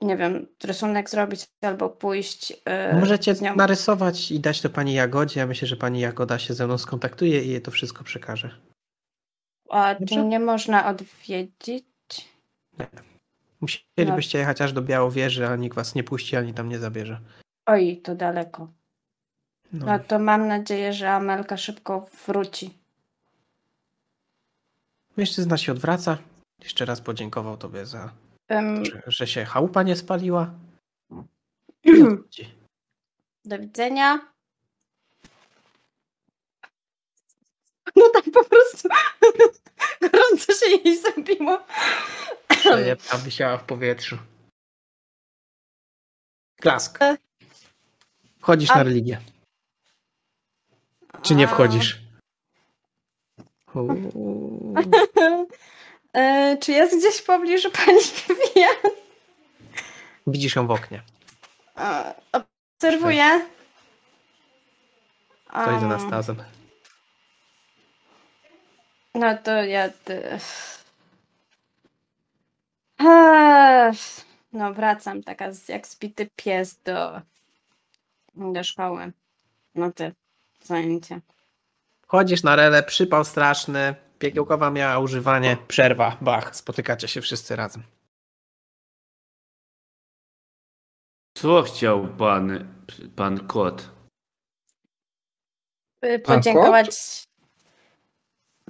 nie 0.02 0.16
wiem, 0.16 0.46
rysunek 0.64 1.10
zrobić 1.10 1.46
albo 1.62 1.90
pójść 1.90 2.50
yy, 2.50 3.00
Możecie 3.00 3.34
narysować 3.56 4.30
i 4.30 4.40
dać 4.40 4.60
to 4.60 4.70
pani 4.70 4.94
Jagodzie. 4.94 5.40
Ja 5.40 5.46
myślę, 5.46 5.68
że 5.68 5.76
pani 5.76 6.00
Jagoda 6.00 6.38
się 6.38 6.54
ze 6.54 6.66
mną 6.66 6.78
skontaktuje 6.78 7.44
i 7.44 7.48
jej 7.48 7.62
to 7.62 7.70
wszystko 7.70 8.04
przekaże. 8.04 8.50
A 9.70 9.94
Dobrze. 9.94 10.14
czy 10.14 10.24
nie 10.24 10.40
można 10.40 10.86
odwiedzić? 10.88 11.84
Musielibyście 13.60 14.38
jechać 14.38 14.60
aż 14.60 14.72
do 14.72 14.82
Białowieży, 14.82 15.46
a 15.46 15.56
nikt 15.56 15.76
was 15.76 15.94
nie 15.94 16.04
puści 16.04 16.36
ani 16.36 16.54
tam 16.54 16.68
nie 16.68 16.78
zabierze. 16.78 17.20
Oj, 17.66 18.00
to 18.04 18.14
daleko. 18.14 18.68
No. 19.72 19.86
No 19.86 19.98
to 19.98 20.18
mam 20.18 20.48
nadzieję, 20.48 20.92
że 20.92 21.10
Amelka 21.10 21.56
szybko 21.56 22.06
wróci. 22.26 22.70
Mężczyzna 25.16 25.56
się 25.56 25.72
odwraca. 25.72 26.18
Jeszcze 26.62 26.84
raz 26.84 27.00
podziękował 27.00 27.56
tobie 27.56 27.86
za 27.86 28.12
Ym, 28.52 28.84
że, 28.84 29.02
że 29.06 29.26
się 29.26 29.44
chałupa 29.44 29.82
nie 29.82 29.96
spaliła. 29.96 30.50
Do 33.44 33.58
widzenia. 33.58 34.32
No 37.96 38.04
tak 38.14 38.24
po 38.24 38.44
prostu 38.44 38.88
gorąco 40.00 40.52
się 40.54 40.70
jej 40.84 40.98
zrobiło. 41.02 41.58
Zajebka 42.64 43.18
wisiała 43.18 43.58
w 43.58 43.64
powietrzu. 43.64 44.18
Klask. 46.60 46.98
Wchodzisz 48.40 48.70
A- 48.70 48.76
na 48.76 48.82
religię. 48.82 49.20
Czy 51.22 51.34
nie 51.34 51.44
A- 51.48 51.50
wchodzisz? 51.50 51.98
Uuu. 53.74 54.74
E, 56.12 56.56
czy 56.60 56.72
jest 56.72 56.98
gdzieś 56.98 57.16
w 57.16 57.24
pobliżu 57.24 57.70
pani 57.70 57.98
Vivian? 58.28 58.92
Widzisz 60.26 60.56
ją 60.56 60.66
w 60.66 60.70
oknie. 60.70 61.02
E, 61.78 62.14
Obserwuję. 62.32 63.46
To 65.54 65.62
idzie 65.62 65.70
Um, 65.70 65.84
Anastazem. 65.92 66.42
No 69.14 69.38
to 69.38 69.50
ja. 69.64 69.88
ty- 70.04 70.38
No, 74.52 74.72
wracam 74.74 75.22
taka 75.22 75.48
jak 75.68 75.86
spity 75.86 76.28
pies 76.36 76.78
do, 76.84 77.20
do 78.34 78.64
szkoły. 78.64 79.12
No 79.74 79.92
ty, 79.92 80.12
zajęcie. 80.62 81.20
Wchodzisz 82.02 82.42
na 82.42 82.56
relę, 82.56 82.82
przypał 82.82 83.24
straszny. 83.24 83.94
Piekiełkowa 84.26 84.70
miała 84.70 84.98
używanie. 84.98 85.56
Przerwa, 85.68 86.16
bach. 86.20 86.56
Spotykacie 86.56 87.08
się 87.08 87.20
wszyscy 87.20 87.56
razem. 87.56 87.82
Co 91.36 91.62
chciał 91.62 92.08
pan, 92.08 92.74
pan 93.16 93.46
kot? 93.46 93.90
Y, 96.04 96.18
Podziękować. 96.18 96.88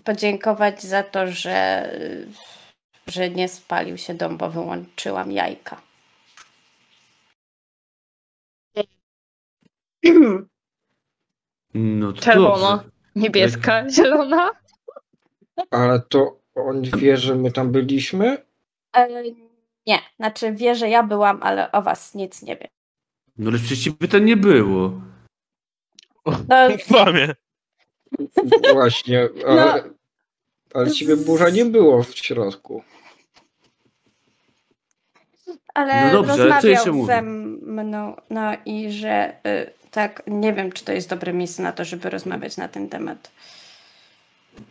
Podziękować 0.04 0.82
za 0.82 1.02
to, 1.02 1.26
że, 1.26 1.90
że 3.06 3.30
nie 3.30 3.48
spalił 3.48 3.98
się 3.98 4.14
dom, 4.14 4.36
bo 4.36 4.50
wyłączyłam 4.50 5.32
jajka. 5.32 5.82
No 11.74 12.12
to 12.12 12.20
Czerwona. 12.22 12.76
dobrze. 12.76 12.90
Niebieska, 13.16 13.90
zielona. 13.90 14.50
Ale 15.70 16.00
to 16.00 16.40
on 16.54 16.82
wie, 16.82 17.16
że 17.16 17.34
my 17.34 17.52
tam 17.52 17.72
byliśmy? 17.72 18.44
E, 18.96 19.08
nie, 19.86 19.98
znaczy 20.16 20.52
wie, 20.52 20.74
że 20.74 20.88
ja 20.88 21.02
byłam, 21.02 21.42
ale 21.42 21.72
o 21.72 21.82
was 21.82 22.14
nic 22.14 22.42
nie 22.42 22.56
wiem. 22.56 22.68
No 23.38 23.50
ale 23.50 23.58
przecież 23.58 23.84
ciebie 23.84 24.08
tam 24.08 24.24
nie 24.24 24.36
było. 24.36 24.92
No, 26.26 26.56
Kłamie. 26.88 27.34
Właśnie, 28.72 29.28
ale, 29.46 29.82
ale 30.74 30.90
ciebie 30.90 31.16
burza 31.16 31.50
nie 31.50 31.64
było 31.64 32.02
w 32.02 32.16
środku. 32.16 32.82
ale 35.74 36.06
No 36.06 36.12
dobrze, 36.12 36.36
rozmawiał 36.36 37.06
ze 37.06 37.22
mną, 37.22 38.16
no 38.30 38.52
i 38.66 38.92
że 38.92 39.36
y, 39.46 39.72
tak, 39.90 40.22
nie 40.26 40.52
wiem, 40.52 40.72
czy 40.72 40.84
to 40.84 40.92
jest 40.92 41.08
dobre 41.08 41.32
miejsce 41.32 41.62
na 41.62 41.72
to, 41.72 41.84
żeby 41.84 42.10
rozmawiać 42.10 42.56
na 42.56 42.68
ten 42.68 42.88
temat. 42.88 43.30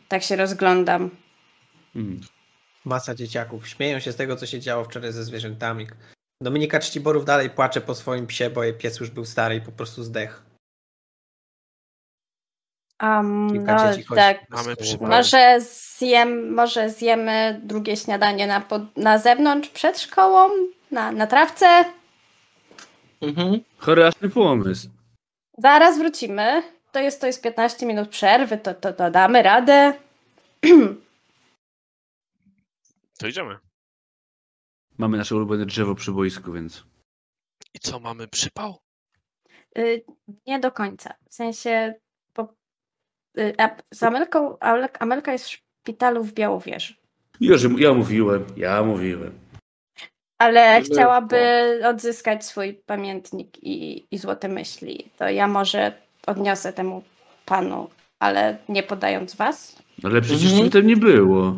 Tak 0.08 0.24
się 0.24 0.36
rozglądam. 0.36 1.10
Mm. 1.96 2.22
Masa 2.86 3.16
dzieciaków. 3.16 3.68
Śmieją 3.68 4.00
się 4.00 4.12
z 4.12 4.16
tego, 4.16 4.36
co 4.36 4.46
się 4.46 4.60
działo 4.60 4.84
wczoraj 4.84 5.12
ze 5.12 5.24
zwierzętami. 5.24 5.88
Dominika 6.42 6.80
Czciborów 6.80 7.26
dalej 7.26 7.50
płacze 7.50 7.82
po 7.82 7.96
swoim 7.96 8.28
psie, 8.28 8.50
bo 8.50 8.64
jej 8.64 8.74
pies 8.74 9.00
już 9.00 9.10
był 9.10 9.26
stary 9.26 9.56
i 9.56 9.62
po 9.62 9.72
prostu 9.72 10.04
zdechł. 10.04 10.34
Um, 13.04 13.66
no 13.66 13.78
tak, 14.16 14.46
może, 15.02 15.62
zjem, 15.62 16.54
może 16.54 16.90
zjemy 16.90 17.62
drugie 17.64 17.98
śniadanie 17.98 18.48
na, 18.48 18.62
pod, 18.62 18.98
na 18.98 19.18
zewnątrz 19.18 19.70
przed 19.70 20.00
szkołą, 20.00 20.50
na, 20.92 21.12
na 21.12 21.28
trawce. 21.28 21.86
Mhm. 23.22 23.60
Chory 23.78 24.10
pomysł. 24.34 24.90
Zaraz 25.58 25.98
wrócimy. 25.98 26.64
To 26.92 27.00
jest, 27.00 27.22
to 27.22 27.28
jest 27.28 27.42
15 27.42 27.86
minut 27.86 28.10
przerwy, 28.10 28.58
to, 28.58 28.74
to, 28.74 28.94
to 28.94 29.12
damy 29.12 29.42
radę. 29.44 29.94
To 33.20 33.28
idziemy. 33.28 33.58
Mamy 34.98 35.18
nasze 35.18 35.36
ulubione 35.36 35.66
drzewo 35.66 35.96
przy 35.96 36.12
boisku, 36.12 36.52
więc. 36.52 36.84
I 37.74 37.80
co, 37.80 38.00
mamy 38.00 38.28
przypał? 38.28 38.80
Y, 39.78 40.04
nie 40.48 40.60
do 40.60 40.72
końca. 40.72 41.14
W 41.30 41.34
sensie 41.34 41.94
po, 42.34 42.54
y, 43.38 43.54
a, 43.58 43.76
z 43.94 44.04
Amelką, 44.04 44.58
Amelka- 45.00 45.32
jest 45.32 45.46
w 45.46 45.50
szpitalu 45.50 46.24
w 46.24 46.34
Białowieży. 46.34 46.96
Już, 47.40 47.64
ja 47.78 47.94
mówiłem, 47.94 48.46
ja 48.58 48.84
mówiłem. 48.84 49.40
Ale 50.38 50.82
chciałaby 50.82 51.80
odzyskać 51.86 52.46
swój 52.46 52.74
pamiętnik 52.74 53.64
i, 53.64 54.08
i 54.12 54.18
złote 54.18 54.48
myśli. 54.48 55.12
To 55.18 55.30
ja 55.30 55.48
może 55.48 56.02
odniosę 56.28 56.74
temu 56.74 57.04
panu, 57.46 57.90
ale 58.20 58.58
nie 58.70 58.84
podając 58.84 59.36
was. 59.36 59.76
Ale 60.04 60.22
przecież 60.22 60.52
Mhm. 60.52 60.70
tam 60.70 60.88
nie 60.88 60.98
było. 60.98 61.56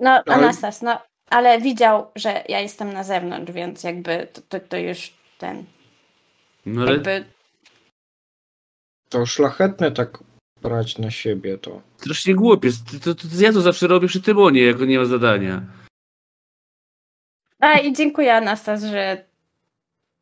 No, 0.00 0.10
Ale- 0.10 0.22
Anastas, 0.26 0.82
no, 0.82 1.02
ale 1.30 1.60
widział, 1.60 2.10
że 2.16 2.44
ja 2.48 2.60
jestem 2.60 2.92
na 2.92 3.04
zewnątrz, 3.04 3.52
więc 3.52 3.84
jakby 3.84 4.28
to, 4.32 4.40
to, 4.48 4.60
to 4.60 4.76
już 4.76 5.14
ten, 5.38 5.64
No 6.66 6.82
ale 6.82 6.92
jakby 6.92 7.24
To 9.08 9.26
szlachetne 9.26 9.92
tak 9.92 10.18
brać 10.62 10.98
na 10.98 11.10
siebie 11.10 11.58
to. 11.58 11.82
strasznie 11.96 12.34
głupiec. 12.34 12.74
To, 12.84 13.14
to, 13.14 13.28
to 13.28 13.28
ja 13.40 13.52
to 13.52 13.60
zawsze 13.60 13.86
robię 13.86 14.08
przy 14.08 14.22
Tymonie, 14.22 14.62
jak 14.62 14.80
on 14.80 14.88
nie 14.88 14.98
ma 14.98 15.04
zadania. 15.04 15.62
A 17.60 17.78
i 17.78 17.92
dziękuję 17.92 18.34
Anastas, 18.34 18.82
że 18.84 19.24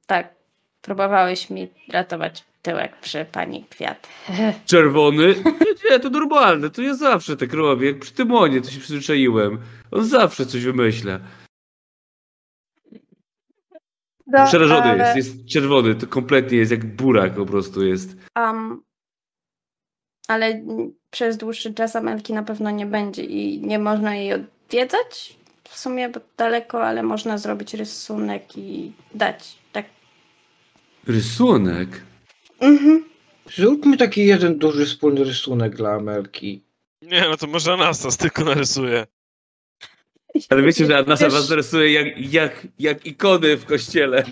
tak 0.06 0.34
próbowałeś 0.82 1.50
mi 1.50 1.68
ratować 1.88 2.44
tyłek 2.62 2.96
przy 2.96 3.26
pani 3.32 3.64
Kwiat. 3.70 4.08
Czerwony? 4.66 5.34
Nie, 5.44 5.90
nie, 5.90 6.00
to 6.00 6.10
normalne, 6.10 6.70
to 6.70 6.82
ja 6.82 6.94
zawsze 6.94 7.36
tak 7.36 7.52
robię. 7.52 7.86
Jak 7.86 7.98
przy 7.98 8.12
Tymonie, 8.12 8.60
to 8.60 8.70
się 8.70 8.80
przyzwyczaiłem. 8.80 9.58
On 9.90 10.04
zawsze 10.04 10.46
coś 10.46 10.64
wymyśla. 10.64 11.20
No, 14.26 14.46
Przerażony 14.46 14.82
ale, 14.82 15.04
jest, 15.04 15.16
jest 15.16 15.48
czerwony, 15.48 15.94
to 15.94 16.06
kompletnie 16.06 16.58
jest 16.58 16.70
jak 16.70 16.96
burak 16.96 17.34
po 17.34 17.46
prostu 17.46 17.84
jest. 17.84 18.16
Um, 18.36 18.82
ale 20.28 20.62
przez 21.10 21.36
dłuższy 21.36 21.74
czas 21.74 21.96
Amelki 21.96 22.32
na 22.32 22.42
pewno 22.42 22.70
nie 22.70 22.86
będzie 22.86 23.24
i 23.24 23.60
nie 23.60 23.78
można 23.78 24.14
jej 24.14 24.32
odwiedzać. 24.32 25.36
W 25.64 25.78
sumie 25.78 26.08
bo 26.08 26.20
daleko, 26.36 26.84
ale 26.84 27.02
można 27.02 27.38
zrobić 27.38 27.74
rysunek 27.74 28.58
i 28.58 28.92
dać. 29.14 29.58
Tak. 29.72 29.86
Rysunek? 31.06 32.02
Mhm. 32.62 33.04
Zróbmy 33.54 33.96
taki 33.96 34.26
jeden 34.26 34.58
duży 34.58 34.86
wspólny 34.86 35.24
rysunek 35.24 35.76
dla 35.76 35.90
Amelki. 35.92 36.62
Nie, 37.02 37.20
no 37.30 37.36
to 37.36 37.46
może 37.46 37.72
Anastas 37.72 38.16
tylko 38.16 38.44
narysuje. 38.44 39.06
Ale 40.50 40.62
wiecie, 40.62 40.86
że 40.86 40.98
Anasa 40.98 41.24
Wiesz- 41.24 41.32
was 41.32 41.50
rysuje 41.50 41.92
jak, 41.92 42.32
jak, 42.32 42.66
jak 42.78 43.06
ikony 43.06 43.56
w 43.56 43.64
kościele. 43.66 44.24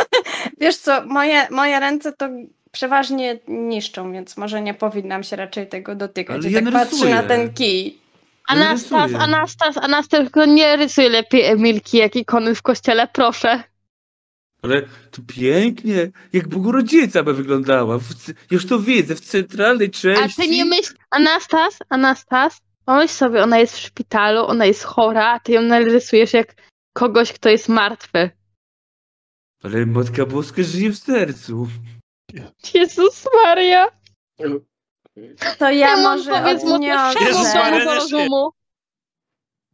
Wiesz 0.60 0.76
co, 0.76 1.06
moje, 1.06 1.46
moje 1.50 1.80
ręce 1.80 2.12
to 2.12 2.28
przeważnie 2.72 3.38
niszczą, 3.48 4.12
więc 4.12 4.36
może 4.36 4.62
nie 4.62 4.74
powinnam 4.74 5.22
się 5.22 5.36
raczej 5.36 5.66
tego 5.68 5.94
dotykać. 5.94 6.36
Ale 6.36 6.48
I 6.50 6.52
ja 6.52 6.62
tak 6.62 6.72
patrzę 6.72 6.86
narysuję. 6.96 7.14
na 7.14 7.22
ten 7.22 7.54
kij. 7.54 7.98
Anastas. 8.48 9.14
Anastas, 9.14 9.76
Anastas, 9.76 10.08
tylko 10.08 10.44
nie 10.44 10.76
rysuj 10.76 11.08
lepiej 11.08 11.44
Emilki 11.44 11.96
jak 11.98 12.16
ikony 12.16 12.54
w 12.54 12.62
kościele, 12.62 13.08
proszę. 13.12 13.62
Ale 14.62 14.82
to 15.10 15.22
pięknie, 15.26 16.10
jak 16.32 16.48
Bogorodzica 16.48 17.22
by 17.22 17.34
wyglądała. 17.34 17.98
Już 18.50 18.66
to 18.66 18.78
widzę, 18.78 19.14
w 19.14 19.20
centralnej 19.20 19.88
A 19.88 19.90
części. 19.90 20.42
ty 20.42 20.48
nie 20.48 20.64
myśl, 20.64 20.94
Anastas, 21.10 21.78
Anastas, 21.88 22.60
pomyśl 22.84 23.14
sobie, 23.14 23.42
ona 23.42 23.58
jest 23.58 23.76
w 23.76 23.80
szpitalu, 23.80 24.46
ona 24.46 24.66
jest 24.66 24.82
chora, 24.82 25.32
a 25.32 25.40
ty 25.40 25.52
ją 25.52 25.62
narysujesz 25.62 26.32
jak 26.32 26.54
kogoś, 26.92 27.32
kto 27.32 27.48
jest 27.48 27.68
martwy. 27.68 28.30
Ale 29.62 29.86
Matka 29.86 30.26
Boska 30.26 30.62
żyje 30.62 30.90
w 30.90 30.98
sercu. 30.98 31.68
Jezus 32.74 33.28
Maria. 33.44 33.88
To 35.58 35.70
ja 35.70 35.96
może 35.96 36.44
odniosę. 36.44 37.24
Jezus. 37.24 37.52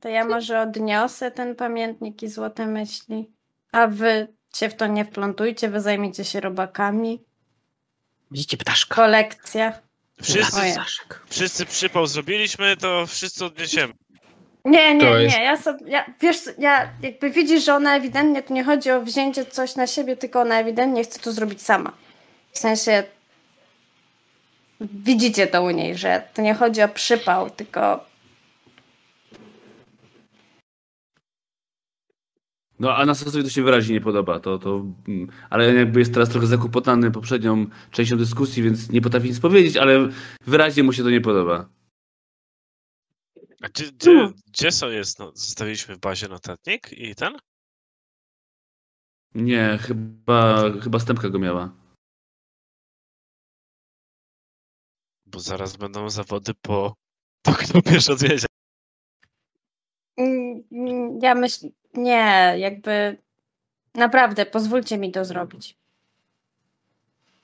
To 0.00 0.08
ja 0.08 0.24
może 0.24 0.60
odniosę 0.60 1.30
ten 1.30 1.56
pamiętnik 1.56 2.22
i 2.22 2.28
złote 2.28 2.66
myśli. 2.66 3.32
A 3.72 3.86
wy 3.86 4.37
się 4.56 4.68
w 4.68 4.74
to 4.74 4.86
nie 4.86 5.04
wplątujcie, 5.04 5.68
wy 5.68 5.80
zajmijcie 5.80 6.24
się 6.24 6.40
robakami. 6.40 7.22
Widzicie 8.30 8.56
ptaszka? 8.56 8.94
Kolekcja. 8.94 9.72
Wszyscy, 10.22 10.60
wszyscy 11.26 11.66
przypał 11.66 12.06
zrobiliśmy, 12.06 12.76
to 12.76 13.06
wszyscy 13.06 13.44
odniesiemy. 13.44 13.92
Nie, 14.64 14.94
nie, 14.94 15.00
To 15.00 15.18
nie. 15.18 15.24
jest- 15.24 15.38
Ja 15.38 15.56
sobie, 15.56 15.90
ja, 15.90 16.06
wiesz, 16.20 16.40
co, 16.40 16.50
ja 16.58 16.88
jakby 17.02 17.30
widzisz, 17.30 17.64
że 17.64 17.74
ona 17.74 17.96
ewidentnie, 17.96 18.42
tu 18.42 18.52
nie 18.54 18.64
chodzi 18.64 18.90
o 18.90 19.00
wzięcie 19.02 19.44
coś 19.46 19.76
na 19.76 19.86
siebie, 19.86 20.16
tylko 20.16 20.40
ona 20.40 20.60
ewidentnie 20.60 21.04
chce 21.04 21.18
to 21.18 21.32
zrobić 21.32 21.62
sama. 21.62 21.92
W 22.52 22.58
sensie 22.58 23.04
widzicie 24.80 25.46
to 25.46 25.62
u 25.62 25.70
niej, 25.70 25.96
że 25.98 26.22
to 26.34 26.42
nie 26.42 26.54
chodzi 26.54 26.82
o 26.82 26.88
przypał, 26.88 27.50
tylko 27.50 28.04
No, 32.80 32.90
a 32.92 32.96
Anastasowi 32.96 33.44
to 33.44 33.50
się 33.50 33.62
wyraźnie 33.62 33.94
nie 33.94 34.00
podoba. 34.00 34.40
To, 34.40 34.58
to, 34.58 34.86
mm, 35.08 35.28
ale 35.50 35.74
jakby 35.74 35.98
jest 36.00 36.14
teraz 36.14 36.28
trochę 36.28 36.46
zakłopotany 36.46 37.10
poprzednią 37.10 37.66
częścią 37.90 38.16
dyskusji, 38.16 38.62
więc 38.62 38.90
nie 38.90 39.00
potrafi 39.00 39.28
nic 39.28 39.40
powiedzieć, 39.40 39.76
ale 39.76 40.08
wyraźnie 40.46 40.82
mu 40.82 40.92
się 40.92 41.02
to 41.02 41.10
nie 41.10 41.20
podoba. 41.20 41.68
A 43.62 43.68
gdzie, 43.68 43.92
gdzie, 43.92 44.32
gdzie 44.46 44.72
są 44.72 44.88
jest? 44.88 45.18
No, 45.18 45.32
zostawiliśmy 45.34 45.94
w 45.94 45.98
bazie 45.98 46.28
notatnik 46.28 46.92
i 46.92 47.14
ten? 47.14 47.36
Nie, 49.34 49.78
chyba, 49.82 50.62
chyba 50.82 50.98
stępka 50.98 51.28
go 51.28 51.38
miała. 51.38 51.72
Bo 55.26 55.40
zaraz 55.40 55.76
będą 55.76 56.10
zawody 56.10 56.52
po 56.62 56.94
to, 57.42 57.52
kto 57.52 57.82
pierwszy 57.82 58.12
odwiedzie. 58.12 58.46
Mm, 60.16 60.62
mm, 60.72 61.18
Ja 61.22 61.34
myślę, 61.34 61.70
nie, 61.94 62.54
jakby 62.58 63.16
naprawdę, 63.94 64.46
pozwólcie 64.46 64.98
mi 64.98 65.12
to 65.12 65.24
zrobić. 65.24 65.76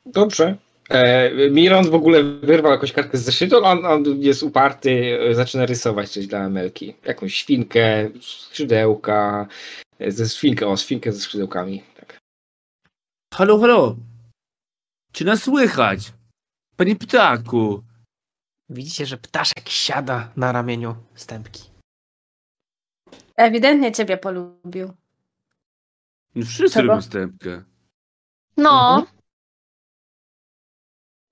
Dobrze. 0.07 0.57
E, 0.91 1.31
Miron 1.51 1.91
w 1.91 1.95
ogóle 1.95 2.25
wyrwał 2.25 2.73
jakąś 2.73 2.93
kartkę 2.93 3.19
z 3.19 3.23
zeszytu, 3.23 3.65
on, 3.65 3.87
on 3.87 4.05
jest 4.21 4.43
uparty, 4.43 5.19
zaczyna 5.33 5.67
rysować 5.67 6.11
coś 6.11 6.27
dla 6.27 6.39
Amelki. 6.39 6.95
Jakąś 7.05 7.35
świnkę, 7.35 8.11
skrzydełka, 8.21 9.47
e, 9.99 10.11
ze 10.11 10.29
świnkę, 10.29 10.69
o, 10.69 10.77
świnkę 10.77 11.13
ze 11.13 11.21
skrzydełkami. 11.21 11.83
Tak. 11.97 12.19
Halo, 13.35 13.59
halo! 13.59 13.97
Czy 15.13 15.25
nas 15.25 15.43
słychać? 15.43 16.13
Panie 16.77 16.97
ptaku! 16.97 17.83
Widzicie, 18.69 19.07
że 19.07 19.17
ptaszek 19.17 19.69
siada 19.69 20.33
na 20.37 20.53
ramieniu 20.53 20.95
stępki. 21.15 21.74
Ewidentnie 23.37 23.93
ciebie 23.93 24.17
polubił. 24.17 24.93
No 26.35 26.47
Wszyscy 26.47 26.75
Czego? 26.75 26.87
lubią 26.93 27.03
stępkę. 27.03 27.65
No, 28.57 28.97
Mhm. 28.99 29.19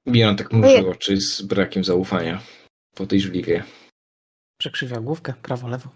Miron 0.06 0.36
tak 0.36 0.52
mruży 0.52 0.88
oczy 0.90 1.16
z 1.20 1.42
brakiem 1.42 1.84
zaufania. 1.84 2.42
Podejrzliwie. 2.94 3.64
Przekrzywia 4.58 5.00
główkę, 5.00 5.32
prawo, 5.42 5.68
lewo. 5.68 5.88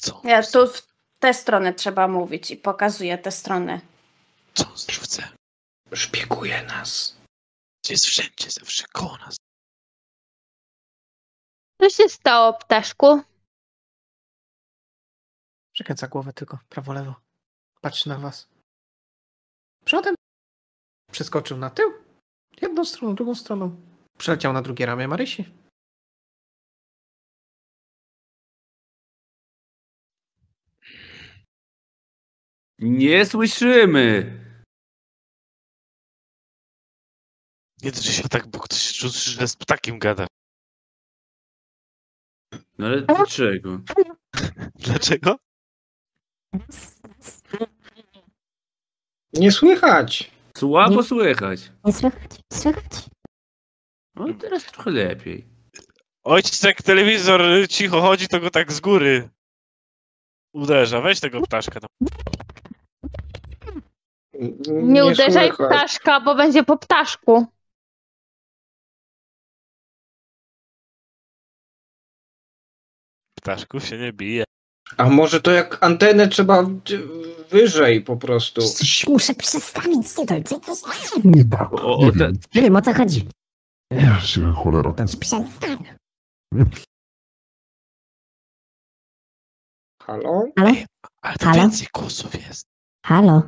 Co? 0.00 0.22
Ja 0.24 0.42
tu 0.42 0.66
w 0.66 0.86
tę 1.18 1.34
stronę 1.34 1.74
trzeba 1.74 2.08
mówić 2.08 2.50
i 2.50 2.56
pokazuję 2.56 3.18
tę 3.18 3.30
stronę. 3.32 3.80
Co 4.54 4.64
on 4.68 4.74
chce? 5.02 5.28
Szpieguje 5.94 6.62
nas. 6.62 7.16
Jest 7.90 8.06
wszędzie, 8.06 8.50
zawsze 8.50 8.84
koło 8.92 9.16
nas. 9.16 9.36
Co 11.80 11.90
się 11.90 12.08
stało, 12.08 12.52
ptaszku? 12.52 13.22
Przekręca 15.72 16.08
głowę 16.08 16.32
tylko, 16.32 16.58
prawo, 16.68 16.92
lewo. 16.92 17.14
Patrzy 17.80 18.08
na 18.08 18.18
was. 18.18 18.48
Przodem. 19.84 20.14
Przeskoczył 21.12 21.58
na 21.58 21.70
tył. 21.70 21.92
Jedną 22.62 22.84
stroną, 22.84 23.14
drugą 23.14 23.34
stroną. 23.34 23.80
Przeleciał 24.18 24.52
na 24.52 24.62
drugie 24.62 24.86
ramię 24.86 25.08
Marysi. 25.08 25.54
Nie 32.78 33.26
słyszymy! 33.26 34.38
Nie 37.82 37.92
drży 37.92 38.12
się 38.12 38.28
tak, 38.28 38.46
bo 38.46 38.60
ktoś 38.60 38.92
czuł, 38.92 39.10
że 39.10 39.48
z 39.48 39.56
ptakiem 39.56 39.98
gada. 39.98 40.26
No 42.78 42.86
ale 42.86 43.02
dlaczego? 43.02 43.80
Dlaczego? 44.86 45.36
Nie 49.32 49.52
słychać. 49.52 50.30
Słabo 50.58 51.02
słychać. 51.02 51.72
Nie 51.84 51.92
słychać, 51.92 52.30
słychać. 52.52 53.04
No 54.14 54.34
teraz 54.34 54.64
trochę 54.64 54.90
lepiej. 54.90 55.46
Ojciec 56.24 56.62
jak 56.62 56.82
telewizor 56.82 57.42
cicho 57.68 58.00
chodzi, 58.00 58.28
to 58.28 58.40
go 58.40 58.50
tak 58.50 58.72
z 58.72 58.80
góry 58.80 59.28
uderza. 60.54 61.00
Weź 61.00 61.20
tego 61.20 61.40
ptaszka 61.40 61.80
tam. 61.80 62.08
Nie, 64.68 65.04
uderzaj 65.04 65.48
słychać. 65.48 65.76
ptaszka, 65.76 66.20
bo 66.20 66.34
będzie 66.34 66.64
po 66.64 66.76
ptaszku. 66.76 67.46
Ptaszków 73.42 73.84
się 73.84 73.98
nie 73.98 74.12
bije. 74.12 74.44
A 74.96 75.08
może 75.08 75.40
to 75.40 75.50
jak 75.50 75.84
antenę 75.84 76.28
trzeba 76.28 76.66
wyżej 77.50 78.00
po 78.02 78.16
prostu. 78.16 78.60
Muszę 79.08 79.34
przestawić 79.34 80.06
nie 80.18 80.26
to, 80.26 80.42
co 80.44 80.60
to 80.60 80.74
O, 81.70 81.98
o, 81.98 82.12
te, 82.12 82.32
Nie 82.54 82.62
wiem 82.62 82.76
o 82.76 82.82
co 82.82 82.94
chodzi. 82.94 83.28
Ja 83.90 84.20
się 84.20 84.52
cholera. 84.52 84.92
Przestań. 85.20 85.84
Halo? 90.02 90.44
Halo? 90.58 90.72
Ale 91.22 91.36
to 91.36 91.44
Halo? 91.44 91.56
więcej 91.60 91.86
głosów 91.94 92.34
jest. 92.34 92.62
Halo? 93.06 93.42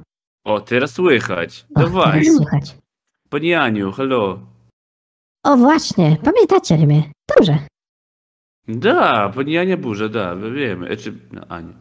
O, 0.45 0.61
teraz 0.61 0.93
słychać. 0.93 1.67
O, 1.75 1.81
Dawaj. 1.81 2.13
teraz 2.25 2.37
słychać. 2.37 2.77
Pani 3.29 3.55
Aniu, 3.55 3.93
hello. 3.93 4.41
O 5.45 5.57
właśnie, 5.57 6.17
pamiętacie 6.25 6.77
mnie. 6.77 7.13
Dobrze, 7.37 7.59
Da, 8.69 9.29
pani 9.35 9.59
Ania 9.59 9.77
Burza, 9.77 10.09
da, 10.09 10.37
wiemy. 10.37 10.89
E, 10.89 10.97
Czy, 10.97 11.13
no, 11.33 11.43
Ania. 11.49 11.75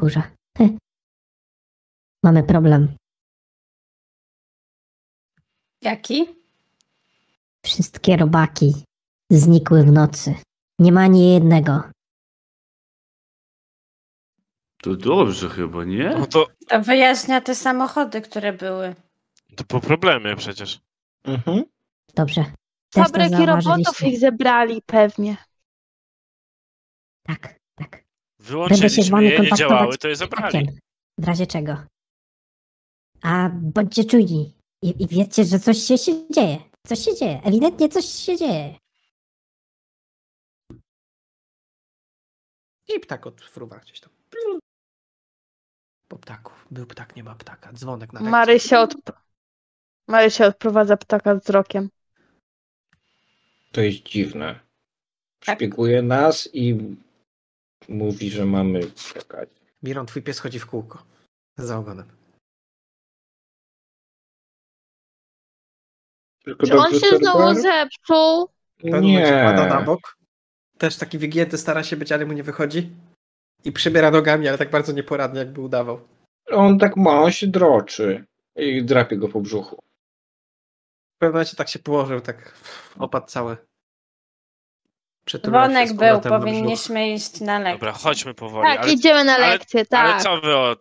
burza. 0.00 0.22
Hy. 0.58 0.78
Mamy 2.24 2.42
problem. 2.42 2.96
Jaki? 5.82 6.26
Wszystkie 7.64 8.16
robaki 8.16 8.74
znikły 9.30 9.82
w 9.84 9.92
nocy. 9.92 10.34
Nie 10.78 10.92
ma 10.92 11.00
ani 11.02 11.32
jednego. 11.34 11.82
To 14.82 14.96
dobrze 14.96 15.48
chyba, 15.48 15.84
nie? 15.84 16.10
No 16.18 16.26
to, 16.26 16.46
To 16.68 16.80
wyjaśnia 16.82 17.40
te 17.40 17.54
samochody, 17.54 18.20
które 18.22 18.52
były. 18.52 18.94
to 19.56 19.64
po 19.64 19.80
problemie 19.80 20.36
przecież. 20.36 20.80
Mhm. 21.24 21.64
Dobrze. 22.14 22.44
Też 22.44 22.52
to 22.90 23.02
Fabryki 23.02 23.46
robotów 23.46 23.64
zauważyliście. 23.64 24.08
ich 24.08 24.18
zebrali 24.18 24.82
pewnie. 24.86 25.36
Tak, 27.28 27.60
tak. 27.74 28.04
Będę 28.68 28.90
się 28.90 29.02
z 29.02 29.08
wami 29.08 29.26
je, 29.26 29.40
nie 29.40 29.52
działały, 29.52 29.98
to 29.98 30.08
je 30.08 30.16
zabrali. 30.16 30.68
W 31.18 31.24
razie 31.24 31.46
czego. 31.46 31.76
A 33.22 33.50
bądźcie 33.52 34.04
czujni 34.04 34.54
i, 34.82 35.02
i 35.02 35.06
wiedzcie, 35.06 35.44
że 35.44 35.58
coś 35.58 35.78
się, 35.78 35.98
się 35.98 36.28
dzieje. 36.30 36.58
Coś 36.86 36.98
się 36.98 37.14
dzieje. 37.14 37.40
Ewidentnie 37.44 37.88
coś 37.88 38.04
się 38.04 38.36
dzieje. 38.36 38.78
I 42.88 43.00
ptak 43.00 43.26
odfruwa 43.26 43.78
gdzieś 43.78 44.00
tam. 44.00 44.10
Po 46.08 46.18
ptaku. 46.18 46.52
Był 46.70 46.86
ptak, 46.86 47.16
nie 47.16 47.24
ma 47.24 47.34
ptaka. 47.34 47.72
Dzwonek 47.72 48.12
na 48.12 48.20
lekcji. 48.20 48.30
Marysia, 48.30 48.80
od... 48.82 48.94
Marysia 50.08 50.46
odprowadza 50.46 50.96
ptaka 50.96 51.34
wzrokiem. 51.34 51.88
To 53.72 53.80
jest 53.80 54.02
dziwne. 54.02 54.60
Tak. 55.40 55.58
Szpieguje 55.58 56.02
nas 56.02 56.48
i 56.52 56.96
mówi, 57.88 58.30
że 58.30 58.44
mamy 58.46 58.80
czekać. 58.90 59.48
Miron, 59.82 60.06
twój 60.06 60.22
pies 60.22 60.38
chodzi 60.40 60.58
w 60.58 60.66
kółko. 60.66 61.02
Za 61.56 61.78
ogonem. 61.78 62.06
Tylko 66.44 66.66
Czy 66.66 66.78
on 66.78 66.92
się 66.92 67.16
znowu 67.18 67.54
zepsuł? 67.54 68.48
Momencie 68.84 69.42
pada 69.44 69.66
na 69.66 69.78
Nie. 69.80 69.86
bok. 69.86 70.16
Też 70.78 70.96
taki 70.96 71.18
wygięty 71.18 71.58
stara 71.58 71.82
się 71.84 71.96
być, 71.96 72.12
ale 72.12 72.26
mu 72.26 72.32
nie 72.32 72.42
wychodzi. 72.42 72.90
I 73.64 73.72
przybiera 73.72 74.10
nogami, 74.10 74.48
ale 74.48 74.58
tak 74.58 74.70
bardzo 74.70 74.92
nieporadnie, 74.92 75.38
jakby 75.38 75.60
udawał. 75.60 76.08
On 76.50 76.78
tak 76.78 76.96
ma, 76.96 77.22
on 77.22 77.32
się 77.32 77.46
droczy. 77.46 78.24
I 78.56 78.84
drapie 78.84 79.16
go 79.16 79.28
po 79.28 79.40
brzuchu. 79.40 79.76
W 81.16 81.18
pewnym 81.18 81.32
momencie 81.32 81.56
tak 81.56 81.68
się 81.68 81.78
położył, 81.78 82.20
tak 82.20 82.54
opadł 82.98 83.26
cały. 83.26 83.56
Przytulał 85.28 85.62
się 85.62 85.68
Wonek 85.68 85.88
z 85.88 85.92
był, 85.92 86.20
brzuch. 86.20 86.32
powinniśmy 86.32 87.12
iść 87.12 87.40
na 87.40 87.58
lekcję. 87.58 87.72
Dobra, 87.78 87.92
chodźmy 87.92 88.34
powoli. 88.34 88.68
Tak, 88.68 88.78
ale, 88.80 88.92
idziemy 88.92 89.24
na 89.24 89.34
ale- 89.34 89.48
lekcję, 89.48 89.84
ale 89.90 90.12
tak. 90.12 90.22
co 90.22 90.40
wy 90.40 90.56
o... 90.56 90.76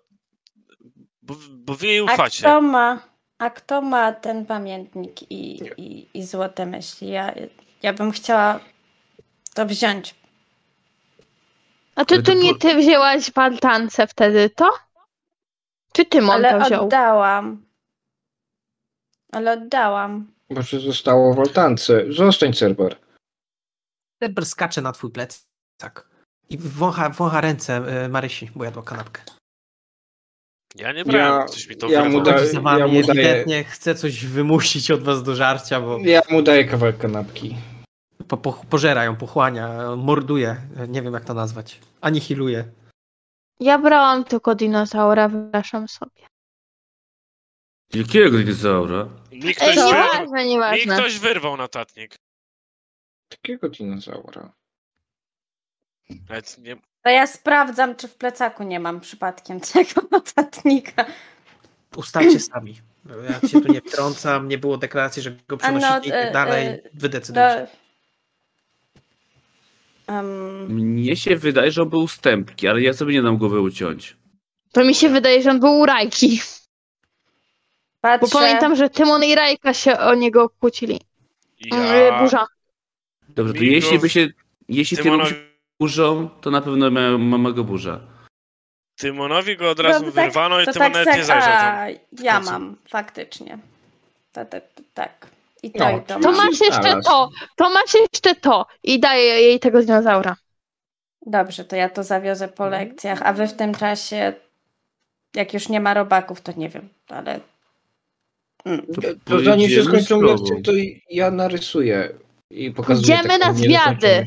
Bo, 1.22 1.36
bo 1.52 1.76
wy 1.76 1.88
jej 1.88 2.00
A 2.00 2.04
ufacie. 2.04 2.40
kto 2.44 2.62
ma, 2.62 3.00
a 3.38 3.50
kto 3.50 3.82
ma 3.82 4.12
ten 4.12 4.46
pamiętnik 4.46 5.32
i, 5.32 5.62
i, 5.78 6.08
i 6.14 6.24
złote 6.26 6.66
myśli? 6.66 7.08
Ja, 7.10 7.34
ja 7.84 7.94
bym 7.94 8.12
chciała 8.12 8.60
to 9.54 9.66
wziąć. 9.66 10.16
A 11.96 12.06
czy 12.06 12.14
Ale 12.14 12.24
to 12.24 12.32
to 12.32 12.38
nie 12.38 12.56
ty 12.56 12.76
wzięłaś 12.76 13.32
baltance 13.32 14.08
wtedy, 14.08 14.50
to? 14.50 14.70
Czy 15.94 16.06
ty 16.06 16.18
on 16.20 16.30
Ale 16.30 16.60
to 16.60 16.66
wziął? 16.66 16.84
oddałam. 16.86 17.66
Ale 19.32 19.54
oddałam. 19.54 20.32
Może 20.50 20.80
zostało 20.80 21.34
w 21.34 21.40
altance. 21.40 22.04
Zostań, 22.10 22.54
Cerber. 22.54 22.96
Cerber 24.24 24.46
skacze 24.46 24.82
na 24.82 24.92
twój 24.92 25.12
plecak. 25.12 26.08
I 26.50 26.58
wącha, 26.58 27.10
wącha 27.10 27.42
ręce 27.42 28.04
y, 28.06 28.10
Marysi, 28.10 28.50
bo 28.56 28.64
jadła 28.64 28.84
kanapkę. 28.84 29.22
Ja 30.76 30.92
nie 30.94 31.06
brałem, 31.06 31.40
Ja- 31.42 31.46
ktoś 31.48 31.68
mi 31.68 31.76
to 31.78 31.88
ja 31.90 32.06
mu 32.06 32.22
da- 32.22 32.34
Chodzi 32.40 32.52
za 32.52 32.62
wami, 32.62 32.80
ja 32.80 32.88
mu 32.88 32.94
daję- 32.94 33.02
ewidentnie 33.12 33.64
chce 33.64 33.96
coś 33.96 34.26
wymusić 34.26 34.92
od 34.92 35.04
was 35.04 35.24
do 35.24 35.36
żarcia, 35.36 35.82
bo 35.82 35.98
Ja 36.00 36.22
mu 36.30 36.42
daję 36.42 36.66
kawałek 36.66 36.98
kanapki. 36.98 37.56
po, 38.28 38.38
po, 38.38 38.54
pożera 38.54 39.04
ją, 39.04 39.16
pochłania, 39.16 39.96
morduje. 39.96 40.56
Nie 40.88 41.02
wiem 41.02 41.14
jak 41.14 41.26
to 41.26 41.34
nazwać. 41.34 41.80
Anihiluje. 42.02 42.72
Ja 43.60 43.80
brałam 43.80 44.24
tylko 44.24 44.56
dinozaura, 44.56 45.30
wypraszam 45.30 45.88
sobie. 45.88 46.28
Jakiego 47.94 48.38
dinozaura? 48.38 49.08
Mi 49.32 49.48
Ej, 49.48 49.56
ktoś, 49.56 49.76
wyrwał, 49.76 50.46
nieważne, 50.46 50.78
mi 50.96 51.00
ktoś 51.02 51.20
wyrwał 51.20 51.58
notatnik. 51.58 52.16
Takiego 53.30 53.70
dinozaura. 53.70 54.54
Nawet 56.30 56.58
nie... 56.58 56.76
To 57.04 57.10
ja 57.10 57.28
sprawdzam, 57.28 57.96
czy 57.96 58.08
w 58.08 58.16
plecaku 58.16 58.64
nie 58.64 58.80
mam 58.80 59.00
przypadkiem 59.00 59.60
tego 59.60 60.02
notatnika. 60.12 61.06
Ustalcie 61.96 62.40
sami. 62.40 62.82
Ja 63.30 63.50
się 63.50 63.62
tu 63.62 63.72
nie 63.74 63.82
wtrącam, 63.82 64.48
nie 64.48 64.58
było 64.58 64.78
deklaracji, 64.78 65.22
że 65.22 65.32
go 65.32 65.38
no, 65.50 65.58
przenosicie 65.58 66.10
i 66.10 66.14
e, 66.14 66.32
dalej. 66.32 66.66
e, 66.68 66.80
Wy 66.94 67.10
decydujcie. 67.10 67.68
Do... 70.08 70.14
Em, 70.14 70.68
Mnie 70.74 71.16
się 71.16 71.36
wydaje, 71.36 71.72
że 71.72 71.82
on 71.82 71.90
był 71.90 72.00
ustępki, 72.00 72.68
ale 72.68 72.82
ja 72.82 72.94
sobie 72.94 73.14
nie 73.14 73.22
dam 73.22 73.38
głowy 73.38 73.62
uciąć. 73.62 74.18
To 74.72 74.84
mi 74.84 74.96
się 74.96 75.10
wydaje, 75.10 75.42
że 75.42 75.52
on 75.52 75.60
był 75.60 75.80
u 75.80 75.86
Rajki. 75.86 76.42
patrzę. 78.02 78.28
Bo 78.28 78.40
pamiętam, 78.40 78.76
że 78.76 78.90
Tymon 78.90 79.24
i 79.24 79.36
Rajka 79.36 79.74
się 79.74 80.00
o 80.00 80.14
niego 80.16 80.50
kłócili. 80.50 81.02
Ja... 81.60 81.96
Ja... 81.96 82.20
Burza. 82.20 82.46
Dobrze, 83.38 83.54
to 83.54 83.64
jeśli 83.64 84.00
by 84.00 84.10
się, 84.10 84.28
jeśli 84.70 84.98
ty 84.98 85.04
Tymonowi, 85.04 85.30
się 85.30 85.36
burzą, 85.80 86.30
to 86.42 86.52
na 86.52 86.62
pewno 86.62 86.92
ma- 86.92 87.18
mama 87.18 87.52
go 87.52 87.64
burza. 87.64 88.00
Tymonowi 89.00 89.58
go 89.58 89.70
od 89.70 89.80
razu 89.80 90.06
No, 90.06 90.12
tak- 90.12 90.26
wyrwano 90.26 90.62
i 90.62 90.66
to 90.66 90.74
Tymon 90.74 90.92
tak, 90.92 91.06
nawet 91.06 91.18
nie 91.20 91.26
zajrzał. 91.26 91.52
a, 91.54 91.88
ja 92.22 92.40
mam, 92.40 92.76
faktycznie. 92.90 93.58
To, 94.32 94.46
to, 94.46 94.62
to, 94.62 94.84
tak. 94.94 95.28
I 95.64 95.72
to, 95.72 95.80
No, 95.92 95.98
i 95.98 96.02
to 96.02 96.20
To 96.20 96.32
masz 96.32 96.60
jeszcze 96.62 97.02
to. 97.02 97.30
To 97.56 97.70
masz 97.70 97.94
jeszcze 97.94 98.36
to. 98.36 98.66
I 98.84 99.00
daję 99.00 99.24
jej 99.24 99.60
tego 99.60 99.82
dinozaura. 99.82 100.36
Dobrze, 101.26 101.66
to 101.66 101.76
ja 101.76 101.90
to 101.90 102.04
zawiozę 102.04 102.48
po 102.48 102.66
Mhm. 102.66 102.84
lekcjach, 102.88 103.22
a 103.22 103.34
wy 103.34 103.48
w 103.48 103.54
tym 103.54 103.74
czasie, 103.76 104.34
jak 105.36 105.54
już 105.54 105.70
nie 105.70 105.80
ma 105.80 105.94
robaków, 105.94 106.42
to 106.42 106.52
nie 106.58 106.70
wiem, 106.70 106.90
ale... 107.08 107.40
Mm. 108.66 108.86
To, 108.96 109.02
to 109.26 109.40
zanim 109.40 109.70
się 109.70 109.84
skończą 109.84 110.22
lekcje, 110.22 110.62
to 110.62 110.72
ja 111.10 111.32
narysuję. 111.32 112.10
I 112.52 112.72
pokazuję 112.72 113.18
Idziemy 113.18 113.38
na 113.38 113.54
zwiady. 113.54 114.26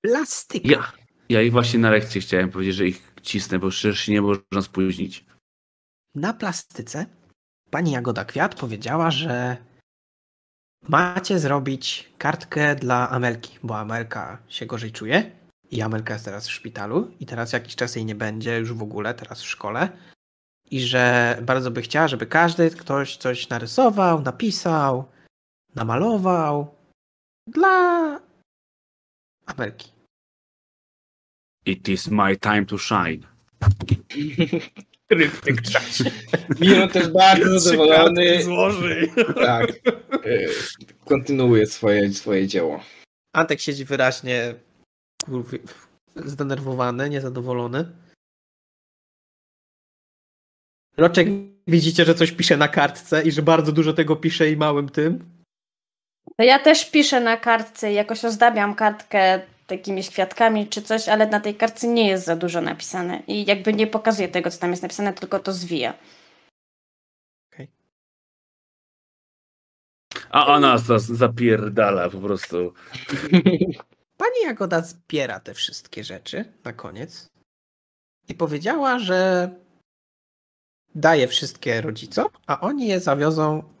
Plastyka. 0.00 0.68
Ja, 0.68 0.92
ja 1.28 1.42
ich 1.42 1.52
właśnie 1.52 1.78
na 1.78 1.90
lekcji 1.90 2.20
chciałem 2.20 2.50
powiedzieć, 2.50 2.74
że 2.74 2.86
ich 2.86 3.12
cisnę, 3.22 3.58
bo 3.58 3.70
przecież 3.70 4.00
się 4.00 4.12
nie 4.12 4.22
można 4.22 4.62
spóźnić. 4.62 5.24
Na 6.14 6.34
plastyce 6.34 7.06
pani 7.70 7.90
Jagoda 7.90 8.24
Kwiat 8.24 8.54
powiedziała, 8.54 9.10
że 9.10 9.56
macie 10.88 11.38
zrobić 11.38 12.12
kartkę 12.18 12.76
dla 12.76 13.10
Amelki, 13.10 13.58
bo 13.62 13.78
Amelka 13.78 14.38
się 14.48 14.66
gorzej 14.66 14.92
czuje 14.92 15.30
i 15.70 15.82
Amelka 15.82 16.12
jest 16.12 16.24
teraz 16.24 16.48
w 16.48 16.52
szpitalu 16.52 17.10
i 17.20 17.26
teraz 17.26 17.52
jakiś 17.52 17.76
czas 17.76 17.96
jej 17.96 18.04
nie 18.04 18.14
będzie 18.14 18.58
już 18.58 18.72
w 18.72 18.82
ogóle, 18.82 19.14
teraz 19.14 19.42
w 19.42 19.46
szkole 19.46 19.88
i 20.70 20.80
że 20.80 21.38
bardzo 21.42 21.70
by 21.70 21.82
chciała, 21.82 22.08
żeby 22.08 22.26
każdy 22.26 22.70
ktoś 22.70 23.16
coś 23.16 23.48
narysował, 23.48 24.22
napisał, 24.22 25.04
namalował 25.74 26.74
dla 27.46 28.20
Amelki. 29.46 29.92
It 31.66 31.88
is 31.88 32.08
my 32.08 32.36
time 32.36 32.66
to 32.66 32.78
shine. 32.78 33.26
Miron 36.60 36.88
też 36.88 37.08
bardzo 37.08 37.60
zadowolony. 37.60 38.42
złoży. 38.42 39.08
Tak. 39.34 39.70
E, 40.24 40.46
Kontynuuje 41.04 41.66
swoje, 41.66 42.12
swoje 42.12 42.46
dzieło. 42.46 42.80
Antek 43.32 43.60
siedzi 43.60 43.84
wyraźnie 43.84 44.54
zdenerwowany, 46.16 47.10
niezadowolony. 47.10 47.92
Roczek 50.96 51.28
widzicie, 51.66 52.04
że 52.04 52.14
coś 52.14 52.32
pisze 52.32 52.56
na 52.56 52.68
kartce 52.68 53.22
i 53.22 53.32
że 53.32 53.42
bardzo 53.42 53.72
dużo 53.72 53.92
tego 53.92 54.16
pisze 54.16 54.50
i 54.50 54.56
małym 54.56 54.88
tym. 54.88 55.33
To 56.36 56.42
ja 56.42 56.58
też 56.58 56.90
piszę 56.90 57.20
na 57.20 57.36
kartce 57.36 57.92
i 57.92 57.94
jakoś 57.94 58.24
ozdabiam 58.24 58.74
kartkę 58.74 59.40
takimi 59.66 60.02
kwiatkami 60.02 60.68
czy 60.68 60.82
coś, 60.82 61.08
ale 61.08 61.26
na 61.26 61.40
tej 61.40 61.54
kartce 61.54 61.88
nie 61.88 62.08
jest 62.08 62.24
za 62.24 62.36
dużo 62.36 62.60
napisane 62.60 63.22
i 63.26 63.44
jakby 63.44 63.74
nie 63.74 63.86
pokazuję 63.86 64.28
tego, 64.28 64.50
co 64.50 64.58
tam 64.58 64.70
jest 64.70 64.82
napisane, 64.82 65.12
tylko 65.12 65.38
to 65.38 65.52
zwija. 65.52 65.94
A 70.30 70.46
Anastas 70.46 71.02
zapierdala 71.02 72.10
po 72.10 72.18
prostu. 72.18 72.74
Pani 74.16 74.40
Jagoda 74.44 74.80
zbiera 74.80 75.40
te 75.40 75.54
wszystkie 75.54 76.04
rzeczy 76.04 76.44
na 76.64 76.72
koniec 76.72 77.30
i 78.28 78.34
powiedziała, 78.34 78.98
że 78.98 79.50
daje 80.94 81.28
wszystkie 81.28 81.80
rodzicom, 81.80 82.26
a 82.46 82.60
oni 82.60 82.86
je 82.88 83.00
zawiozą 83.00 83.73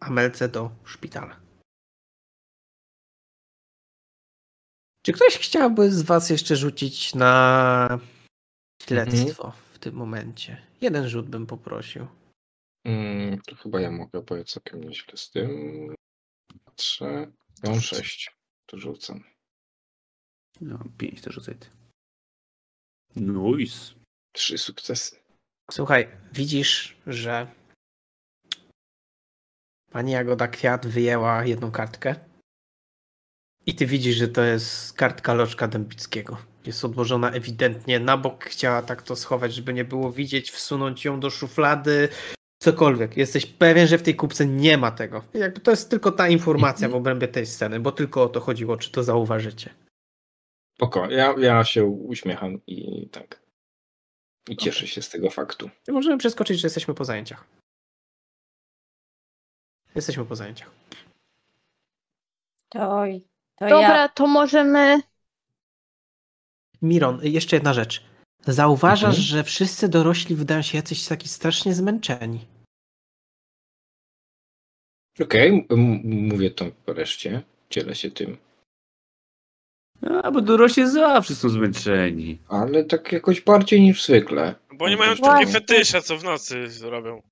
Amelce 0.00 0.48
do 0.48 0.70
szpitala. 0.84 1.40
Czy 5.02 5.12
ktoś 5.12 5.38
chciałby 5.38 5.90
z 5.90 6.02
Was 6.02 6.30
jeszcze 6.30 6.56
rzucić 6.56 7.14
na 7.14 8.00
śledztwo 8.82 9.52
w 9.72 9.78
tym 9.78 9.94
momencie? 9.94 10.66
Jeden 10.80 11.08
rzut 11.08 11.28
bym 11.28 11.46
poprosił. 11.46 12.06
Mm, 12.84 13.40
to 13.40 13.56
chyba 13.56 13.80
ja 13.80 13.90
mogę, 13.90 14.22
bo 14.22 14.36
ja 14.36 14.44
całkiem 14.44 14.84
nieźle 14.84 15.16
z 15.16 15.30
tym. 15.30 15.48
Patrzę. 16.64 17.32
Ja 17.62 17.70
mam 17.70 17.80
sześć. 17.80 18.30
To 18.66 18.78
rzucam. 18.78 19.24
No, 20.60 20.78
pięć 20.98 21.20
to 21.20 21.32
rzucaj 21.32 21.54
ty. 21.54 21.66
Nice. 23.16 23.94
Trzy 24.32 24.58
sukcesy. 24.58 25.16
Słuchaj, 25.70 26.08
widzisz, 26.32 26.96
że 27.06 27.46
pani 29.90 30.12
Jagoda 30.12 30.48
Kwiat 30.48 30.86
wyjęła 30.86 31.44
jedną 31.44 31.70
kartkę 31.70 32.14
i 33.66 33.74
ty 33.74 33.86
widzisz, 33.86 34.16
że 34.16 34.28
to 34.28 34.42
jest 34.42 34.92
kartka 34.92 35.34
Loczka 35.34 35.68
Dębickiego. 35.68 36.36
Jest 36.66 36.84
odłożona 36.84 37.30
ewidentnie 37.30 38.00
na 38.00 38.16
bok, 38.16 38.44
chciała 38.44 38.82
tak 38.82 39.02
to 39.02 39.16
schować, 39.16 39.54
żeby 39.54 39.72
nie 39.72 39.84
było 39.84 40.12
widzieć, 40.12 40.50
wsunąć 40.50 41.04
ją 41.04 41.20
do 41.20 41.30
szuflady, 41.30 42.08
cokolwiek. 42.58 43.16
Jesteś 43.16 43.46
pewien, 43.46 43.86
że 43.86 43.98
w 43.98 44.02
tej 44.02 44.16
kupce 44.16 44.46
nie 44.46 44.78
ma 44.78 44.90
tego. 44.90 45.24
Jakby 45.34 45.60
to 45.60 45.70
jest 45.70 45.90
tylko 45.90 46.12
ta 46.12 46.28
informacja 46.28 46.88
w 46.88 46.94
obrębie 46.94 47.28
tej 47.28 47.46
sceny, 47.46 47.80
bo 47.80 47.92
tylko 47.92 48.22
o 48.22 48.28
to 48.28 48.40
chodziło, 48.40 48.76
czy 48.76 48.92
to 48.92 49.02
zauważycie. 49.02 49.74
Spoko, 50.76 51.10
ja, 51.10 51.34
ja 51.38 51.64
się 51.64 51.84
uśmiecham 51.84 52.60
i 52.66 53.08
tak. 53.08 53.42
I 54.48 54.56
cieszę 54.56 54.86
się 54.86 55.02
z 55.02 55.08
tego 55.08 55.30
faktu. 55.30 55.70
Możemy 55.88 56.18
przeskoczyć, 56.18 56.60
że 56.60 56.66
jesteśmy 56.66 56.94
po 56.94 57.04
zajęciach. 57.04 57.44
Jesteśmy 59.96 60.24
po 60.24 60.36
zajęciach. 60.36 60.70
To, 62.68 62.78
to 63.56 63.64
Dobra, 63.68 63.80
ja... 63.96 64.08
to 64.08 64.26
możemy. 64.26 65.00
Miron, 66.82 67.20
jeszcze 67.22 67.56
jedna 67.56 67.74
rzecz. 67.74 68.04
Zauważasz, 68.46 69.02
Mhm. 69.18 69.22
że 69.22 69.44
wszyscy 69.44 69.88
dorośli 69.88 70.36
wydają 70.36 70.62
się 70.62 70.78
jacyś 70.78 71.06
taki 71.06 71.28
strasznie 71.28 71.74
zmęczeni. 71.74 72.46
Okej, 75.20 75.66
m- 75.70 76.00
mówię 76.04 76.50
to 76.50 76.64
wreszcie. 76.86 77.42
Dzielę 77.70 77.94
się 77.94 78.10
tym. 78.10 78.36
A, 80.22 80.30
bo 80.30 80.40
dorośli 80.40 80.90
zawsze 80.90 81.34
są 81.34 81.48
zmęczeni. 81.48 82.38
Ale 82.48 82.84
tak 82.84 83.12
jakoś 83.12 83.40
bardziej 83.40 83.80
niż 83.80 84.04
zwykle. 84.04 84.54
Bo 84.72 84.84
oni 84.84 84.96
mają 84.96 85.16
takie 85.16 85.46
fetysza, 85.46 86.00
co 86.00 86.18
w 86.18 86.24
nocy 86.24 86.66
robią. 86.82 87.22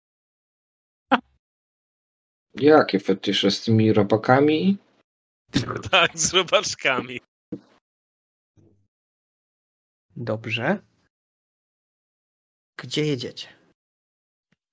Jakie 2.54 3.00
fetysze 3.00 3.50
z 3.50 3.62
tymi 3.64 3.92
robakami? 3.92 4.76
Tak, 5.90 6.18
z 6.18 6.34
robaczkami. 6.34 7.20
Dobrze. 10.16 10.78
Gdzie 12.80 13.04
jedziecie? 13.04 13.48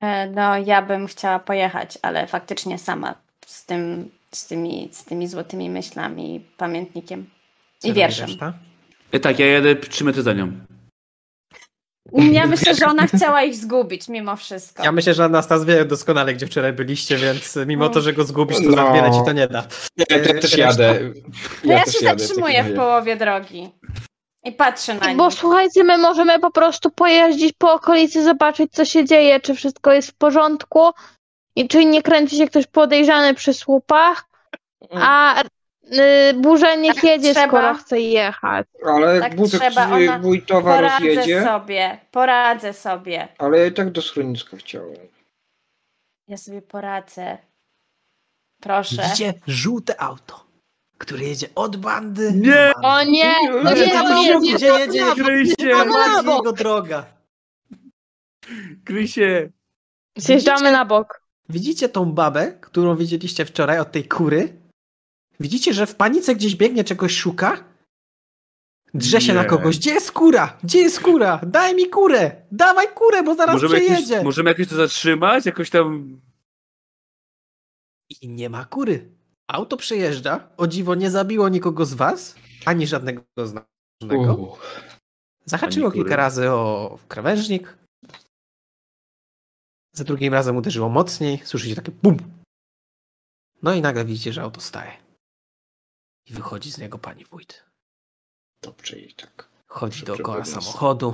E, 0.02 0.30
No, 0.30 0.58
ja 0.58 0.82
bym 0.82 1.08
chciała 1.08 1.40
pojechać, 1.40 1.98
ale 2.02 2.28
faktycznie 2.28 2.78
sama 2.80 3.22
z 3.46 3.66
tym, 3.66 4.12
z 4.32 4.48
tymi, 4.48 4.90
z 4.92 5.06
tymi 5.06 5.28
złotymi 5.28 5.70
myślami, 5.70 6.46
pamiętnikiem 6.58 7.30
Co 7.80 7.88
i 7.88 7.94
wierszem. 7.94 8.28
reszta? 8.28 8.54
E, 9.12 9.20
tak, 9.20 9.40
ja 9.40 9.46
jadę 9.48 9.76
trzy 9.76 10.04
metry 10.04 10.22
za 10.22 10.34
nią. 10.34 10.52
Ja 12.14 12.48
myślę, 12.54 12.76
że 12.76 12.86
ona 12.86 13.08
chciała 13.08 13.44
ich 13.44 13.56
zgubić 13.56 14.08
mimo 14.10 14.36
wszystko. 14.36 14.84
Ja 14.84 14.92
myślę, 14.92 15.14
że 15.14 15.24
Anastas 15.24 15.66
wie 15.66 15.86
doskonale, 15.86 16.34
gdzie 16.34 16.48
wczoraj 16.48 16.74
byliście, 16.74 17.18
więc 17.18 17.56
mimo 17.68 17.90
to, 17.90 18.02
że 18.02 18.14
go 18.14 18.24
zgubisz, 18.24 18.58
to 18.58 18.64
No. 18.64 18.72
za 18.76 18.94
wiele 18.94 19.12
ci 19.12 19.20
to 19.26 19.32
nie 19.32 19.48
da. 19.48 19.64
Ja, 19.98 20.18
ja 20.18 20.42
też 20.42 20.58
jadę. 20.58 21.00
To 21.64 21.68
ja, 21.72 21.84
też 21.84 21.94
się 21.96 22.06
jadę 22.06 22.18
w 22.18 22.22
zatrzymuję 22.22 22.58
takim 22.58 22.74
w 22.74 22.76
połowie 22.78 23.16
drogi 23.16 23.70
i 24.44 24.52
patrzę 24.52 24.94
na 24.96 25.16
Bo 25.16 25.26
nich. 25.30 25.40
słuchajcie, 25.40 25.84
my 25.84 25.98
możemy 25.98 26.40
po 26.40 26.52
prostu 26.52 26.90
pojeździć 26.92 27.54
po 27.58 27.74
okolicy, 27.74 28.24
zobaczyć, 28.24 28.72
co 28.74 28.86
się 28.86 29.06
dzieje, 29.06 29.40
czy 29.40 29.56
wszystko 29.56 29.94
jest 29.94 30.12
w 30.12 30.14
porządku 30.14 30.90
i 31.56 31.68
czy 31.68 31.86
nie 31.86 32.02
kręci 32.02 32.38
się 32.38 32.48
ktoś 32.48 32.68
podejrzany 32.68 33.34
przy 33.34 33.54
słupach, 33.54 34.26
a 34.92 35.44
y, 35.84 36.34
burza 36.34 36.76
niech 36.76 36.96
Tak 36.96 37.04
jedzie, 37.04 37.32
trzeba. 37.34 37.48
skoro 37.48 37.74
chce 37.74 38.00
jechać. 38.00 38.68
Ale 38.86 39.20
Tak 39.22 39.36
wózek 39.36 39.62
trzeba, 39.62 39.88
ona- 39.96 40.20
wójtowa 40.20 40.76
Poradzę 40.76 41.06
rozjedzie. 41.06 41.44
sobie, 41.44 41.98
poradzę 42.12 42.74
sobie. 42.74 43.28
Ale 43.38 43.60
ja 43.60 43.66
i 43.66 43.72
tak 43.74 43.92
do 43.92 44.02
schroniska 44.02 44.58
chciałem. 44.58 44.96
Ja 46.28 46.38
sobie 46.38 46.62
poradzę. 46.62 47.38
Proszę. 48.62 49.04
Widzicie 49.04 49.34
żółte 49.48 50.02
auto, 50.02 50.46
które 50.98 51.24
jedzie 51.24 51.48
od 51.56 51.78
bandy 51.78 52.32
Nie! 52.34 52.52
do 52.76 52.82
bandy. 52.82 52.88
O 52.88 53.04
nie! 53.12 53.34
No 53.64 53.74
nie, 53.74 53.88
nie, 53.88 54.04
no 54.04 54.22
nie, 54.22 54.40
nie, 54.40 54.56
Gdzie 54.56 54.68
jedzie 54.68 55.04
Krysie! 55.24 55.56
prowadzi 55.56 56.28
jego 56.30 56.52
droga. 56.54 57.06
Krysie! 58.86 59.50
Zjeżdżamy 60.18 60.72
na 60.72 60.86
bok. 60.86 61.22
Widzicie 61.50 61.90
tą 61.90 62.06
babę, 62.12 62.52
którą 62.62 62.96
widzieliście 62.96 63.46
wczoraj 63.46 63.80
od 63.80 63.92
tej 63.92 64.08
kury? 64.08 64.61
Widzicie, 65.42 65.74
że 65.74 65.86
w 65.88 65.96
panice 65.96 66.36
gdzieś 66.36 66.56
biegnie, 66.56 66.84
czegoś 66.84 67.18
szuka? 67.18 67.64
Drze 68.94 69.22
się 69.22 69.34
Nie. 69.34 69.40
na 69.40 69.46
kogoś. 69.46 69.78
Gdzie 69.78 69.94
jest 69.94 70.12
kura? 70.12 70.58
Gdzie 70.64 70.80
jest 70.80 71.00
kura? 71.00 71.40
Daj 71.48 71.76
mi 71.76 71.90
kurę! 71.90 72.46
Dawaj 72.52 72.88
kurę, 72.96 73.24
bo 73.24 73.36
zaraz 73.36 73.54
Możemy 73.54 73.76
przejedzie! 73.76 74.14
jakoś, 74.14 74.26
możemy 74.26 74.50
jakoś 74.50 74.68
to 74.68 74.76
zatrzymać? 74.76 75.46
Jakoś 75.46 75.70
tam... 75.70 76.20
I 78.22 78.30
nie 78.30 78.50
ma 78.50 78.66
kury. 78.66 79.12
Auto 79.48 79.78
przejeżdża. 79.78 80.50
O 80.58 80.68
dziwo, 80.68 80.96
nie 80.96 81.12
zabiło 81.12 81.50
nikogo 81.50 81.86
z 81.86 81.94
was, 81.94 82.36
ani 82.66 82.88
żadnego 82.88 83.22
znanego. 83.46 84.34
U, 84.36 84.58
Zahaczyło 85.46 85.86
Ani 85.88 85.92
kury. 85.94 86.04
kilka 86.04 86.16
razy 86.16 86.50
o 86.50 87.00
krawężnik. 87.08 87.78
Za 89.96 90.04
drugim 90.04 90.34
razem 90.34 90.56
uderzyło 90.58 90.90
mocniej. 90.90 91.42
Słyszycie 91.44 91.76
takie 91.76 91.92
bum. 91.92 92.18
No 93.62 93.74
i 93.74 93.82
nagle 93.82 94.06
widzicie, 94.06 94.34
że 94.34 94.42
auto 94.42 94.62
staje. 94.62 95.01
I 96.26 96.34
wychodzi 96.34 96.72
z 96.72 96.78
niego 96.78 96.98
pani 97.00 97.26
wójt. 97.26 97.64
dobrze 98.62 99.00
i 99.00 99.14
tak. 99.14 99.50
Chodzi 99.68 100.00
Dobrze, 100.06 100.24
dookoła 100.24 100.46
samochodu. 100.46 101.14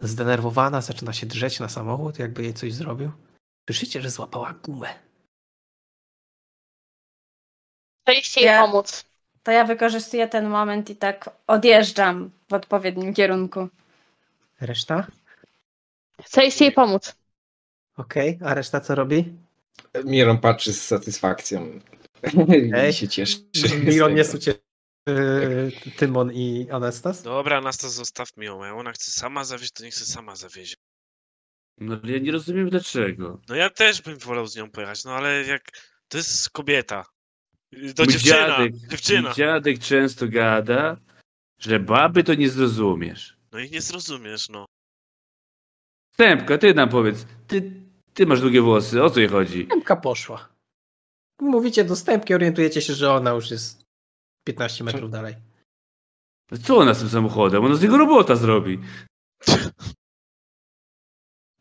Zdenerwowana, 0.00 0.80
zaczyna 0.80 1.12
się 1.12 1.26
drzeć 1.26 1.60
na 1.60 1.68
samochód, 1.68 2.18
jakby 2.18 2.42
jej 2.42 2.54
coś 2.54 2.74
zrobił. 2.74 3.12
Słyszycie, 3.68 4.02
że 4.02 4.10
złapała 4.10 4.52
gumę. 4.52 4.94
Chcieliście 8.02 8.40
jej 8.40 8.46
Ja- 8.50 8.62
pomóc. 8.62 9.04
To 9.42 9.50
ja 9.52 9.64
wykorzystuję 9.64 10.28
ten 10.28 10.48
moment 10.48 10.90
i 10.90 10.96
tak 10.96 11.30
odjeżdżam 11.46 12.30
w 12.48 12.52
odpowiednim 12.54 13.14
kierunku. 13.14 13.68
Reszta? 14.60 15.06
Chcieliście 16.22 16.64
jej 16.64 16.74
pomóc. 16.74 17.16
Okej, 17.96 18.38
a 18.44 18.54
reszta 18.54 18.80
co 18.80 18.94
robi? 18.94 19.32
Miron 20.04 20.38
patrzy 20.38 20.72
z 20.72 20.86
satysfakcją. 20.86 21.80
Ej. 22.74 22.92
Się 22.92 23.08
cieszy. 23.08 23.38
Miron 23.84 24.24
sucie 24.24 24.54
yy, 25.08 25.72
Tymon 25.96 26.32
i 26.32 26.66
Anestas? 26.70 27.22
Dobra, 27.22 27.60
Nastas, 27.60 27.94
zostaw 27.94 28.36
mi 28.36 28.46
ją. 28.46 28.78
Ona 28.78 28.92
chce 28.92 29.10
sama 29.10 29.44
zawieźć, 29.44 29.72
to 29.72 29.84
niech 29.84 29.94
chce 29.94 30.04
sama 30.04 30.36
zawiezie. 30.36 30.76
No 31.80 32.00
ale 32.02 32.12
ja 32.12 32.18
nie 32.18 32.32
rozumiem 32.32 32.70
dlaczego. 32.70 33.40
No 33.48 33.54
ja 33.54 33.70
też 33.70 34.02
bym 34.02 34.18
wolał 34.18 34.46
z 34.46 34.56
nią 34.56 34.70
pojechać, 34.70 35.04
no 35.04 35.12
ale 35.12 35.42
jak... 35.44 35.62
To 36.08 36.18
jest 36.18 36.50
kobieta. 36.50 37.04
To 37.96 38.04
Mój 38.04 38.12
dziewczyna. 38.12 38.36
dziadek, 38.48 38.72
Dziewczyna. 38.90 39.20
mój 39.22 39.32
dziadek 39.34 39.78
często 39.78 40.28
gada, 40.28 40.96
że 41.60 41.80
baby 41.80 42.24
to 42.24 42.34
nie 42.34 42.48
zrozumiesz. 42.50 43.36
No 43.52 43.58
i 43.58 43.70
nie 43.70 43.80
zrozumiesz, 43.80 44.48
no. 44.48 44.66
Stępka, 46.14 46.58
ty 46.58 46.74
nam 46.74 46.88
powiedz. 46.88 47.26
Ty, 47.46 47.72
ty 48.14 48.26
masz 48.26 48.40
długie 48.40 48.60
włosy, 48.60 49.02
o 49.02 49.10
co 49.10 49.20
jej 49.20 49.28
chodzi? 49.28 49.64
Stępka 49.66 49.96
poszła. 49.96 50.55
Mówicie 51.40 51.84
do 51.84 51.96
stępki, 51.96 52.34
orientujecie 52.34 52.82
się, 52.82 52.94
że 52.94 53.12
ona 53.12 53.30
już 53.30 53.50
jest 53.50 53.82
15 54.44 54.84
metrów 54.84 55.10
dalej. 55.10 55.36
Co 56.64 56.76
ona 56.76 56.94
z 56.94 56.98
tym 56.98 57.08
samochodem? 57.08 57.64
Ona 57.64 57.74
z 57.74 57.82
niego 57.82 57.98
robota 57.98 58.36
zrobi. 58.36 58.78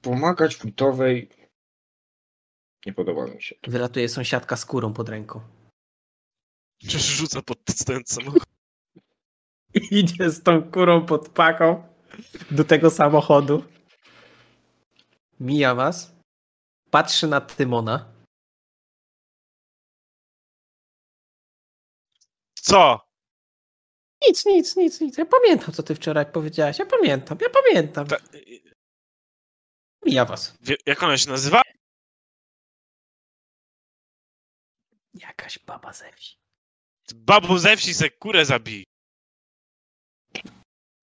Pomagać 0.02 0.58
wójtowej 0.58 1.30
nie 2.86 2.94
podoba 2.94 3.26
mi 3.28 3.42
się. 3.42 3.56
Wylatuje 3.68 4.10
sąsiadka 4.10 4.56
z 4.56 4.66
kurą 4.66 4.94
pod 4.94 5.10
ręką. 5.10 5.42
Czyż 6.82 7.06
rzuca 7.06 7.42
pod 7.42 7.58
ten 7.86 8.02
samochód. 8.06 8.44
Idzie 9.92 10.30
z 10.30 10.44
tą 10.44 10.72
kurą 10.72 11.06
pod 11.06 11.30
paką 11.30 11.84
do 12.52 12.64
tego 12.64 12.90
samochodu. 12.90 13.64
Mija 15.40 15.76
was. 15.76 16.16
Patrzy 16.90 17.28
na 17.28 17.42
Tymona. 17.42 18.15
Co? 22.66 23.00
Nic, 24.28 24.46
nic, 24.46 24.76
nic, 24.76 25.02
nic. 25.02 25.18
Ja 25.18 25.26
pamiętam, 25.26 25.74
co 25.74 25.84
ty 25.84 25.96
wczoraj 25.96 26.26
powiedziałaś. 26.32 26.80
Ja 26.80 26.86
pamiętam, 26.86 27.38
ja 27.42 27.48
pamiętam. 27.50 28.08
Ta, 28.08 28.18
Mija 30.06 30.26
was. 30.26 30.58
wie- 30.62 30.78
jak 30.86 31.04
ona 31.04 31.18
się 31.18 31.30
nazywa? 31.30 31.62
Jakaś 35.14 35.60
baba 35.60 35.94
ze 35.94 36.12
wsi. 36.12 36.36
Babu 37.16 37.58
ze 37.58 37.78
wsi 37.78 37.94
se 37.94 38.10
kurę 38.10 38.46
zabij. 38.46 38.84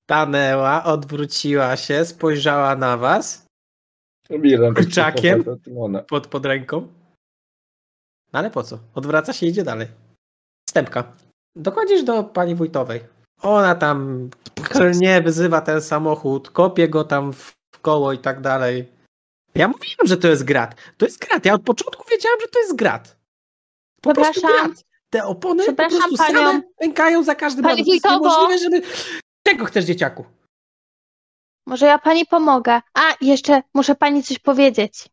Stanęła, 0.07 0.85
odwróciła 0.85 1.77
się, 1.77 2.05
spojrzała 2.05 2.77
na 2.77 2.97
was 2.97 3.47
Kurczakiem? 4.75 5.45
pod, 6.11 6.27
pod 6.27 6.47
ręką. 6.47 6.81
No 8.33 8.39
ale 8.39 8.51
po 8.51 8.63
co? 8.63 8.79
Odwraca 8.95 9.33
się 9.33 9.47
i 9.47 9.49
idzie 9.49 9.65
dalej. 9.65 9.89
Wstępka. 10.69 11.17
Dochodzisz 11.57 12.03
do 12.03 12.25
pani 12.25 12.55
wójtowej. 12.55 13.01
Ona 13.43 13.75
tam 13.75 14.31
nie 14.95 15.23
wyzywa 15.23 15.61
ten 15.61 15.83
samochód, 15.83 16.51
kopie 16.51 16.89
go 16.89 17.05
tam 17.05 17.33
w 17.33 17.55
koło 17.83 18.13
i 18.13 18.19
tak 18.19 18.41
dalej. 18.41 18.89
Ja 19.55 19.69
mówiłem, 19.69 20.07
że 20.07 20.17
to 20.17 20.29
jest 20.29 20.45
grat. 20.45 20.75
To 20.97 21.07
jest 21.07 21.19
grat. 21.19 21.45
Ja 21.45 21.55
od 21.55 21.63
początku 21.63 22.05
wiedziałem, 22.11 22.41
że 22.41 22.49
to 22.49 22.59
jest 22.59 22.77
grat. 22.77 23.17
Po 24.01 24.13
Przepraszam. 24.13 24.51
grat. 24.51 24.85
Te 25.11 25.25
opony 25.25 25.65
po 25.67 25.73
prostu 25.73 26.17
panią. 26.17 26.39
same 26.39 26.63
pękają 26.79 27.23
za 27.23 27.35
każdym 27.35 27.67
razem. 27.67 27.85
To 27.85 27.93
jest 27.93 28.05
niemożliwe, 28.05 28.59
żeby... 28.59 28.83
Czego 29.47 29.65
chcesz, 29.65 29.85
dzieciaku? 29.85 30.25
Może 31.67 31.87
ja 31.87 31.99
pani 31.99 32.27
pomogę. 32.27 32.81
A, 32.95 33.03
jeszcze 33.21 33.63
muszę 33.75 33.95
pani 33.95 34.23
coś 34.23 34.39
powiedzieć. 34.39 35.09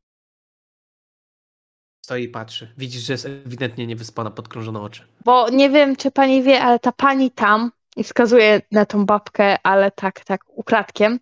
Stoi 2.10 2.24
i 2.24 2.30
patrzy. 2.30 2.74
Widzisz, 2.78 3.01
że 3.01 3.14
jest 3.14 3.26
ewidentnie 3.26 3.88
niewyspana, 3.88 4.32
podkrążone 4.32 4.82
oczy. 4.82 5.07
Bo 5.26 5.49
nie 5.49 5.70
wiem, 5.70 5.95
czy 5.95 6.12
pani 6.12 6.43
wie, 6.43 6.62
ale 6.62 6.80
ta 6.80 6.91
pani 6.91 7.32
tam, 7.32 7.72
i 7.95 8.03
wskazuje 8.03 8.62
na 8.72 8.86
tą 8.86 9.05
babkę, 9.05 9.57
ale 9.64 9.91
tak, 9.91 10.26
tak, 10.26 10.41
ukradkiem, 10.47 11.20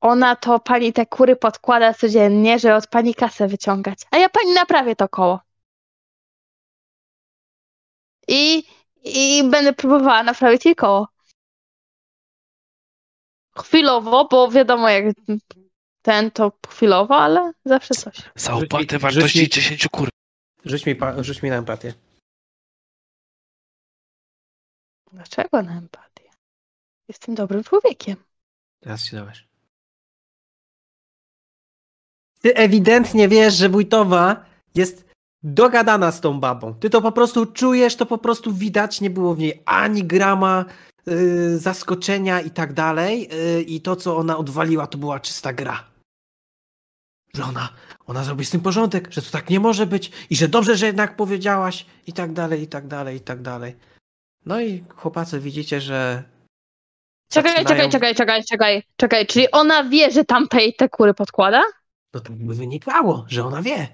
ona 0.00 0.36
to 0.36 0.60
pani 0.60 0.92
te 0.92 1.06
kury 1.06 1.36
podkłada 1.36 1.94
codziennie, 1.94 2.58
żeby 2.58 2.74
od 2.74 2.86
pani 2.86 3.14
kasę 3.14 3.48
wyciągać. 3.48 3.98
A 4.10 4.16
ja 4.16 4.28
pani 4.28 4.54
naprawię 4.54 4.96
to 4.96 5.08
koło. 5.08 5.40
I, 8.28 8.64
i 9.04 9.42
będę 9.50 9.72
próbowała 9.72 10.22
naprawić 10.22 10.64
jej 10.64 10.76
koło. 10.76 11.08
Chwilowo, 13.58 14.28
bo 14.30 14.50
wiadomo, 14.50 14.88
jak 14.88 15.04
ten 16.02 16.30
to 16.30 16.52
chwilowo, 16.68 17.16
ale 17.16 17.52
zawsze 17.64 17.94
coś. 17.94 18.16
Za 18.36 18.52
Rzuć 18.52 18.64
opłatę 18.64 18.86
rzuć 18.98 19.02
wartości 19.02 19.40
mi- 19.40 19.48
10 19.48 19.88
kur. 19.88 20.08
Rzuć 20.64 20.86
mi, 20.86 20.96
rzuć 21.20 21.42
mi 21.42 21.50
na 21.50 21.56
empatię. 21.56 21.94
Dlaczego 25.12 25.62
na 25.62 25.78
empatię? 25.78 26.30
Jestem 27.08 27.34
dobrym 27.34 27.64
człowiekiem. 27.64 28.16
Teraz 28.80 29.04
się 29.04 29.16
dowiesz. 29.16 29.48
Ty 32.40 32.54
ewidentnie 32.54 33.28
wiesz, 33.28 33.54
że 33.54 33.68
wójtowa 33.68 34.44
jest 34.74 35.04
dogadana 35.42 36.12
z 36.12 36.20
tą 36.20 36.40
babą. 36.40 36.74
Ty 36.74 36.90
to 36.90 37.02
po 37.02 37.12
prostu 37.12 37.46
czujesz, 37.46 37.96
to 37.96 38.06
po 38.06 38.18
prostu 38.18 38.52
widać, 38.54 39.00
nie 39.00 39.10
było 39.10 39.34
w 39.34 39.38
niej 39.38 39.62
ani 39.66 40.04
grama 40.04 40.64
y, 41.08 41.58
zaskoczenia 41.58 42.40
i 42.40 42.50
tak 42.50 42.72
dalej. 42.72 43.28
y, 43.58 43.62
I 43.62 43.80
to, 43.80 43.96
co 43.96 44.16
ona 44.16 44.36
odwaliła, 44.38 44.86
to 44.86 44.98
była 44.98 45.20
czysta 45.20 45.52
gra. 45.52 45.89
Że 47.34 47.44
ona, 47.44 47.68
ona 48.06 48.24
zrobi 48.24 48.44
z 48.44 48.50
tym 48.50 48.60
porządek, 48.60 49.12
że 49.12 49.22
to 49.22 49.30
tak 49.30 49.50
nie 49.50 49.60
może 49.60 49.86
być 49.86 50.12
i 50.30 50.36
że 50.36 50.48
dobrze, 50.48 50.76
że 50.76 50.86
jednak 50.86 51.16
powiedziałaś 51.16 51.86
i 52.06 52.12
tak 52.12 52.32
dalej, 52.32 52.62
i 52.62 52.68
tak 52.68 52.86
dalej, 52.86 53.16
i 53.16 53.20
tak 53.20 53.42
dalej. 53.42 53.76
No 54.46 54.60
i 54.60 54.84
chłopacy, 54.96 55.40
widzicie, 55.40 55.80
że 55.80 56.22
Czekaj, 57.32 57.52
zaczynają- 57.52 57.64
czekaj, 57.90 57.90
czekaj, 57.90 58.14
czekaj, 58.14 58.44
czekaj, 58.44 58.82
czekaj. 58.96 59.26
Czyli 59.26 59.50
ona 59.50 59.84
wie, 59.84 60.10
że 60.10 60.24
tam 60.24 60.48
tej 60.48 60.74
te 60.74 60.88
kury 60.88 61.14
podkłada? 61.14 61.62
No 62.14 62.20
to 62.20 62.32
by 62.32 62.54
wynikało, 62.54 63.24
że 63.28 63.44
ona 63.44 63.62
wie. 63.62 63.88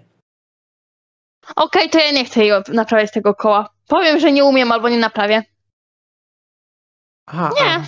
Okej, 1.57 1.91
to 1.91 1.99
ja 1.99 2.11
nie 2.13 2.25
chcę 2.25 2.45
jej 2.45 2.53
naprawiać 2.69 3.13
tego 3.13 3.35
koła. 3.35 3.71
Powiem, 3.89 4.21
że 4.21 4.33
nie 4.33 4.45
umiem 4.45 4.73
albo 4.73 4.89
nie 4.89 4.99
naprawię. 4.99 5.43
Aha, 7.27 7.51
Nie. 7.61 7.71
A, 7.71 7.83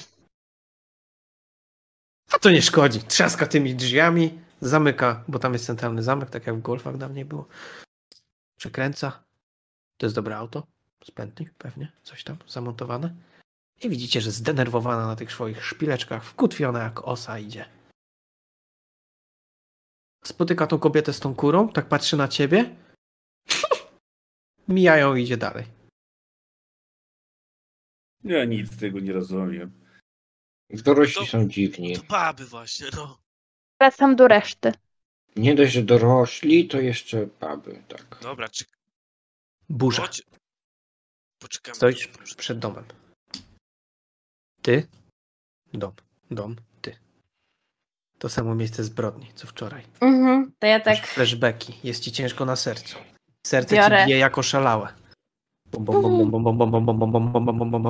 a 2.32 2.38
to 2.38 2.50
nie 2.50 2.62
szkodzi. 2.62 3.00
Trzaska 3.02 3.46
tymi 3.46 3.74
drzwiami, 3.74 4.38
zamyka, 4.60 5.24
bo 5.28 5.38
tam 5.38 5.52
jest 5.52 5.66
centralny 5.66 6.02
zamek, 6.02 6.30
tak 6.30 6.46
jak 6.46 6.56
w 6.56 6.62
golfach 6.62 6.96
dawniej 6.96 7.24
było. 7.24 7.48
Przekręca. 8.58 9.24
To 9.96 10.06
jest 10.06 10.16
dobre 10.16 10.36
auto. 10.36 10.66
Z 11.04 11.10
pętli 11.10 11.48
pewnie, 11.58 11.92
coś 12.02 12.24
tam 12.24 12.36
zamontowane. 12.48 13.14
I 13.82 13.88
widzicie, 13.90 14.20
że 14.20 14.30
zdenerwowana 14.30 15.06
na 15.06 15.16
tych 15.16 15.32
swoich 15.32 15.64
szpileczkach, 15.64 16.24
wkutwiona 16.24 16.82
jak 16.82 17.08
osa 17.08 17.38
idzie. 17.38 17.68
Spotyka 20.24 20.66
tą 20.66 20.78
kobietę 20.78 21.12
z 21.12 21.20
tą 21.20 21.34
kurą, 21.34 21.68
tak 21.68 21.88
patrzy 21.88 22.16
na 22.16 22.28
ciebie. 22.28 22.76
Mijają 24.68 25.14
i 25.14 25.22
idzie 25.22 25.36
dalej. 25.36 25.66
Ja 28.24 28.44
nic 28.44 28.72
z 28.72 28.78
tego 28.80 29.00
nie 29.00 29.12
rozumiem. 29.12 29.84
Dorośli 30.70 31.20
To- 31.26 31.26
są 31.30 31.48
dziwni. 31.48 31.96
To 31.96 32.02
baby 32.02 32.44
właśnie, 32.46 32.86
no 32.96 33.18
wracam 33.80 34.16
do 34.16 34.28
reszty. 34.28 34.72
Nie 35.36 35.54
dość, 35.54 35.72
że 35.72 35.82
dorośli, 35.82 36.68
to 36.68 36.80
jeszcze 36.80 37.26
baby, 37.40 37.82
tak. 37.88 38.18
Dobra, 38.22 38.48
czy... 38.48 38.64
Burza. 39.68 40.02
Chodź. 40.02 40.22
Stoisz 41.72 42.08
przed 42.36 42.58
domem. 42.58 42.84
Ty, 44.62 44.86
dom, 45.72 45.92
dom, 46.30 46.56
ty. 46.80 46.96
To 48.18 48.28
samo 48.28 48.54
miejsce 48.54 48.84
zbrodni, 48.84 49.32
co 49.34 49.46
wczoraj. 49.46 49.84
Mhm, 50.00 50.52
to 50.58 50.66
ja 50.66 50.80
tak... 50.80 50.98
Masz 50.98 51.10
flashbacki, 51.10 51.78
jest 51.84 52.02
ci 52.02 52.12
ciężko 52.12 52.44
na 52.44 52.56
sercu. 52.56 52.98
Serce 53.46 53.76
Biorę. 53.76 54.00
ci 54.00 54.06
bije 54.06 54.18
jako 54.18 54.42
szalałe. 54.42 54.88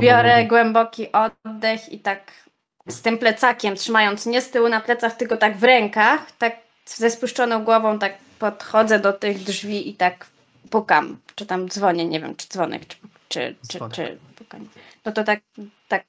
Biorę 0.01 0.47
głęboki 0.47 1.13
oddech 1.13 1.89
i 1.93 2.01
tak 2.01 2.48
z 2.89 3.03
tym 3.03 3.19
plecakiem, 3.19 3.77
trzymając 3.77 4.27
nie 4.27 4.43
z 4.43 4.51
tyłu 4.51 4.69
na 4.69 4.81
plecach, 4.81 5.17
tylko 5.17 5.37
tak 5.37 5.57
w 5.57 5.65
rękach, 5.65 6.33
tak 6.33 6.57
ze 6.87 7.11
spuszczoną 7.11 7.65
głową 7.65 7.99
tak 7.99 8.19
podchodzę 8.39 9.01
do 9.01 9.13
tych 9.13 9.39
drzwi 9.39 9.89
i 9.89 9.95
tak 9.95 10.27
pukam, 10.71 11.19
czy 11.35 11.47
tam 11.47 11.69
dzwonię, 11.69 12.05
nie 12.05 12.21
wiem, 12.21 12.37
czy 12.37 12.49
dzwonek, 12.49 12.87
czy, 12.87 12.97
czy, 13.29 13.57
czy, 13.69 13.79
czy 13.93 14.19
pukanie. 14.37 14.67
No 15.05 15.13
to 15.13 15.25
tak, 15.25 15.41
tak 15.89 16.05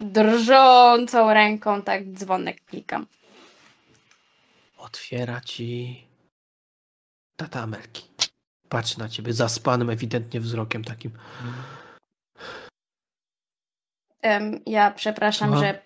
drżącą 0.00 1.34
ręką 1.34 1.82
tak 1.82 2.04
dzwonek 2.04 2.64
klikam. 2.64 3.06
Otwiera 4.76 5.40
ci 5.40 6.02
tata 7.36 7.60
Amelki. 7.60 8.04
Patrzy 8.68 8.98
na 8.98 9.08
ciebie 9.08 9.32
zaspanym 9.32 9.90
ewidentnie 9.90 10.40
wzrokiem 10.40 10.84
takim. 10.84 11.10
Ja 14.66 14.90
przepraszam, 14.90 15.52
Aha. 15.52 15.60
że 15.60 15.85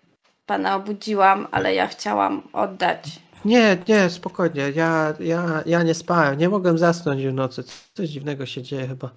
pana 0.51 0.77
obudziłam, 0.77 1.47
ale 1.51 1.75
ja 1.75 1.87
chciałam 1.87 2.43
oddać. 2.53 3.21
Nie, 3.45 3.77
nie, 3.89 4.11
spokojnie. 4.11 4.71
Ja, 4.75 5.15
ja, 5.21 5.63
ja 5.67 5.83
nie 5.83 5.95
spałem. 5.95 6.39
Nie 6.39 6.49
mogłem 6.49 6.79
zasnąć 6.79 7.27
w 7.27 7.35
nocy. 7.35 7.65
Coś 7.95 8.09
dziwnego 8.09 8.47
się 8.47 8.63
dzieje 8.63 8.87
chyba. 8.89 9.11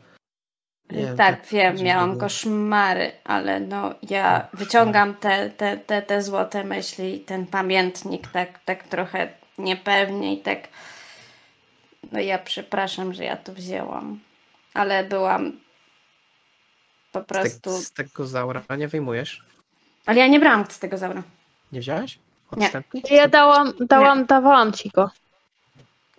Nie 0.91 1.05
wiem, 1.05 1.17
tak, 1.17 1.45
wiem, 1.45 1.77
miałam 1.77 2.09
było. 2.09 2.21
koszmary, 2.21 3.11
ale 3.23 3.59
no 3.59 3.95
ja 4.09 4.47
wyciągam 4.53 5.13
te, 5.13 5.49
te, 5.49 5.77
te, 5.77 6.01
te 6.01 6.21
złote 6.21 6.63
myśli 6.63 7.15
i 7.15 7.19
ten 7.19 7.47
pamiętnik 7.47 8.27
tak, 8.27 8.59
tak 8.65 8.83
trochę 8.83 9.27
niepewnie 9.57 10.33
i 10.33 10.41
tak 10.41 10.59
no 12.11 12.19
ja 12.19 12.39
przepraszam, 12.39 13.13
że 13.13 13.23
ja 13.23 13.37
to 13.37 13.53
wzięłam, 13.53 14.19
ale 14.73 15.03
byłam 15.03 15.51
po 17.11 17.21
Z, 17.21 17.25
prostu, 17.25 17.69
te, 17.69 17.77
z 17.77 17.91
tego 17.91 18.27
zaura 18.27 18.63
nie 18.77 18.87
wyjmujesz? 18.87 19.52
Ale 20.05 20.19
ja 20.19 20.27
nie 20.27 20.39
brałam 20.39 20.65
z 20.69 20.79
tego 20.79 20.97
zaura, 20.97 21.23
Nie 21.71 21.79
wziąłeś? 21.79 22.19
Nie. 22.57 22.65
Odstępnie? 22.65 23.01
Ja 23.09 23.27
dałam, 23.27 23.73
dałam, 23.79 24.25
dawałam 24.25 24.73
ci 24.73 24.89
go. 24.89 25.11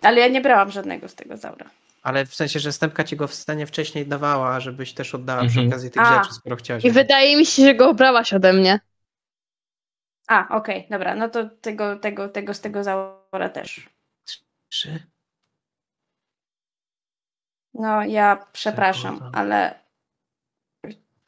ale 0.01 0.19
ja 0.21 0.27
nie 0.27 0.41
brałam 0.41 0.71
żadnego 0.71 1.07
z 1.09 1.15
tego 1.15 1.37
zaura. 1.37 1.65
Ale 2.03 2.25
w 2.25 2.35
sensie, 2.35 2.59
że 2.59 2.71
stępka 2.71 3.03
ci 3.03 3.15
go 3.15 3.27
w 3.27 3.33
scenie 3.33 3.67
wcześniej 3.67 4.07
dawała, 4.07 4.59
żebyś 4.59 4.93
też 4.93 5.15
oddała 5.15 5.39
przy 5.41 5.47
Mhm. 5.49 5.67
okazji 5.67 5.91
tych 5.91 6.01
A. 6.01 6.23
rzeczy, 6.23 6.33
skoro 6.35 6.55
chciałaś. 6.55 6.85
I 6.85 6.91
wydaje 6.91 7.37
mi 7.37 7.45
się, 7.45 7.63
że 7.63 7.75
go 7.75 7.93
brałaś 7.93 8.33
ode 8.33 8.53
mnie. 8.53 8.79
A, 10.27 10.47
okej, 10.57 10.87
dobra, 10.89 11.15
no 11.15 11.29
to 11.29 11.49
tego, 11.49 11.95
tego, 11.99 12.29
tego 12.29 12.53
z 12.53 12.61
tego 12.61 12.83
zaura 12.83 13.49
też. 13.53 13.89
Trzy. 14.69 15.03
No, 17.73 18.03
ja 18.03 18.45
przepraszam, 18.53 19.29
ale 19.33 19.79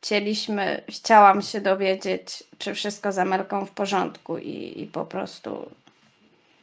chcieliśmy, 0.02 0.84
chciałam 0.90 1.42
się 1.42 1.62
dowiedzieć, 1.62 2.44
czy 2.58 2.74
wszystko 2.74 3.12
z 3.12 3.18
Amelką 3.18 3.66
w 3.66 3.72
porządku 3.72 4.38
i, 4.38 4.82
i 4.82 4.88
po 4.88 5.06
prostu. 5.06 5.72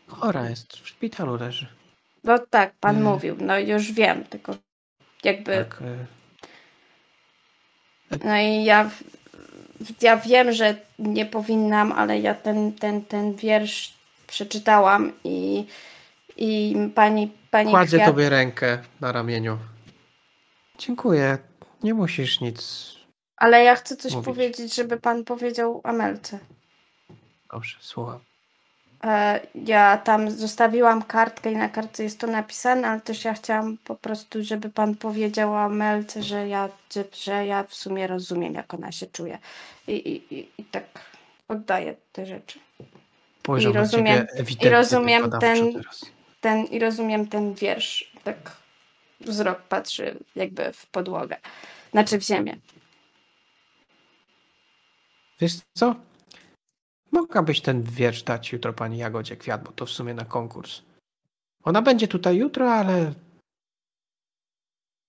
Chora 0.08 0.50
jest, 0.50 0.72
w 0.76 0.88
szpitalu 0.88 1.36
leży. 1.36 1.66
No 2.24 2.38
tak, 2.38 2.72
pan 2.80 3.02
mówił, 3.02 3.36
no 3.40 3.58
już 3.58 3.92
wiem, 3.92 4.24
tylko 4.24 4.54
jakby. 5.24 5.56
Tak. 5.56 5.82
e. 5.82 6.06
No 8.24 8.36
i 8.36 8.64
ja, 8.64 8.90
ja 10.00 10.16
wiem, 10.16 10.52
że 10.52 10.76
nie 10.98 11.26
powinnam, 11.26 11.92
ale 11.92 12.20
ja 12.20 12.34
ten, 12.34 12.72
ten, 12.72 13.04
ten 13.04 13.34
wiersz 13.34 13.94
przeczytałam 14.26 15.12
i, 15.24 15.66
i 16.36 16.76
pani, 16.94 17.32
pani 17.50 17.70
Kładzie 17.70 17.96
Kwiat... 17.96 18.10
tobie 18.10 18.28
rękę 18.28 18.78
na 19.00 19.12
ramieniu. 19.12 19.58
Dziękuję. 20.78 21.38
Nie 21.82 21.94
musisz 21.94 22.40
nic. 22.40 22.94
Ale 23.44 23.64
ja 23.64 23.74
chcę 23.76 23.96
coś 23.96 24.12
mówić. 24.12 24.26
powiedzieć, 24.26 24.74
żeby 24.74 25.00
pan 25.00 25.24
powiedział 25.24 25.80
Amelce. 25.84 26.38
Dobrze, 27.52 27.76
słucham. 27.80 28.18
E, 29.04 29.40
Ja 29.54 29.98
tam 29.98 30.30
zostawiłam 30.30 31.02
kartkę 31.02 31.52
i 31.52 31.56
na 31.56 31.68
kartce 31.68 32.02
jest 32.04 32.20
to 32.20 32.26
napisane, 32.26 32.88
ale 32.88 33.00
też 33.00 33.24
ja 33.24 33.34
chciałam 33.34 33.78
po 33.84 33.94
prostu, 33.94 34.44
żeby 34.44 34.70
pan 34.70 34.94
powiedział 34.94 35.56
Amelce, 35.56 36.22
że 36.22 36.48
ja, 36.48 36.68
że, 36.94 37.04
że 37.12 37.46
ja 37.46 37.62
w 37.64 37.74
sumie 37.74 38.06
rozumiem, 38.06 38.54
jak 38.54 38.74
ona 38.74 38.92
się 38.92 39.06
czuje. 39.06 39.38
I, 39.88 39.92
i, 39.92 40.34
i, 40.34 40.48
i 40.58 40.64
tak 40.64 40.84
oddaję 41.48 41.94
te 42.12 42.26
rzeczy. 42.26 42.58
Spojrzał 43.40 43.72
I 43.72 43.74
na 43.74 43.80
rozumiem- 43.80 44.26
ewidentnie 44.32 44.68
i 44.68 44.72
rozumiem 44.72 45.30
ten- 45.40 45.72
teraz. 45.72 46.04
Ten, 46.40 46.64
I 46.64 46.78
rozumiem 46.78 47.28
ten 47.28 47.54
wiersz. 47.54 48.12
Tak 48.24 48.36
wzrok 49.20 49.62
patrzy 49.62 50.18
jakby 50.36 50.72
w 50.72 50.86
podłogę. 50.86 51.36
Znaczy 51.92 52.18
w 52.18 52.22
ziemię. 52.24 52.56
Wiesz 55.44 55.60
co? 55.78 55.94
Mogłabyś 57.12 57.60
ten 57.60 57.82
wiersz 57.82 58.22
dać 58.22 58.52
jutro 58.52 58.72
pani 58.72 58.98
Jagodzie 58.98 59.36
Kwiat, 59.36 59.64
bo 59.64 59.72
to 59.72 59.86
w 59.86 59.90
sumie 59.90 60.14
na 60.14 60.24
konkurs. 60.24 60.82
Ona 61.62 61.82
będzie 61.82 62.08
tutaj 62.08 62.36
jutro, 62.36 62.72
ale 62.72 63.14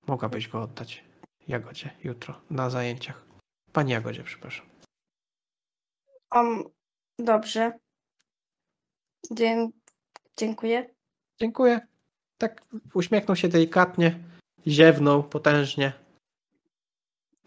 mogłabyś 0.08 0.48
go 0.48 0.62
oddać 0.62 1.04
Jagodzie 1.48 1.90
jutro 2.04 2.42
na 2.50 2.70
zajęciach. 2.70 3.26
Pani 3.74 3.92
Jagodzie, 3.92 4.24
przepraszam. 4.24 4.66
Um, 6.36 6.64
dobrze. 7.20 7.80
Dzie- 9.32 9.70
dziękuję. 10.38 10.90
Dziękuję. 11.40 11.88
Tak 12.38 12.66
uśmiechnął 12.94 13.36
się 13.36 13.48
delikatnie, 13.48 14.20
ziewnął 14.68 15.24
potężnie. 15.24 15.94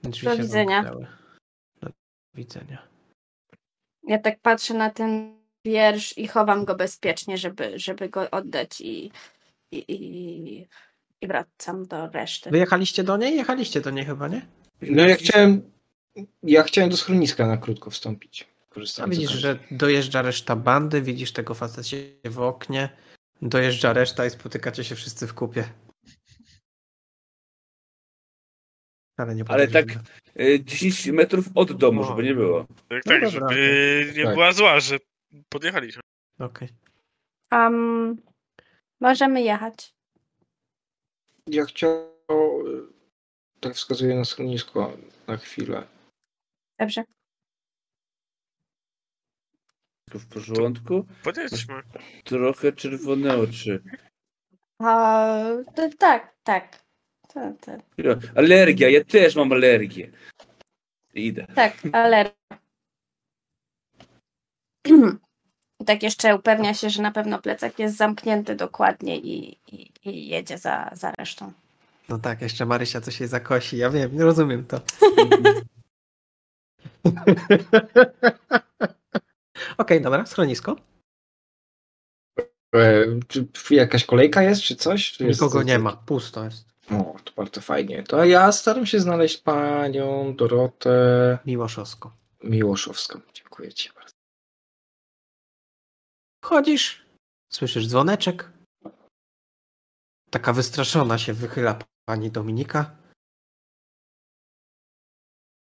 Drzwi 0.03 0.27
Do 0.27 0.37
się 0.37 0.43
widzenia. 0.43 0.83
zamknęły. 0.83 1.18
Widzenia. 2.39 2.89
Ja 4.03 4.19
tak 4.19 4.41
patrzę 4.41 4.75
na 4.75 4.91
ten 4.91 5.39
wiersz 5.65 6.19
i 6.19 6.29
chowam 6.29 6.65
go 6.65 6.75
bezpiecznie, 6.75 7.39
żeby, 7.39 7.79
żeby 7.79 8.09
go 8.09 8.31
oddać 8.31 8.81
i, 8.81 9.11
i, 9.73 9.85
i, 9.89 10.67
i 11.21 11.27
wracam 11.27 11.87
do 11.87 12.09
reszty. 12.09 12.51
Wyjechaliście 12.51 13.05
do 13.05 13.17
niej? 13.17 13.37
Jechaliście 13.37 13.81
do 13.81 13.91
niej 13.91 14.05
chyba, 14.05 14.29
nie? 14.29 14.47
No 14.83 15.07
ja 15.07 15.17
chciałem. 15.17 15.71
Ja 16.43 16.63
chciałem 16.63 16.91
do 16.91 16.97
schroniska 16.97 17.47
na 17.47 17.57
krótko 17.57 17.91
wstąpić. 17.91 18.49
A 19.03 19.07
widzisz, 19.07 19.31
że 19.31 19.59
dojeżdża 19.71 20.23
reszta 20.23 20.57
bandy, 20.57 21.03
widzisz 21.03 21.33
tego 21.33 21.55
facecie 21.55 21.97
w 22.25 22.41
oknie, 22.41 22.89
dojeżdża 23.43 23.93
reszta 23.93 24.27
i 24.27 24.31
spotykacie 24.31 24.85
się 24.85 24.95
wszyscy 24.95 25.27
w 25.27 25.35
kupie. 25.35 25.65
Ale 29.19 29.35
nie 29.35 29.45
Ale 29.49 29.69
tak 29.69 29.87
y, 30.41 30.65
10 30.65 31.07
metrów 31.07 31.47
od 31.55 31.73
domu, 31.73 32.05
żeby 32.05 32.23
nie 32.23 32.35
było. 32.35 32.65
Tak, 32.65 33.03
No 33.07 33.13
tak, 33.13 33.23
dobra, 33.23 33.31
żeby 33.31 34.13
nie 34.17 34.25
Tak. 34.25 34.35
była 34.35 34.53
zła, 34.53 34.81
że 34.81 34.99
podjechaliśmy. 35.49 36.03
Okej. 36.39 36.69
Um, 37.53 38.17
możemy 39.01 39.43
jechać. 39.43 39.95
Ja 41.47 41.65
chciałem. 41.65 42.09
Tak 43.61 43.75
wskazuję 43.75 44.15
na 44.15 44.25
schronisko 44.25 44.97
na 45.27 45.37
chwilę. 45.37 45.87
Dobrze. 46.79 47.05
Tu 50.11 50.19
w 50.19 50.27
porządku. 50.29 51.07
Podjedźmy. 51.25 51.83
Trochę 52.25 52.73
czerwone 52.73 53.37
oczy. 53.37 53.83
A, 54.83 55.45
to, 55.77 55.89
tak, 55.99 56.35
tak. 56.43 56.88
To, 57.35 57.41
Chwila. 57.93 58.15
Alergia, 58.35 58.89
ja 58.89 59.05
też 59.05 59.37
mam 59.37 59.53
alergię. 59.53 60.11
Idę. 61.15 61.47
tak, 61.55 61.73
ale. 61.93 62.31
I 65.81 65.85
tak 65.87 66.03
jeszcze 66.03 66.35
upewnia 66.37 66.75
się, 66.75 66.91
że 66.91 67.03
na 67.03 67.11
pewno 67.13 67.43
plecak 67.43 67.79
jest 67.79 67.97
zamknięty 67.97 68.55
dokładnie 68.55 69.19
i, 69.19 69.59
i, 69.73 69.93
i 70.05 70.29
jedzie 70.29 70.59
za, 70.59 70.91
za 70.93 71.13
resztą. 71.13 71.53
No 72.09 72.19
tak, 72.19 72.43
jeszcze 72.43 72.67
Marysia 72.67 73.01
coś 73.01 73.21
jej 73.21 73.29
zakosi, 73.29 73.77
ja 73.77 73.91
wiem, 73.91 74.17
nie 74.17 74.25
rozumiem 74.25 74.67
to. 74.67 74.81
Okej, 79.79 80.01
dobra, 80.01 80.27
schronisko. 80.27 80.77
E, 82.75 83.05
czy 83.53 83.75
jakaś 83.75 84.05
kolejka 84.05 84.43
jest, 84.43 84.63
czy 84.63 84.77
coś? 84.77 85.13
Czy 85.13 85.25
jest 85.27 85.41
Nikogo 85.41 85.59
coś- 85.59 85.67
nie 85.67 85.79
ma, 85.79 85.93
pusto 85.97 86.45
jest. 86.45 86.68
O, 86.91 87.17
to 87.25 87.33
bardzo 87.37 87.61
fajnie. 87.61 88.03
To 88.03 88.25
ja 88.25 88.53
staram 88.53 88.87
się 88.87 89.01
znaleźć 89.01 89.39
panią 89.39 90.37
Dorotę 90.37 91.39
Miłoszowsko. 91.47 92.17
Miłoszowską. 92.45 93.21
Dziękuję 93.35 93.73
ci 93.73 93.91
bardzo. 93.95 94.13
Wchodzisz, 96.45 97.07
słyszysz 97.53 97.87
dzwoneczek. 97.87 98.51
Taka 100.31 100.53
wystraszona 100.53 101.19
się 101.19 101.33
wychyla 101.33 101.79
pani 102.05 102.31
Dominika. 102.31 102.97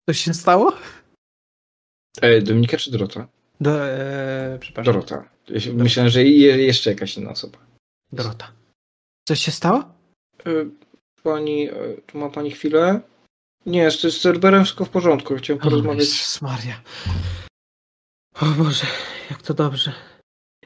Coś 0.09 0.19
się 0.19 0.34
stało? 0.34 0.73
E, 2.21 2.41
Dominika 2.41 2.78
czy 2.78 2.91
Dorota? 2.91 3.28
Do, 3.61 3.88
e, 3.88 4.57
przepraszam. 4.59 4.93
Dorota. 4.93 5.30
Myślałem, 5.73 6.09
że 6.09 6.23
je, 6.23 6.65
jeszcze 6.65 6.89
jakaś 6.89 7.17
inna 7.17 7.32
osoba. 7.32 7.57
Dorota. 8.11 8.51
Coś 9.28 9.39
się 9.39 9.51
stało? 9.51 9.80
E, 10.45 10.51
Pani, 11.32 11.69
e, 11.69 11.73
tu 12.07 12.17
ma 12.17 12.30
pani 12.30 12.51
chwilę? 12.51 13.01
Nie, 13.65 13.91
z, 13.91 14.01
z 14.01 14.21
serwerem 14.21 14.63
wszystko 14.63 14.86
w 14.86 14.89
porządku. 14.89 15.36
Chciałem 15.36 15.61
porozmawiać. 15.61 15.99
Jezus 15.99 16.41
Maria. 16.41 16.82
O 18.41 18.45
Boże, 18.45 18.86
jak 19.30 19.41
to 19.41 19.53
dobrze. 19.53 19.93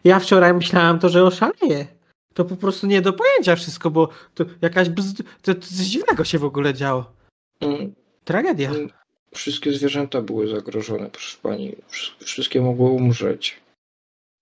Ja 0.04 0.20
wczoraj 0.20 0.54
myślałam 0.54 1.00
to, 1.00 1.10
że 1.10 1.24
oszaleję. 1.24 1.88
To 2.34 2.46
po 2.46 2.56
prostu 2.56 2.88
nie 2.88 3.02
do 3.02 3.14
pojęcia 3.14 3.56
wszystko, 3.56 3.92
bo 3.92 4.10
to 4.36 4.46
jakaś 4.62 4.90
bzd... 4.90 5.24
to, 5.42 5.54
to 5.56 5.62
coś 5.62 5.72
dziwnego 5.88 6.24
się 6.24 6.40
w 6.40 6.46
ogóle 6.46 6.74
działo. 6.74 7.14
Mm, 7.60 7.96
Tragedia. 8.26 8.70
mm, 8.70 8.90
Wszystkie 9.36 9.74
zwierzęta 9.74 10.22
były 10.22 10.48
zagrożone, 10.48 11.10
proszę 11.10 11.38
pani. 11.42 11.76
Wsz- 11.92 12.24
Wszystkie 12.24 12.62
mogły 12.62 12.90
umrzeć. 12.90 13.60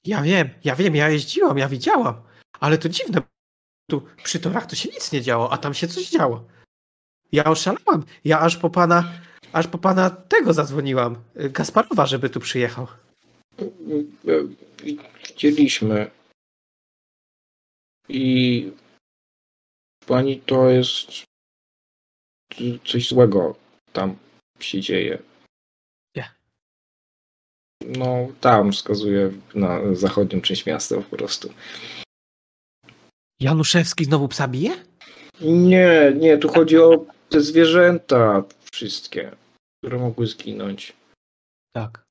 Ja 0.05 0.21
wiem, 0.21 0.49
ja 0.63 0.75
wiem, 0.75 0.95
ja 0.95 1.09
jeździłam, 1.09 1.57
ja 1.57 1.69
widziałam. 1.69 2.15
Ale 2.59 2.77
to 2.77 2.89
dziwne. 2.89 3.21
Tu 3.89 4.01
przy 4.23 4.39
torach 4.39 4.65
to 4.65 4.75
się 4.75 4.89
nic 4.89 5.11
nie 5.11 5.21
działo, 5.21 5.53
a 5.53 5.57
tam 5.57 5.73
się 5.73 5.87
coś 5.87 6.09
działo. 6.09 6.43
Ja 7.31 7.43
oszalałam. 7.43 8.05
Ja 8.25 8.39
aż 8.39 8.57
po 8.57 8.69
pana, 8.69 9.11
aż 9.53 9.67
po 9.67 9.77
pana 9.77 10.09
tego 10.09 10.53
zadzwoniłam. 10.53 11.23
Gasparowa, 11.35 12.05
żeby 12.05 12.29
tu 12.29 12.39
przyjechał. 12.39 12.87
Widzieliśmy. 15.27 16.11
I 18.09 18.71
pani 20.07 20.41
to 20.41 20.69
jest 20.69 21.11
coś 22.85 23.07
złego 23.07 23.55
tam 23.93 24.15
się 24.59 24.81
dzieje. 24.81 25.19
Gdzie? 26.13 26.29
No, 27.81 28.27
tam 28.41 28.71
wskazuje 28.71 29.31
na 29.55 29.95
zachodnią 29.95 30.41
część 30.41 30.65
miasta 30.65 30.95
po 30.95 31.17
prostu. 31.17 31.53
Januszewski 33.39 34.05
znowu 34.05 34.27
psa 34.27 34.47
bije? 34.47 34.71
Nie, 35.41 36.13
nie, 36.15 36.37
tu 36.37 36.49
chodzi 36.49 36.77
o 36.77 37.05
te 37.29 37.41
zwierzęta 37.41 38.43
wszystkie, 38.71 39.31
które 39.83 39.97
mogły 39.97 40.27
zginąć. 40.27 40.93
Tak. 41.75 42.03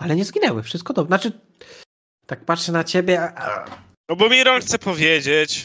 Ale 0.00 0.16
nie 0.16 0.24
zginęły, 0.24 0.62
wszystko 0.62 0.92
dobrze. 0.92 1.08
Znaczy, 1.08 1.32
tak 2.26 2.44
patrzę 2.44 2.72
na 2.72 2.84
ciebie. 2.84 3.20
a- 3.22 3.64
No 4.08 4.16
bo 4.16 4.28
Miron 4.28 4.60
chce 4.60 4.78
powiedzieć. 4.78 5.64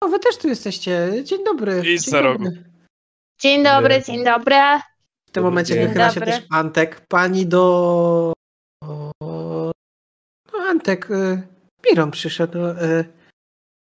O, 0.00 0.08
wy 0.08 0.18
też 0.18 0.36
tu 0.38 0.48
jesteście. 0.48 1.10
Dzień 1.24 1.44
dobry. 1.44 1.82
Dzień 1.82 1.98
za 1.98 2.20
rogu. 2.20 2.44
dobry. 2.44 2.64
Dzień 3.40 3.64
dobry, 3.64 4.02
dzień 4.06 4.24
dobry. 4.24 4.56
W 5.28 5.30
tym 5.32 5.42
momencie 5.44 5.74
dzień. 5.74 5.86
wychyla 5.86 6.10
się 6.10 6.20
też 6.20 6.44
Antek. 6.50 7.06
Pani 7.08 7.46
do... 7.46 8.32
o- 8.82 9.12
No, 10.52 10.58
Antek, 10.68 11.10
y, 11.10 11.42
Miron 11.84 12.10
przyszedł 12.10 12.58
y, 12.66 13.04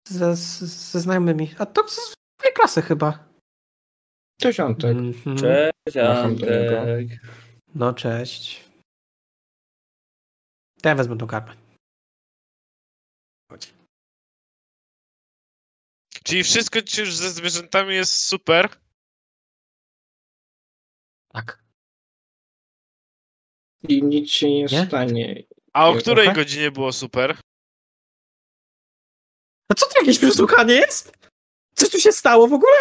ze, 0.07 0.35
ze 0.35 0.99
znajomymi. 0.99 1.55
A 1.59 1.65
to 1.65 1.87
z 1.87 2.15
swojej 2.39 2.53
klasy 2.55 2.81
chyba. 2.81 3.29
Cześć 4.41 4.59
Antek. 4.59 4.97
Mhm. 4.97 5.37
Cześć, 5.37 5.95
Macham 5.95 6.35
do 6.35 6.45
niego. 6.45 6.79
Antek. 6.79 7.19
No, 7.75 7.93
cześć. 7.93 8.65
To 10.81 10.89
ja 10.89 10.95
wezmę 10.95 11.17
tą 11.17 11.27
karmę. 11.27 11.55
Chodź. 13.51 13.73
Czyli 16.23 16.43
wszystko 16.43 16.81
ci 16.81 17.01
już 17.01 17.15
ze 17.15 17.29
zwierzętami 17.29 17.95
jest 17.95 18.13
super. 18.13 18.69
Tak. 21.33 21.63
I 23.89 24.03
nic 24.03 24.31
się 24.31 24.49
nie, 24.49 24.63
Nie? 24.65 24.85
stanie. 24.87 25.43
A 25.73 25.89
o 25.89 25.93
której 25.95 26.33
godzinie 26.33 26.71
było 26.71 26.93
super? 26.93 27.37
A 29.71 29.73
co 29.75 29.85
to 29.85 29.99
jakieś 29.99 30.19
przesłuchanie 30.19 30.73
jest? 30.73 31.11
Co 31.75 31.89
tu 31.89 31.99
się 31.99 32.11
stało 32.11 32.47
w 32.47 32.53
ogóle? 32.53 32.77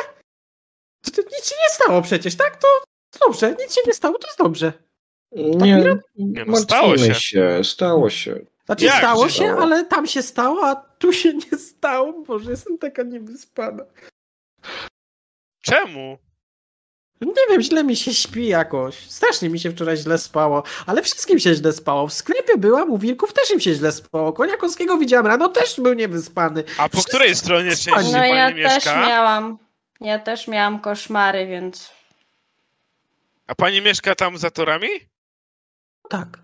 To, 1.03 1.11
to 1.11 1.23
nic 1.23 1.49
się 1.49 1.55
nie 1.63 1.69
stało 1.75 2.03
przecież, 2.03 2.37
tak? 2.37 2.57
To 2.57 2.69
dobrze, 3.21 3.57
nic 3.61 3.75
się 3.75 3.81
nie 3.87 3.95
stało, 3.95 4.19
to 4.19 4.27
jest 4.27 4.39
dobrze. 4.39 4.73
Nie, 5.33 5.77
Miron? 5.77 6.01
Nie, 6.17 6.45
no, 6.45 6.57
stało 6.57 6.99
się. 6.99 7.15
się. 7.15 7.61
Stało 7.65 8.11
się. 8.11 8.47
Znaczy 8.67 8.85
Jak 8.85 8.97
stało 8.99 9.29
się 9.29 9.35
się, 9.35 9.45
stało? 9.45 9.63
ale 9.63 9.85
tam 9.85 10.07
się 10.07 10.23
stało, 10.23 10.67
a 10.67 10.75
tu 10.77 11.13
się 11.13 11.35
nie 11.35 11.59
stało. 11.59 12.13
Boże, 12.23 12.51
jestem 12.51 12.79
taka 12.79 13.03
niewyspana. 13.03 13.85
Czemu? 15.63 16.19
Nie 17.21 17.43
wiem, 17.51 17.63
źle 17.63 17.85
mi 17.85 17.97
się 17.97 18.15
śpi 18.15 18.47
jakoś. 18.47 18.97
Strasznie 19.11 19.49
mi 19.51 19.59
się 19.61 19.71
wczoraj 19.71 19.97
źle 19.97 20.19
spało, 20.19 20.63
ale 20.87 21.03
wszystkim 21.03 21.39
się 21.39 21.55
źle 21.55 21.73
spało. 21.73 22.07
W 22.09 22.13
sklepie 22.13 22.57
byłam, 22.59 22.91
u 22.91 22.99
wilków 22.99 23.33
też 23.33 23.51
im 23.51 23.61
się 23.61 23.75
źle 23.75 23.93
spało. 23.93 24.33
Koniakowskiego 24.33 24.99
widziałam 24.99 25.27
rano, 25.27 25.49
też 25.49 25.81
był 25.81 25.93
niewyspany. 25.95 26.65
A 26.79 26.83
po 26.89 26.97
Wszyscy- 26.97 27.09
której 27.09 27.35
stronie 27.37 27.71
Pani 27.95 28.13
No 28.13 28.19
pani 28.19 28.37
ja 28.37 28.47
też 28.51 28.57
mieszka? 28.57 29.07
miałam. 29.07 29.59
Ja 30.01 30.19
też 30.19 30.49
miałam 30.49 30.81
koszmary, 30.81 31.47
więc. 31.47 31.91
A 33.47 33.55
pani 33.55 33.81
mieszka 33.81 34.15
tam 34.15 34.39
za 34.39 34.51
torami? 34.51 34.89
Tak. 36.11 36.39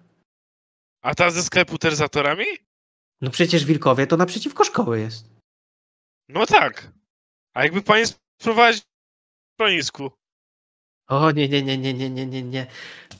A 1.02 1.14
ta 1.14 1.30
ze 1.30 1.42
sklepu 1.42 1.78
też 1.78 1.94
za 1.94 2.08
torami? 2.08 2.44
No 3.20 3.30
przecież 3.30 3.64
Wilkowie 3.64 4.06
to 4.06 4.16
naprzeciwko 4.16 4.64
szkoły 4.64 5.00
jest. 5.00 5.24
No 6.28 6.46
tak. 6.46 6.88
A 7.54 7.62
jakby 7.64 7.82
pani 7.82 8.04
spróbować 8.40 8.76
w 8.76 8.82
schronisku? 9.54 10.10
O 11.10 11.30
nie, 11.30 11.48
nie, 11.48 11.62
nie, 11.62 11.78
nie, 11.78 11.94
nie, 11.94 12.10
nie, 12.10 12.26
nie, 12.26 12.42
nie. 12.42 12.66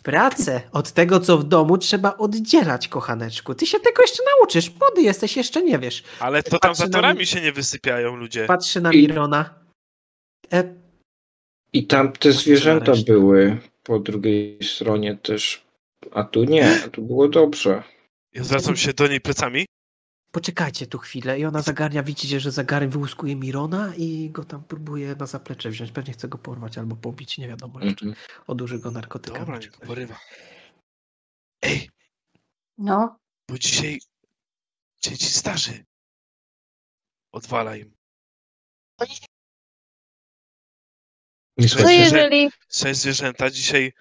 Pracę 0.02 0.62
od 0.72 0.92
tego, 0.92 1.20
co 1.20 1.38
w 1.38 1.44
domu 1.44 1.78
trzeba 1.78 2.16
oddzielać, 2.16 2.88
kochaneczku. 2.88 3.54
Ty 3.54 3.66
się 3.66 3.80
tego 3.80 4.02
jeszcze 4.02 4.22
nauczysz. 4.38 4.70
Młody 4.80 5.02
jesteś, 5.02 5.36
jeszcze 5.36 5.62
nie 5.62 5.78
wiesz. 5.78 6.02
Ale 6.20 6.42
to 6.42 6.50
tam 6.50 6.70
Patrzy 6.70 6.82
za 6.82 6.88
torami 6.88 7.26
się 7.26 7.40
nie 7.40 7.52
wysypiają 7.52 8.16
ludzie. 8.16 8.46
Patrzy 8.46 8.80
na 8.80 8.92
I- 8.92 8.96
Mirona. 9.02 9.54
E, 10.52 10.74
I 11.72 11.86
tam 11.86 12.12
te 12.12 12.32
zwierzęta 12.32 12.92
były 13.06 13.58
po 13.82 13.98
drugiej 13.98 14.58
stronie 14.62 15.16
też. 15.16 15.62
A 16.12 16.24
tu 16.24 16.44
nie, 16.44 16.78
tu 16.92 17.02
było 17.02 17.28
dobrze. 17.28 17.82
Ja 18.34 18.44
zwracam 18.44 18.76
się 18.76 18.92
do 18.92 19.06
niej 19.08 19.20
plecami. 19.20 19.66
Poczekajcie 20.30 20.86
tu 20.86 20.98
chwilę. 20.98 21.38
I 21.38 21.44
ona 21.44 21.62
zagarnia, 21.62 22.02
widzicie, 22.02 22.40
że 22.40 22.50
zagarem 22.50 22.90
wyłuskuje 22.90 23.36
Mirona 23.36 23.94
i 23.96 24.30
go 24.30 24.44
tam 24.44 24.64
próbuje 24.64 25.14
na 25.16 25.26
zaplecze 25.26 25.70
wziąć. 25.70 25.92
Pewnie 25.92 26.12
chce 26.12 26.28
go 26.28 26.38
porwać 26.38 26.78
albo 26.78 26.96
pobić, 26.96 27.38
nie 27.38 27.48
wiadomo 27.48 27.80
jeszcze. 27.80 28.06
Mhm. 28.06 28.26
Oduży 28.46 28.78
go 28.78 28.90
narkotykami. 28.90 29.40
Dobra, 29.46 29.58
czy 29.60 29.68
nie 29.68 29.76
coś. 29.76 29.86
porywa. 29.86 30.18
Ej, 31.62 31.90
No. 32.78 33.18
bo 33.48 33.58
dzisiaj 33.58 34.00
dzieci 35.02 35.26
starzy. 35.26 35.84
Odwala 37.32 37.76
im. 37.76 37.94
Nie 41.56 41.68
Co 41.68 41.78
że- 41.78 41.94
jeżeli... 41.94 42.50
Cześć 42.68 43.00
zwierzęta 43.00 43.50
dzisiaj. 43.50 43.92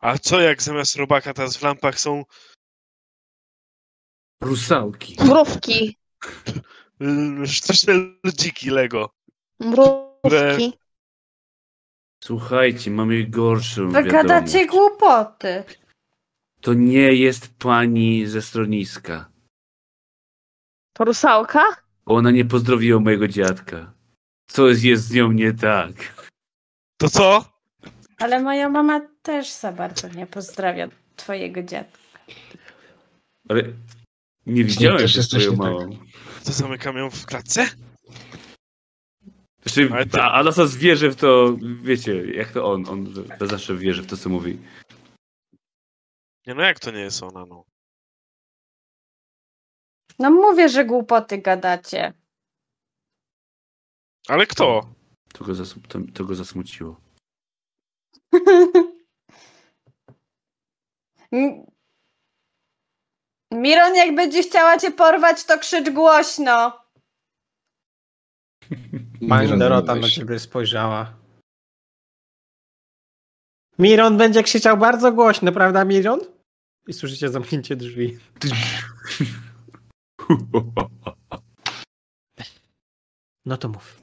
A 0.00 0.18
co 0.18 0.40
jak 0.40 0.62
zamiast 0.62 0.96
robaka 0.96 1.34
teraz 1.34 1.56
w 1.56 1.62
lampach 1.62 2.00
są 2.00 2.24
Rusałki. 4.40 5.16
Mrówki. 5.24 5.96
sztuczne 7.46 7.94
ludziki 8.24 8.70
Lego? 8.70 9.10
Mrówki. 9.60 10.78
Słuchajcie, 12.24 12.90
mamy 12.90 13.24
gorszą 13.24 13.88
Wy 13.90 14.02
gadacie 14.04 14.58
wiadomość. 14.58 14.66
głupoty. 14.70 15.64
To 16.60 16.74
nie 16.74 17.12
jest 17.14 17.58
pani 17.58 18.26
ze 18.26 18.42
stroniska. 18.42 19.30
To 20.92 21.04
rusałka? 21.04 21.62
Ona 22.06 22.30
nie 22.30 22.44
pozdrowiła 22.44 23.00
mojego 23.00 23.28
dziadka. 23.28 23.92
Coś 24.50 24.82
jest 24.82 25.04
z 25.04 25.12
nią 25.12 25.32
nie 25.32 25.52
tak. 25.52 25.92
To 26.96 27.08
co? 27.08 27.44
Ale 28.18 28.42
moja 28.42 28.68
mama 28.68 29.00
też 29.22 29.52
za 29.52 29.72
bardzo 29.72 30.08
nie 30.08 30.26
pozdrawia 30.26 30.88
twojego 31.16 31.62
dziadka. 31.62 31.98
Ale 33.48 33.62
nie 34.46 34.64
widziałem 34.64 34.98
też 34.98 35.16
z 35.16 35.28
twoją 35.28 35.42
coś 35.42 35.50
nie 35.50 35.56
mamą. 35.56 35.98
To 36.44 36.52
zamykam 36.52 36.96
ją 36.96 37.10
w 37.10 37.26
klatce? 37.26 37.66
Znaczy, 39.62 39.88
Ale 39.92 40.06
ty- 40.06 40.20
a 40.22 40.32
Anastas 40.32 40.76
wierzy 40.76 41.10
w 41.10 41.16
to, 41.16 41.56
wiecie, 41.82 42.24
jak 42.34 42.52
to 42.52 42.72
on, 42.72 42.88
on 42.88 43.14
zawsze 43.40 43.76
wierzy 43.76 44.02
w 44.02 44.06
to, 44.06 44.16
co 44.16 44.28
mówi. 44.28 44.58
Nie 46.46 46.54
no 46.54 46.62
jak 46.62 46.80
to 46.80 46.90
nie 46.90 47.00
jest 47.00 47.22
ona, 47.22 47.46
no. 47.46 47.64
No 50.18 50.30
mówię, 50.30 50.68
że 50.68 50.84
głupoty 50.84 51.38
gadacie. 51.38 52.12
Ale 54.28 54.46
kto? 54.46 54.94
To 55.32 55.44
go, 55.44 55.54
zas 55.54 55.74
to, 55.88 55.98
to 56.14 56.24
go 56.24 56.34
zasmuciło. 56.34 57.00
Miron, 63.52 63.94
jak 63.94 64.14
będzie 64.14 64.42
chciała 64.42 64.78
cię 64.78 64.90
porwać, 64.90 65.44
to 65.44 65.58
krzycz 65.58 65.90
głośno. 65.90 66.80
Pani 69.28 69.58
Dorota 69.58 69.94
na 69.94 70.08
ciebie 70.08 70.38
spojrzała. 70.38 71.16
Miron 73.78 74.16
będzie 74.16 74.42
krzyczał 74.42 74.76
bardzo 74.76 75.12
głośno, 75.12 75.52
prawda 75.52 75.84
Miron? 75.84 76.20
I 76.88 76.92
słyszycie 76.92 77.28
zamknięcie 77.28 77.76
drzwi. 77.76 78.18
No 83.46 83.56
to 83.56 83.68
mów. 83.68 84.02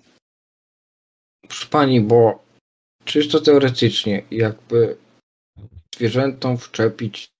Proszę 1.47 1.67
pani, 1.67 2.01
bo 2.01 2.43
czysto 3.05 3.41
teoretycznie, 3.41 4.23
jakby 4.31 4.97
zwierzętom 5.95 6.57
wczepić 6.57 7.32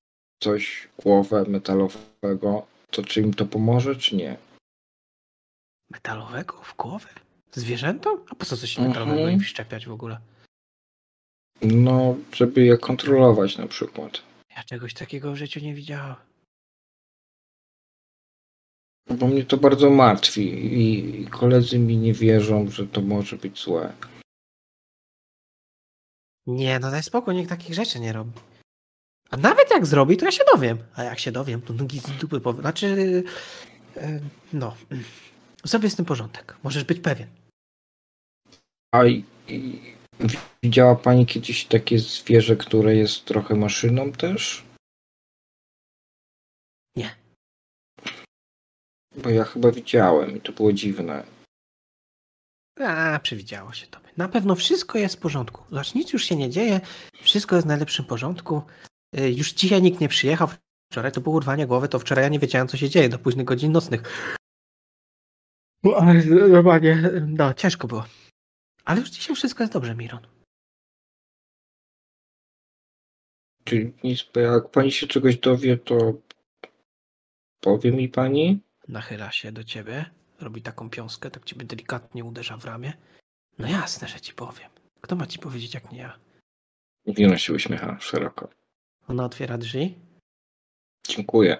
coś 0.47 0.87
głowę 1.03 1.43
metalowego, 1.47 2.65
to 2.91 3.03
czy 3.03 3.21
im 3.21 3.33
to 3.33 3.45
pomoże, 3.45 3.95
czy 3.95 4.15
nie? 4.15 4.37
Metalowego 5.91 6.53
w 6.63 6.75
głowę? 6.75 7.09
Zwierzętom? 7.51 8.19
A 8.29 8.35
po 8.35 8.45
co 8.45 8.57
coś 8.57 8.77
Mhm. 8.77 8.87
metalowego 8.89 9.29
im 9.29 9.39
wszczepiać 9.39 9.85
w 9.85 9.91
ogóle? 9.91 10.19
No, 11.61 12.15
żeby 12.33 12.63
je 12.63 12.77
kontrolować 12.77 13.57
na 13.57 13.67
przykład. 13.67 14.21
Ja 14.57 14.63
czegoś 14.63 14.93
takiego 14.93 15.31
w 15.31 15.35
życiu 15.35 15.59
nie 15.59 15.73
widziałem. 15.73 16.15
Bo 19.09 19.27
mnie 19.27 19.43
to 19.45 19.57
bardzo 19.57 19.89
martwi 19.89 20.45
i 20.81 21.27
koledzy 21.27 21.79
mi 21.79 21.97
nie 21.97 22.13
wierzą, 22.13 22.69
że 22.69 22.87
to 22.87 23.01
może 23.01 23.37
być 23.37 23.59
złe. 23.63 23.93
Nie, 26.47 26.79
no 26.79 26.91
daj 26.91 27.03
spokój, 27.03 27.35
nikt 27.35 27.49
takich 27.49 27.73
rzeczy 27.75 27.99
nie 27.99 28.13
robi. 28.13 28.31
A 29.33 29.37
nawet 29.37 29.71
jak 29.71 29.85
zrobi, 29.85 30.17
to 30.17 30.25
ja 30.25 30.31
się 30.31 30.43
dowiem. 30.53 30.77
A 30.95 31.03
jak 31.03 31.19
się 31.19 31.31
dowiem, 31.31 31.61
to 31.61 31.73
nogi 31.73 31.99
z 31.99 32.11
dupy 32.11 32.39
powie. 32.39 32.61
Znaczy, 32.61 33.23
e, 33.97 34.19
no, 34.53 34.75
zrobię 35.63 35.89
z 35.89 35.95
tym 35.95 36.05
porządek. 36.05 36.57
Możesz 36.63 36.83
być 36.83 36.99
pewien. 36.99 37.27
A 38.91 39.05
i, 39.05 39.25
i 39.47 39.81
widziała 40.63 40.95
pani 40.95 41.25
kiedyś 41.25 41.65
takie 41.65 41.99
zwierzę, 41.99 42.55
które 42.55 42.95
jest 42.95 43.25
trochę 43.25 43.55
maszyną 43.55 44.11
też? 44.11 44.63
Nie. 46.95 47.15
Bo 49.15 49.29
ja 49.29 49.43
chyba 49.43 49.71
widziałem 49.71 50.37
i 50.37 50.41
to 50.41 50.51
było 50.51 50.73
dziwne. 50.73 51.23
A, 52.79 53.19
przewidziało 53.19 53.73
się 53.73 53.87
tobie. 53.87 54.09
Na 54.17 54.29
pewno 54.29 54.55
wszystko 54.55 54.97
jest 54.97 55.15
w 55.15 55.19
porządku. 55.19 55.63
Zobacz, 55.69 55.95
nic 55.95 56.13
już 56.13 56.25
się 56.25 56.35
nie 56.35 56.49
dzieje. 56.49 56.81
Wszystko 57.21 57.55
jest 57.55 57.65
w 57.65 57.69
najlepszym 57.69 58.05
porządku. 58.05 58.61
E, 59.13 59.31
Już 59.31 59.53
dzisiaj 59.53 59.81
nikt 59.81 60.01
nie 60.01 60.09
przyjechał. 60.09 60.47
Wczoraj 60.91 61.11
to 61.11 61.21
było 61.21 61.35
urwanie 61.35 61.67
głowy, 61.67 61.87
to 61.87 61.99
wczoraj 61.99 62.23
ja 62.23 62.29
nie 62.29 62.39
wiedziałem, 62.39 62.67
co 62.67 62.77
się 62.77 62.89
dzieje 62.89 63.09
do 63.09 63.19
późnych 63.19 63.45
godzin 63.45 63.71
nocnych. 63.71 64.35
No, 65.83 65.95
ale 65.95 66.25
normalnie, 66.49 67.11
no, 67.27 67.53
ciężko 67.53 67.87
było. 67.87 68.05
Ale 68.85 68.99
już 68.99 69.09
dzisiaj 69.09 69.35
wszystko 69.35 69.63
jest 69.63 69.73
dobrze, 69.73 69.95
Miron. 69.95 70.27
Czy 73.63 73.91
nic, 74.03 74.23
bo 74.33 74.39
jak 74.39 74.69
pani 74.69 74.91
się 74.91 75.07
czegoś 75.07 75.37
dowie, 75.37 75.77
to 75.77 76.13
powie 77.59 77.91
mi 77.91 78.09
pani? 78.09 78.59
Nachyla 78.87 79.31
się 79.31 79.51
do 79.51 79.63
ciebie, 79.63 80.05
robi 80.39 80.61
taką 80.61 80.89
piąskę, 80.89 81.31
tak 81.31 81.45
ciebie 81.45 81.65
delikatnie 81.65 82.23
uderza 82.23 82.57
w 82.57 82.65
ramię. 82.65 82.93
No 83.57 83.67
jasne, 83.67 84.07
że 84.07 84.21
ci 84.21 84.33
powiem. 84.33 84.69
Kto 85.01 85.15
ma 85.15 85.27
ci 85.27 85.39
powiedzieć, 85.39 85.73
jak 85.73 85.91
nie 85.91 85.99
ja? 85.99 86.19
Ona 87.27 87.37
się 87.37 87.53
uśmiecha 87.53 87.99
szeroko. 87.99 88.49
Ona 89.07 89.25
otwiera 89.25 89.57
drzwi. 89.57 89.99
Dziękuję. 91.07 91.57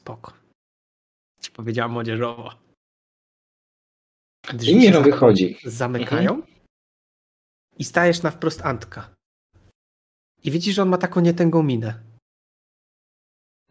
Spoko. 0.00 0.32
Ci 1.40 1.50
powiedziała 1.50 1.88
młodzieżowo. 1.88 2.50
I 4.52 4.56
Drzwi 4.56 4.76
Miro 4.76 4.98
się 5.04 5.10
wychodzi. 5.10 5.58
zamykają 5.64 6.42
i 7.78 7.84
stajesz 7.84 8.22
na 8.22 8.30
wprost 8.30 8.60
Antka. 8.62 9.14
I 10.44 10.50
widzisz, 10.50 10.74
że 10.74 10.82
on 10.82 10.88
ma 10.88 10.98
taką 10.98 11.20
nietęgą 11.20 11.62
minę. 11.62 12.02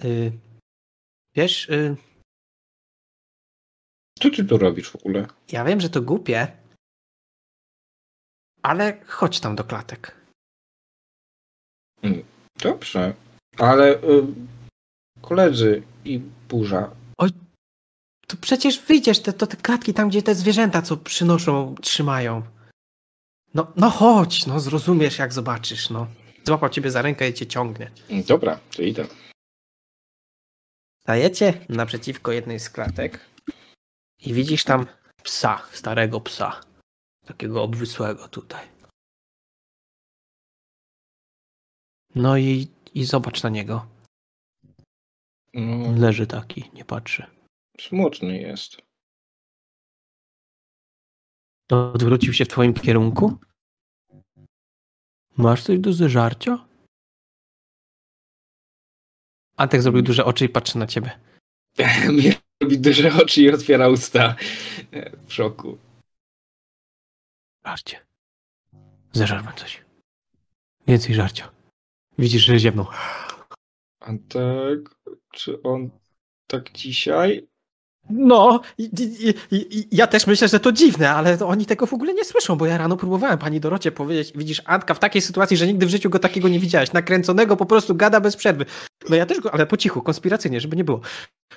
Y, 0.03 0.31
wiesz, 1.35 1.69
y, 1.69 1.95
Co 4.19 4.29
ty 4.29 4.45
tu 4.45 4.57
robisz 4.57 4.89
w 4.91 4.95
ogóle? 4.95 5.27
ja 5.51 5.65
wiem, 5.65 5.81
że 5.81 5.89
to 5.89 6.01
głupie, 6.01 6.57
ale 8.61 9.05
chodź 9.05 9.39
tam 9.39 9.55
do 9.55 9.63
klatek. 9.63 10.20
Dobrze. 12.61 13.13
Ale 13.57 13.93
y, 13.93 14.01
koledzy 15.21 15.83
i 16.05 16.19
burza. 16.49 16.91
To 18.27 18.37
przecież 18.41 18.79
wyjdziesz, 18.79 19.19
te, 19.19 19.33
to 19.33 19.47
te 19.47 19.57
klatki 19.57 19.93
tam, 19.93 20.09
gdzie 20.09 20.23
te 20.23 20.35
zwierzęta, 20.35 20.81
co 20.81 20.97
przynoszą, 20.97 21.75
trzymają. 21.81 22.43
No, 23.53 23.71
no 23.75 23.89
chodź, 23.89 24.45
no 24.45 24.59
zrozumiesz, 24.59 25.19
jak 25.19 25.33
zobaczysz, 25.33 25.89
no. 25.89 26.07
Złapał 26.43 26.69
ciebie 26.69 26.91
za 26.91 27.01
rękę 27.01 27.29
i 27.29 27.33
cię 27.33 27.47
ciągnie. 27.47 27.91
Dobra, 28.27 28.59
to 28.75 28.81
idę. 28.81 29.05
Stajecie 31.01 31.65
naprzeciwko 31.69 32.31
jednej 32.31 32.59
z 32.59 32.69
klatek 32.69 33.19
i 34.19 34.33
widzisz 34.33 34.63
tam 34.63 34.85
psa, 35.23 35.61
starego 35.71 36.21
psa. 36.21 36.61
Takiego 37.25 37.63
obwisłego 37.63 38.27
tutaj. 38.27 38.67
No 42.15 42.37
i, 42.37 42.67
i 42.93 43.05
zobacz 43.05 43.43
na 43.43 43.49
niego. 43.49 43.87
No, 45.53 45.91
Leży 45.97 46.27
taki, 46.27 46.69
nie 46.73 46.85
patrzy. 46.85 47.25
smutny 47.81 48.37
jest. 48.37 48.77
Odwrócił 51.71 52.33
się 52.33 52.45
w 52.45 52.47
twoim 52.47 52.73
kierunku? 52.73 53.37
Masz 55.37 55.63
coś 55.63 55.79
do 55.79 55.93
zeżarcia? 55.93 56.65
Antek 59.57 59.81
zrobił 59.81 60.01
duże 60.01 60.25
oczy 60.25 60.45
i 60.45 60.49
patrzy 60.49 60.77
na 60.77 60.87
ciebie. 60.87 61.19
Robi 62.61 62.79
duże 62.79 63.13
oczy 63.23 63.41
i 63.41 63.49
otwiera 63.53 63.89
usta. 63.89 64.35
W 65.27 65.33
szoku. 65.33 65.77
Żarcie. 67.65 68.05
Zeżarmy 69.13 69.51
coś. 69.55 69.83
Więcej 70.87 71.15
żarcia. 71.15 71.51
Widzisz, 72.21 72.45
że 72.45 72.59
ziewnął. 72.59 72.85
Antek, 73.99 74.89
czy 75.33 75.61
on 75.61 75.89
tak 76.47 76.71
dzisiaj? 76.71 77.47
No, 78.09 78.61
i, 78.77 78.89
i, 79.51 79.77
i, 79.79 79.87
ja 79.91 80.07
też 80.07 80.27
myślę, 80.27 80.47
że 80.47 80.59
to 80.59 80.71
dziwne, 80.71 81.11
ale 81.11 81.39
oni 81.39 81.65
tego 81.65 81.85
w 81.85 81.93
ogóle 81.93 82.13
nie 82.13 82.25
słyszą, 82.25 82.55
bo 82.55 82.65
ja 82.65 82.77
rano 82.77 82.97
próbowałem 82.97 83.37
pani 83.37 83.59
Dorocie 83.59 83.91
powiedzieć, 83.91 84.33
widzisz, 84.35 84.61
Antka 84.65 84.93
w 84.93 84.99
takiej 84.99 85.21
sytuacji, 85.21 85.57
że 85.57 85.67
nigdy 85.67 85.85
w 85.85 85.89
życiu 85.89 86.09
go 86.09 86.19
takiego 86.19 86.49
nie 86.49 86.59
widziałaś, 86.59 86.93
nakręconego 86.93 87.57
po 87.57 87.65
prostu 87.65 87.95
gada 87.95 88.19
bez 88.19 88.35
przerwy. 88.35 88.65
No 89.09 89.15
ja 89.15 89.25
też 89.25 89.39
go, 89.39 89.53
ale 89.53 89.65
po 89.65 89.77
cichu, 89.77 90.01
konspiracyjnie, 90.01 90.59
żeby 90.59 90.75
nie 90.75 90.83
było. 90.83 91.01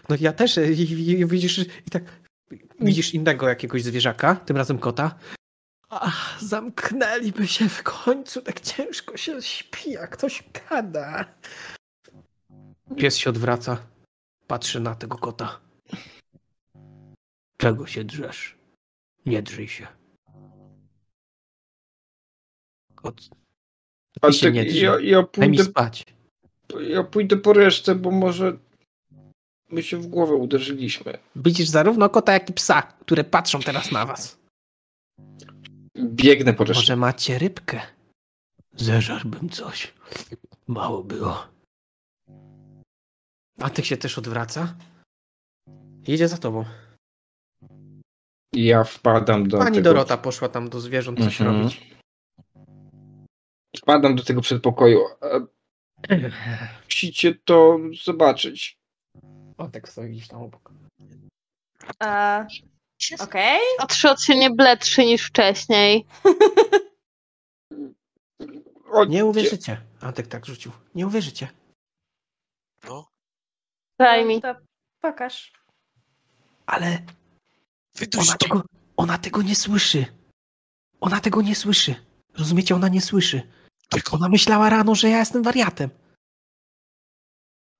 No 0.08 0.16
ja 0.20 0.32
też, 0.32 0.56
i, 0.56 0.82
i, 0.82 1.10
i 1.10 1.26
widzisz, 1.26 1.58
i 1.58 1.90
tak, 1.90 2.02
widzisz 2.80 3.14
innego 3.14 3.48
jakiegoś 3.48 3.82
zwierzaka, 3.82 4.34
tym 4.36 4.56
razem 4.56 4.78
kota. 4.78 5.14
Ach, 6.00 6.42
zamknęliby 6.42 7.48
się 7.48 7.68
w 7.68 7.82
końcu, 7.82 8.42
tak 8.42 8.60
ciężko 8.60 9.16
się 9.16 9.42
śpi, 9.42 9.90
jak 9.90 10.10
ktoś 10.10 10.44
gada. 10.70 11.24
Pies 12.96 13.16
się 13.16 13.30
odwraca, 13.30 13.86
patrzy 14.46 14.80
na 14.80 14.94
tego 14.94 15.18
kota. 15.18 15.60
Czego 17.56 17.86
się 17.86 18.04
drzesz? 18.04 18.56
Nie 19.26 19.42
drzyj 19.42 19.68
się. 19.68 19.86
Kot, 22.94 23.20
ty 24.22 24.32
się 24.32 24.52
nie 24.52 24.64
drzyj. 24.64 24.80
ja, 24.80 25.00
ja, 25.00 25.22
Daj 25.36 25.48
mi 25.48 25.56
pójdę, 25.56 25.64
spać. 25.64 26.04
ja 26.88 27.04
pójdę 27.04 27.36
po 27.36 27.52
resztę, 27.52 27.94
bo 27.94 28.10
może 28.10 28.58
my 29.70 29.82
się 29.82 29.96
w 29.96 30.06
głowę 30.06 30.34
uderzyliśmy. 30.34 31.18
Widzisz 31.36 31.68
zarówno 31.68 32.10
kota, 32.10 32.32
jak 32.32 32.50
i 32.50 32.52
psa, 32.52 32.82
które 32.82 33.24
patrzą 33.24 33.60
teraz 33.60 33.92
na 33.92 34.06
was. 34.06 34.38
Biegnę 35.98 36.54
po 36.54 36.64
resztę. 36.64 36.80
Może 36.82 36.96
macie 36.96 37.38
rybkę? 37.38 37.80
Zeżarłbym 38.76 39.48
coś. 39.48 39.94
Mało 40.66 41.04
było. 41.04 41.46
A 43.60 43.70
ty 43.70 43.84
się 43.84 43.96
też 43.96 44.18
odwraca? 44.18 44.74
Idzie 46.06 46.28
za 46.28 46.38
tobą. 46.38 46.64
Ja 48.52 48.84
wpadam 48.84 49.48
do 49.48 49.58
Pani 49.58 49.74
tego... 49.76 49.84
Dorota 49.84 50.16
poszła 50.16 50.48
tam 50.48 50.68
do 50.68 50.80
zwierząt 50.80 51.18
coś 51.18 51.40
Mhm. 51.40 51.58
robić. 51.62 51.94
Wpadam 53.76 54.16
do 54.16 54.22
tego 54.24 54.40
przedpokoju. 54.40 55.00
E, 55.22 55.46
Musicie 56.84 57.34
to 57.34 57.78
zobaczyć. 58.04 58.76
O, 59.58 59.68
tak 59.68 59.88
stoi 59.88 60.10
gdzieś 60.10 60.28
tam 60.28 60.42
obok. 60.42 60.72
E, 62.02 62.46
Okej. 63.12 63.60
Patrzot 63.78 64.22
się 64.22 64.36
nie 64.38 64.50
bledszy 64.50 65.04
niż 65.04 65.26
wcześniej. 65.26 66.06
Nie 69.08 69.24
uwierzycie. 69.24 69.80
Antek 70.00 70.26
tak 70.26 70.46
rzucił. 70.46 70.72
Nie 70.94 71.06
uwierzycie. 71.06 71.48
No, 72.84 73.08
Daj 73.98 74.24
mi. 74.24 74.42
To 74.42 74.54
pokaż. 75.00 75.52
Ale 76.66 76.98
wyduś 77.94 78.28
ona 78.28 78.36
to. 78.36 78.38
tego, 78.48 78.62
ona 78.96 79.18
tego 79.18 79.42
nie 79.42 79.56
słyszy. 79.56 80.06
Ona 81.00 81.20
tego 81.20 81.42
nie 81.42 81.54
słyszy. 81.54 81.94
Rozumiecie? 82.38 82.74
Ona 82.74 82.88
nie 82.88 83.00
słyszy. 83.00 83.42
Tylko 83.88 84.16
Ona 84.16 84.28
myślała 84.28 84.70
rano, 84.70 84.94
że 84.94 85.08
ja 85.08 85.18
jestem 85.18 85.42
wariatem. 85.42 85.90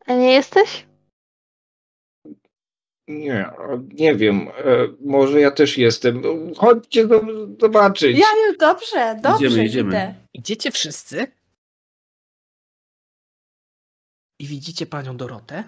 A 0.07 0.13
nie 0.13 0.33
jesteś? 0.33 0.87
Nie, 3.09 3.51
nie 3.93 4.17
wiem. 4.17 4.49
E, 4.49 4.53
Może 5.01 5.41
ja 5.41 5.51
też 5.51 5.79
jestem. 5.79 6.23
Chodźcie 6.57 7.07
do- 7.07 7.23
zobaczyć. 7.61 8.11
Janiu, 8.19 8.59
dobrze, 8.59 9.21
dobrze, 9.23 9.47
Idziemy, 9.47 9.65
idziemy. 9.65 9.89
idę. 9.89 10.15
Idziecie 10.35 10.71
wszyscy 10.71 11.27
i 14.39 14.47
widzicie 14.47 14.87
panią 14.87 15.17
Dorotę, 15.17 15.65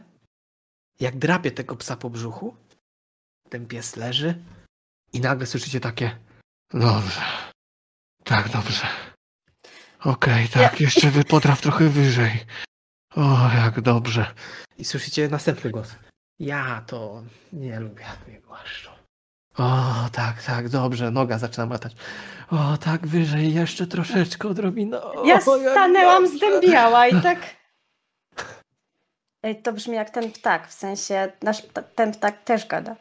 jak 1.00 1.16
drapie 1.18 1.50
tego 1.50 1.76
psa 1.76 1.96
po 1.96 2.10
brzuchu. 2.10 2.56
Ten 3.48 3.66
pies 3.66 3.96
leży 3.96 4.42
i 5.12 5.20
nagle 5.20 5.46
słyszycie 5.46 5.80
takie 5.80 6.18
dobrze, 6.70 7.20
tak 8.24 8.48
dobrze. 8.48 8.86
Okej, 10.04 10.48
tak, 10.48 10.80
jeszcze 10.80 11.10
wy 11.10 11.24
potraw 11.24 11.60
trochę 11.60 11.88
wyżej. 11.88 12.44
O, 13.16 13.50
jak 13.54 13.80
dobrze. 13.80 14.34
I 14.78 14.84
słyszycie 14.84 15.28
następny 15.28 15.70
głos. 15.70 15.94
Ja 16.38 16.82
to 16.86 17.22
nie 17.52 17.80
lubię, 17.80 18.02
jak 18.02 18.28
mnie 18.28 18.40
głaszczą. 18.40 18.90
O, 19.58 19.94
tak, 20.12 20.42
tak, 20.42 20.68
dobrze, 20.68 21.10
noga 21.10 21.38
zaczyna 21.38 21.66
latać. 21.66 21.92
O, 22.50 22.76
tak, 22.76 23.06
wyżej, 23.06 23.54
jeszcze 23.54 23.86
troszeczkę, 23.86 24.48
odrobinę. 24.48 25.02
O, 25.02 25.24
Ja 25.26 25.40
stanęłam 25.40 26.22
dobrze. 26.24 26.38
zdębiała 26.38 27.06
i 27.06 27.22
tak... 27.22 27.38
Ej, 29.42 29.62
to 29.62 29.72
brzmi 29.72 29.94
jak 29.94 30.10
ten 30.10 30.32
ptak, 30.32 30.68
w 30.68 30.72
sensie 30.72 31.32
nasz, 31.42 31.62
pta- 31.62 31.82
ten 31.94 32.12
ptak 32.12 32.44
też 32.44 32.66
gada. 32.66 32.96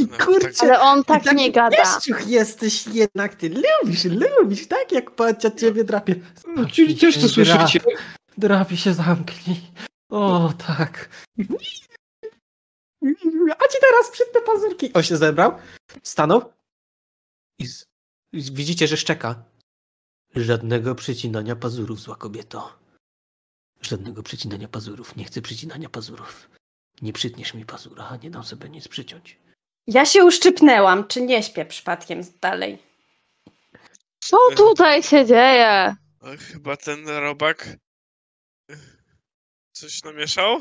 na- 0.00 0.24
Kurczę. 0.24 0.48
tak, 0.52 0.62
Ale 0.62 0.80
on 0.80 1.04
tak 1.04 1.24
Taki 1.24 1.36
nie 1.36 1.52
gada. 1.52 1.76
pieszczuch 1.76 2.26
jesteś 2.26 2.86
jednak, 2.86 3.34
ty 3.34 3.48
lubisz, 3.82 4.04
lubisz, 4.04 4.68
tak 4.68 4.92
jak 4.92 5.10
pacia 5.10 5.50
ciebie 5.50 5.84
drapie. 5.84 6.14
No, 6.56 6.68
Czyli 6.68 6.96
też 6.96 7.18
to 7.20 7.28
słyszycie. 7.28 7.80
Drapie 8.38 8.76
się 8.76 8.94
zamknij. 8.94 9.60
O, 10.10 10.52
tak. 10.66 11.08
A 13.58 13.68
ci 13.68 13.78
teraz 13.80 14.10
przytnę 14.12 14.40
pazurki. 14.40 14.92
On 14.92 15.02
się 15.02 15.16
zebrał, 15.16 15.52
stanął 16.02 16.52
i, 17.58 17.66
z, 17.66 17.86
i 18.32 18.42
widzicie, 18.42 18.86
że 18.86 18.96
szczeka. 18.96 19.44
Żadnego 20.36 20.94
przycinania 20.94 21.56
pazurów, 21.56 22.00
zła 22.00 22.16
kobieto. 22.16 22.78
Żadnego 23.80 24.22
przycinania 24.22 24.68
pazurów. 24.68 25.16
Nie 25.16 25.24
chcę 25.24 25.42
przycinania 25.42 25.88
pazurów. 25.88 26.50
Nie 27.02 27.12
przytniesz 27.12 27.54
mi 27.54 27.66
pazura, 27.66 28.08
a 28.08 28.16
nie 28.16 28.30
dam 28.30 28.44
sobie 28.44 28.68
nic 28.68 28.88
przyciąć. 28.88 29.38
Ja 29.86 30.06
się 30.06 30.24
uszczypnęłam, 30.24 31.08
czy 31.08 31.22
nie 31.22 31.42
śpię 31.42 31.64
przypadkiem 31.66 32.20
dalej? 32.40 32.78
Co 34.18 34.36
tutaj 34.56 35.02
się 35.02 35.26
dzieje? 35.26 35.94
chyba 36.38 36.76
ten 36.76 37.08
robak 37.08 37.76
coś 39.80 40.02
namieszał? 40.04 40.60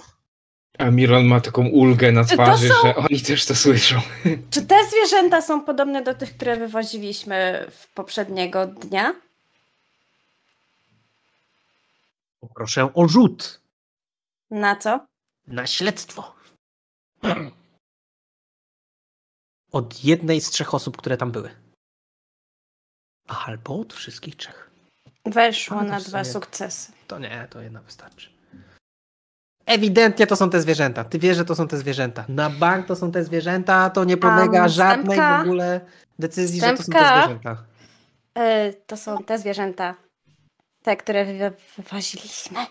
A 0.78 0.91
Miron 0.91 1.26
ma 1.26 1.41
taką 1.41 1.68
ulgę 1.68 2.12
na 2.12 2.24
twarzy, 2.24 2.68
są- 2.70 2.82
że 2.84 2.96
oni 2.96 3.22
też 3.22 3.46
to 3.46 3.56
słyszą. 3.56 4.02
Czy 4.52 4.66
te 4.66 4.76
zwierzęta 4.90 5.41
są 5.41 5.66
podobne 5.66 6.04
do 6.04 6.16
tych, 6.16 6.36
które 6.36 6.58
wywoziliśmy 6.58 7.68
w 7.72 7.88
poprzedniego 7.94 8.68
dnia? 8.68 9.14
Poproszę 12.40 12.94
o 12.94 13.08
rzut 13.08 13.62
Na 14.52 14.76
co? 14.76 15.06
na 15.48 15.68
śledztwo. 15.68 16.36
Od 19.72 20.04
jednej 20.04 20.41
z 20.41 20.50
trzech 20.50 20.74
osób, 20.74 20.98
które 20.98 21.18
tam 21.18 21.32
były. 21.32 21.56
Albo 23.28 23.80
od 23.80 23.94
wszystkich 23.94 24.36
trzech. 24.36 24.70
Weszło 25.26 25.82
na 25.84 26.00
dwa 26.00 26.22
sumie- 26.24 26.34
sukcesy. 26.34 26.91
To 27.08 27.20
nie, 27.20 27.48
to 27.50 27.62
jedna 27.62 27.82
wystarczy. 27.82 28.30
Ewidentnie 29.70 30.28
to 30.28 30.36
są 30.36 30.50
te 30.50 30.62
zwierzęta. 30.62 31.04
Ty 31.04 31.20
wiesz, 31.20 31.38
że 31.38 31.46
to 31.46 31.56
są 31.56 31.68
te 31.68 31.78
zwierzęta. 31.78 32.26
Na 32.30 32.50
bank 32.50 32.88
to 32.88 32.96
są 32.96 33.12
te 33.12 33.24
zwierzęęta, 33.24 33.90
to 33.90 34.04
nie 34.04 34.18
podlega 34.18 34.64
Am, 34.64 34.70
żadnej 34.70 35.18
w 35.20 35.41
ogóle 35.41 35.82
decyzji, 36.20 36.62
że 36.62 36.74
to 36.74 36.84
są 36.84 36.91
te 36.91 37.00
zwierzęta. 37.24 37.64
E, 38.38 38.74
to 38.74 38.98
są 38.98 39.24
te 39.24 39.40
zwierzęta. 39.40 39.96
Te, 40.84 40.98
które 40.98 41.26
wy- 41.26 41.54
wywoziliśmy. 41.78 42.66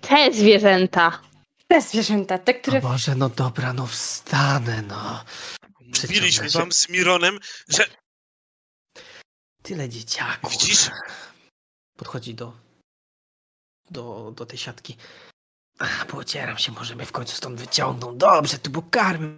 Te 0.00 0.32
zwierzęta. 0.32 1.20
Te 1.68 1.80
zwierzęta, 1.80 2.38
te, 2.38 2.52
O 2.52 2.60
które... 2.60 2.80
Boże, 2.80 3.14
no 3.14 3.28
dobra, 3.28 3.72
no 3.72 3.86
wstanę, 3.86 4.82
no. 4.82 5.24
Mówiliśmy 5.80 6.48
wam 6.50 6.72
z 6.72 6.88
Mironem, 6.88 7.38
że 7.68 7.84
Tyle 9.62 9.88
dzieciaków. 9.88 10.52
Widzisz? 10.52 10.90
Podchodzi 11.96 12.34
do, 12.34 12.52
do, 13.90 14.32
do 14.36 14.46
tej 14.46 14.58
siatki. 14.58 14.96
Ach, 15.80 16.06
Pocieram 16.06 16.58
się, 16.58 16.72
może 16.72 16.94
mnie 16.96 17.06
w 17.06 17.12
końcu 17.12 17.36
stąd 17.36 17.60
wyciągną. 17.60 18.18
Dobrze, 18.18 18.58
tu 18.58 18.70
pokarmię. 18.70 19.28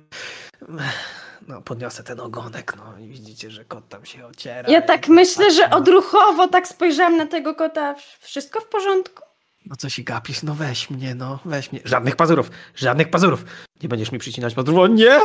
No, 1.49 1.63
podniosę 1.63 2.03
ten 2.03 2.21
ogonek, 2.21 2.77
no 2.77 2.99
i 2.99 3.09
widzicie, 3.09 3.51
że 3.51 3.65
kot 3.65 3.89
tam 3.89 4.05
się 4.05 4.27
ociera. 4.27 4.71
Ja 4.71 4.83
tak 4.83 5.09
myślę, 5.09 5.51
że 5.51 5.63
patrzy, 5.63 5.71
no. 5.71 5.77
odruchowo 5.77 6.49
tak 6.49 6.69
spojrzałam 6.69 7.17
na 7.17 7.27
tego 7.27 7.55
kota. 7.55 7.95
Wszystko 8.21 8.61
w 8.61 8.67
porządku? 8.67 9.23
No 9.67 9.77
co 9.77 9.89
się 9.89 10.03
gapisz? 10.03 10.43
No 10.43 10.55
weź 10.55 10.91
mnie, 10.91 11.15
no 11.15 11.39
weź 11.45 11.73
mnie. 11.73 11.81
Żadnych 11.85 12.17
pazurów, 12.17 12.51
żadnych 12.75 13.11
pazurów. 13.11 13.45
Nie 13.83 13.89
będziesz 13.89 14.13
mi 14.13 14.19
przycinać 14.19 14.55
pazurów. 14.55 14.81
O 14.81 14.87
nie! 14.87 15.21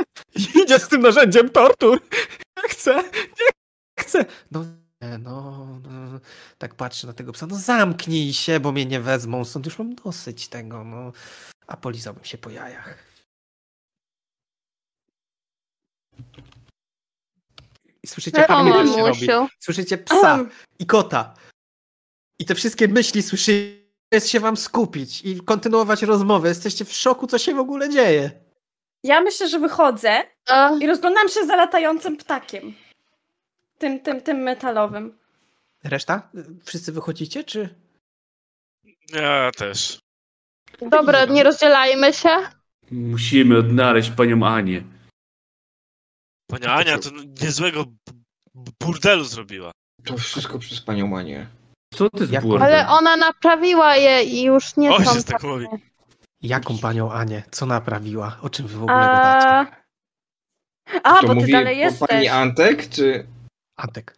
Idzie 0.64 0.80
z 0.80 0.88
tym 0.88 1.02
narzędziem 1.02 1.49
tortur. 1.49 2.02
Nie 2.64 2.69
chcę, 2.69 2.95
nie 3.14 3.48
chcę. 3.99 4.26
No 4.52 4.65
no, 5.02 5.68
no. 5.84 6.19
Tak 6.57 6.76
patrzę 6.76 7.07
na 7.07 7.14
tego 7.14 7.32
psa. 7.32 7.48
No 7.48 7.56
zamknij 7.56 8.34
się, 8.34 8.60
bo 8.60 8.72
mnie 8.72 8.86
nie 8.86 8.99
wezmą. 8.99 9.45
Stąd 9.45 9.65
już 9.65 9.80
mam 9.80 9.95
dosyć 9.95 10.48
tego, 10.48 10.84
no. 10.84 11.11
A 11.68 11.78
polizałbym 11.78 12.24
się 12.24 12.38
po 12.38 12.49
jajach. 12.49 13.03
I 18.03 18.07
słyszycie, 18.07 18.44
O, 18.44 18.48
Pawlik 18.48 18.76
już 18.76 18.95
się 18.95 19.07
robi. 19.07 19.28
Słyszycie 19.60 19.98
psa 19.98 20.45
i 20.80 20.86
kota. 20.86 21.36
I 22.40 22.45
te 22.45 22.56
wszystkie 22.56 22.88
myśli 22.88 23.24
słyszycie, 23.24 23.88
jest 24.11 24.30
się 24.30 24.40
wam 24.40 24.57
skupić 24.57 25.22
i 25.22 25.41
kontynuować 25.41 26.02
rozmowę. 26.03 26.49
Jesteście 26.49 26.86
w 26.86 26.94
szoku, 26.94 27.28
co 27.28 27.38
się 27.38 27.56
w 27.56 27.60
ogóle 27.60 27.90
dzieje. 27.90 28.32
Ja 29.03 29.22
myślę, 29.22 29.49
że 29.49 29.60
wychodzę 29.60 30.24
A, 30.48 30.72
i 30.82 30.88
rozglądam 30.88 31.30
się 31.30 31.45
za 31.45 31.56
latającym 31.56 32.18
ptakiem. 32.18 32.74
Tym, 33.78 33.99
tym, 33.99 34.22
tym 34.22 34.38
metalowym. 34.38 35.18
Reszta? 35.84 36.30
Wszyscy 36.66 36.91
wychodzicie, 36.91 37.44
czy? 37.44 37.76
ja 39.14 39.52
też. 39.58 39.99
dobra, 40.82 41.26
nie 41.26 41.44
rozdzielajmy 41.44 42.14
się. 42.14 42.30
Musimy 42.91 43.58
odnaleźć 43.58 44.10
panią 44.10 44.45
Anię. 44.48 44.84
Pani 46.49 46.66
Ania 46.66 46.98
to 46.99 47.10
niezłego 47.41 47.86
burdelu 48.84 49.24
zrobiła. 49.24 49.72
To 50.06 50.18
wszystko 50.18 50.60
przez 50.60 50.82
panią 50.82 51.08
Manię. 51.08 51.48
Co 51.94 52.10
ty 52.10 52.26
z 52.28 52.32
Jak- 52.32 52.44
burdel? 52.44 52.64
Ale 52.68 52.88
ona 52.88 53.18
naprawiła 53.18 53.95
je 53.95 54.24
i 54.24 54.44
już 54.44 54.78
nie 54.78 54.91
Ojciec 54.91 55.08
są 55.14 55.24
tak 55.24 55.26
takie. 55.26 55.48
mówi. 55.48 55.68
Jaką 56.41 56.78
panią 56.78 57.12
Anię? 57.12 57.44
Co 57.52 57.66
naprawiła? 57.66 58.38
O 58.41 58.49
czym 58.49 58.68
wy 58.68 58.78
w 58.78 58.84
ogóle 58.84 58.98
gadacie? 58.98 59.72
A, 60.94 60.99
a 61.04 61.22
to 61.22 61.28
bo 61.28 61.34
ty 61.34 61.36
mówi 61.36 61.52
dalej 61.52 61.76
o 61.76 61.80
jesteś. 61.80 62.10
pani 62.10 62.28
Antek, 62.28 62.90
czy... 62.90 63.28
Antek. 63.78 64.18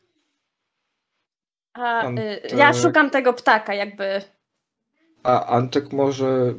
A, 1.73 2.03
y, 2.03 2.05
Antek. 2.05 2.51
ja 2.57 2.73
szukam 2.73 3.09
tego 3.09 3.33
ptaka, 3.33 3.73
jakby. 3.73 4.21
A 5.23 5.45
Antek 5.45 5.91
może... 5.91 6.53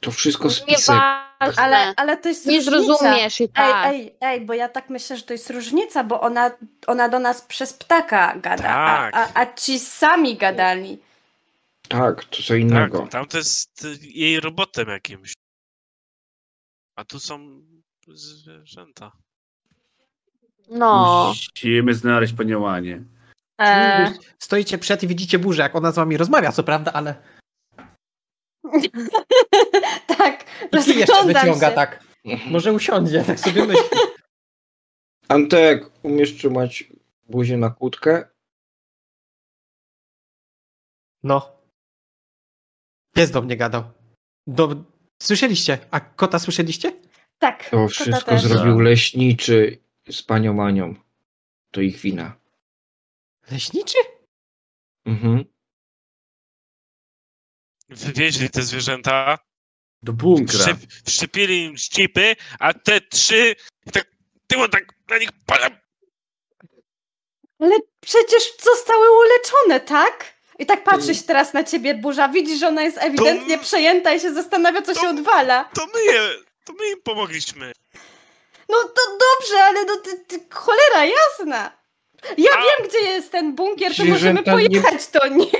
To 0.00 0.10
wszystko 0.10 0.50
spisek. 0.50 0.96
Ale, 1.56 1.94
ale 1.96 2.16
to 2.16 2.28
jest 2.28 2.46
nie 2.46 2.56
różnica. 2.60 2.84
zrozumiesz 2.84 3.40
i 3.40 3.48
tak. 3.48 3.86
Ej, 3.86 4.00
ej, 4.00 4.16
ej, 4.20 4.40
bo 4.40 4.54
ja 4.54 4.68
tak 4.68 4.90
myślę, 4.90 5.16
że 5.16 5.22
to 5.22 5.32
jest 5.32 5.50
różnica, 5.50 6.04
bo 6.04 6.20
ona, 6.20 6.50
ona 6.86 7.08
do 7.08 7.18
nas 7.18 7.42
przez 7.42 7.72
ptaka 7.72 8.36
gada, 8.36 8.62
Tak. 8.62 9.14
a, 9.16 9.18
a, 9.18 9.28
a 9.40 9.54
ci 9.54 9.78
sami 9.78 10.36
gadali. 10.36 10.98
Tak, 11.88 12.24
to 12.24 12.36
co 12.42 12.48
Tak, 12.48 12.58
innego. 12.58 13.06
tam 13.06 13.26
to 13.26 13.38
jest 13.38 13.84
y, 13.84 13.96
jej 14.02 14.40
robotem 14.40 14.88
jakimś. 14.88 15.32
A 16.96 17.04
tu 17.04 17.20
są 17.20 17.62
zwierzęta. 18.08 19.12
No. 20.70 21.26
Musimy 21.28 21.94
znaleźć 21.94 22.34
Anię. 22.68 23.04
E, 23.60 24.12
Stoicie 24.38 24.78
przed 24.78 25.02
i 25.02 25.06
widzicie 25.06 25.38
burzę, 25.38 25.62
jak 25.62 25.76
ona 25.76 25.92
z 25.92 25.94
wami 25.94 26.16
rozmawia, 26.16 26.52
co 26.52 26.62
prawda, 26.62 26.92
ale 26.92 27.14
tak, 27.76 27.86
i 30.72 30.98
jeszcze 30.98 31.24
wyciąga 31.26 31.68
się. 31.70 31.74
tak. 31.74 32.04
Może 32.50 32.72
usiądzie, 32.72 33.24
tak 33.24 33.40
sobie 33.40 33.64
myśli. 33.66 33.84
Antek, 35.28 35.90
umiesz 36.02 36.36
trzymać 36.36 36.84
buzię 37.28 37.56
na 37.56 37.70
kłódkę? 37.70 38.28
No. 41.22 41.52
Pies 43.14 43.30
do 43.30 43.42
mnie 43.42 43.56
gadał. 43.56 43.84
Do... 44.46 44.84
Słyszeliście? 45.22 45.78
A 45.90 46.00
kota 46.00 46.38
słyszeliście? 46.38 46.92
Tak, 47.38 47.70
To 47.70 47.88
wszystko 47.88 48.30
też. 48.30 48.42
zrobił 48.42 48.80
leśniczy 48.80 49.78
z 50.10 50.22
panią 50.22 50.54
Manią. 50.54 50.94
To 51.70 51.80
ich 51.80 51.96
wina. 51.96 52.36
Leśniczy? 53.50 53.98
Mhm. 55.06 55.44
Wywieźli 57.88 58.50
te 58.50 58.62
zwierzęta, 58.62 59.38
Do 60.02 60.12
bunkra. 60.12 60.58
wszczep, 60.58 60.76
wszczepili 61.06 61.64
im 61.64 61.76
ścipy, 61.76 62.36
a 62.58 62.74
te 62.74 63.00
trzy 63.00 63.56
tak 63.92 64.06
tyło 64.46 64.68
tak 64.68 64.84
na 65.08 65.18
nich 65.18 65.28
padam. 65.46 65.72
Ale 67.60 67.76
przecież 68.00 68.42
zostały 68.62 69.06
uleczone, 69.18 69.80
tak? 69.80 70.34
I 70.58 70.66
tak 70.66 70.84
patrzy 70.84 71.14
się 71.14 71.22
teraz 71.22 71.52
na 71.54 71.64
ciebie, 71.64 71.94
burza. 71.94 72.28
Widzisz, 72.28 72.58
że 72.60 72.68
ona 72.68 72.82
jest 72.82 72.98
ewidentnie 72.98 73.58
To- 73.58 73.64
przejęta 73.64 74.14
i 74.14 74.20
się 74.20 74.34
zastanawia, 74.34 74.82
co 74.82 74.94
to- 74.94 75.00
się 75.00 75.08
odwala. 75.08 75.64
To 75.64 75.86
my 75.94 76.04
je, 76.04 76.30
to 76.64 76.72
my 76.72 76.90
im 76.90 77.02
pomogliśmy. 77.02 77.72
No 78.68 78.76
to 78.84 79.02
dobrze, 79.10 79.64
ale 79.64 79.84
no 79.84 79.96
ty, 79.96 80.18
ty, 80.18 80.40
cholera 80.50 81.04
jasna. 81.04 81.81
Ja 82.38 82.50
A- 82.58 82.62
wiem, 82.62 82.88
gdzie 82.88 82.98
jest 82.98 83.32
ten 83.32 83.54
bunkier, 83.54 83.96
to 83.96 84.04
możemy 84.04 84.42
pojechać 84.42 85.06
do 85.12 85.28
niej. 85.28 85.50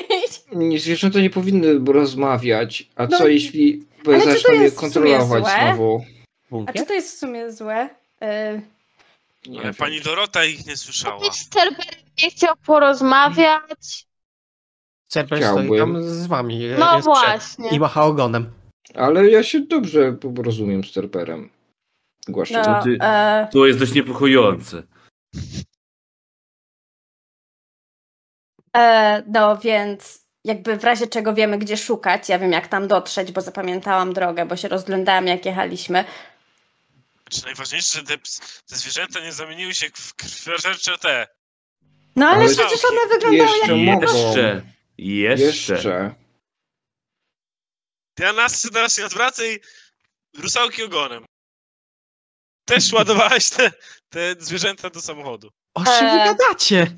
Nie, 0.52 0.78
Zwierzęta 0.78 1.18
nie 1.20 1.30
powinny 1.30 1.92
rozmawiać. 1.92 2.88
A 2.96 3.06
No 3.06 3.18
co 3.18 3.28
jeśli 3.28 3.86
ale 4.06 4.18
czy 4.20 4.24
to 4.26 4.32
zaczną 4.32 4.54
je 4.54 4.60
jest 4.62 4.76
w 4.76 4.78
sumie 4.78 4.92
kontrolować 4.92 5.44
złe? 5.44 5.52
znowu? 5.66 6.04
A 6.04 6.50
Bunkier? 6.50 6.74
czy 6.76 6.86
to 6.86 6.94
jest 6.94 7.16
w 7.16 7.18
sumie 7.18 7.52
złe? 7.52 7.84
Y, 8.22 8.62
Nie 9.46 9.58
Ale 9.58 9.64
wiem. 9.64 9.74
pani 9.74 10.00
Dorota 10.00 10.44
ich 10.44 10.66
nie 10.66 10.76
słyszała. 10.76 11.20
Cerberem 11.50 11.94
nie 12.22 12.30
chciał 12.30 12.54
porozmawiać. 12.66 14.06
Cerber 15.08 15.38
Chciałbym. 15.38 15.64
stoi 15.66 15.78
tam 15.78 16.02
z 16.02 16.26
wami. 16.26 16.58
No 16.58 16.64
jest 16.68 16.80
przed 16.92 17.04
właśnie. 17.04 17.68
I 17.70 17.80
macha 17.80 18.04
ogonem. 18.04 18.50
Ale 18.94 19.30
ja 19.30 19.42
się 19.42 19.60
dobrze 19.60 20.12
porozumiem 20.12 20.84
z 20.84 20.92
Terperem. 20.92 21.50
Głaszczę. 22.28 22.62
no, 22.66 22.82
ty- 22.82 22.96
e, 23.00 23.48
To 23.52 23.66
jest 23.66 23.78
dość 23.78 23.92
niepokojące. 23.94 24.82
E, 28.76 29.22
no 29.26 29.56
więc 29.58 30.22
jakby 30.44 30.76
w 30.76 30.84
razie 30.84 31.06
czego 31.06 31.34
wiemy, 31.34 31.58
gdzie 31.58 31.76
szukać. 31.76 32.28
Ja 32.28 32.38
wiem, 32.38 32.52
jak 32.52 32.68
tam 32.68 32.88
dotrzeć, 32.88 33.32
bo 33.32 33.40
zapamiętałam 33.40 34.12
drogę, 34.12 34.46
bo 34.46 34.56
się 34.56 34.68
rozglądałam, 34.68 35.26
jak 35.26 35.46
jechaliśmy. 35.46 36.04
Czy 37.30 37.44
najważniejsze, 37.44 37.98
że 37.98 38.04
te, 38.04 38.18
te 38.68 38.76
zwierzęta 38.76 39.20
nie 39.20 39.32
zamieniły 39.32 39.74
się 39.74 39.86
w 39.94 40.14
krwiożercze 40.14 40.98
te. 40.98 41.26
No 42.16 42.26
ale, 42.26 42.44
Ale 42.44 42.54
przecież 42.54 42.84
one 42.84 43.00
wyglądały 43.08 43.58
jeszcze 43.58 43.78
jak... 43.78 43.94
mogą. 43.94 44.26
Jeszcze. 44.26 44.62
Jeszcze. 44.98 45.74
Jeszcze. 45.74 46.14
Ja 48.18 48.32
nas 48.32 48.68
teraz 48.72 48.96
się 48.96 49.06
odwracaj 49.06 49.60
rusałki 50.38 50.82
ogonem. 50.82 51.24
Też 52.64 52.92
ładowałaś 52.92 53.50
te, 53.50 53.72
te 54.08 54.34
zwierzęta 54.38 54.90
do 54.90 55.00
samochodu. 55.00 55.50
O 55.74 55.84
czym 55.84 56.10
wy 56.10 56.20
Eee. 56.20 56.24
gadacie? 56.24 56.96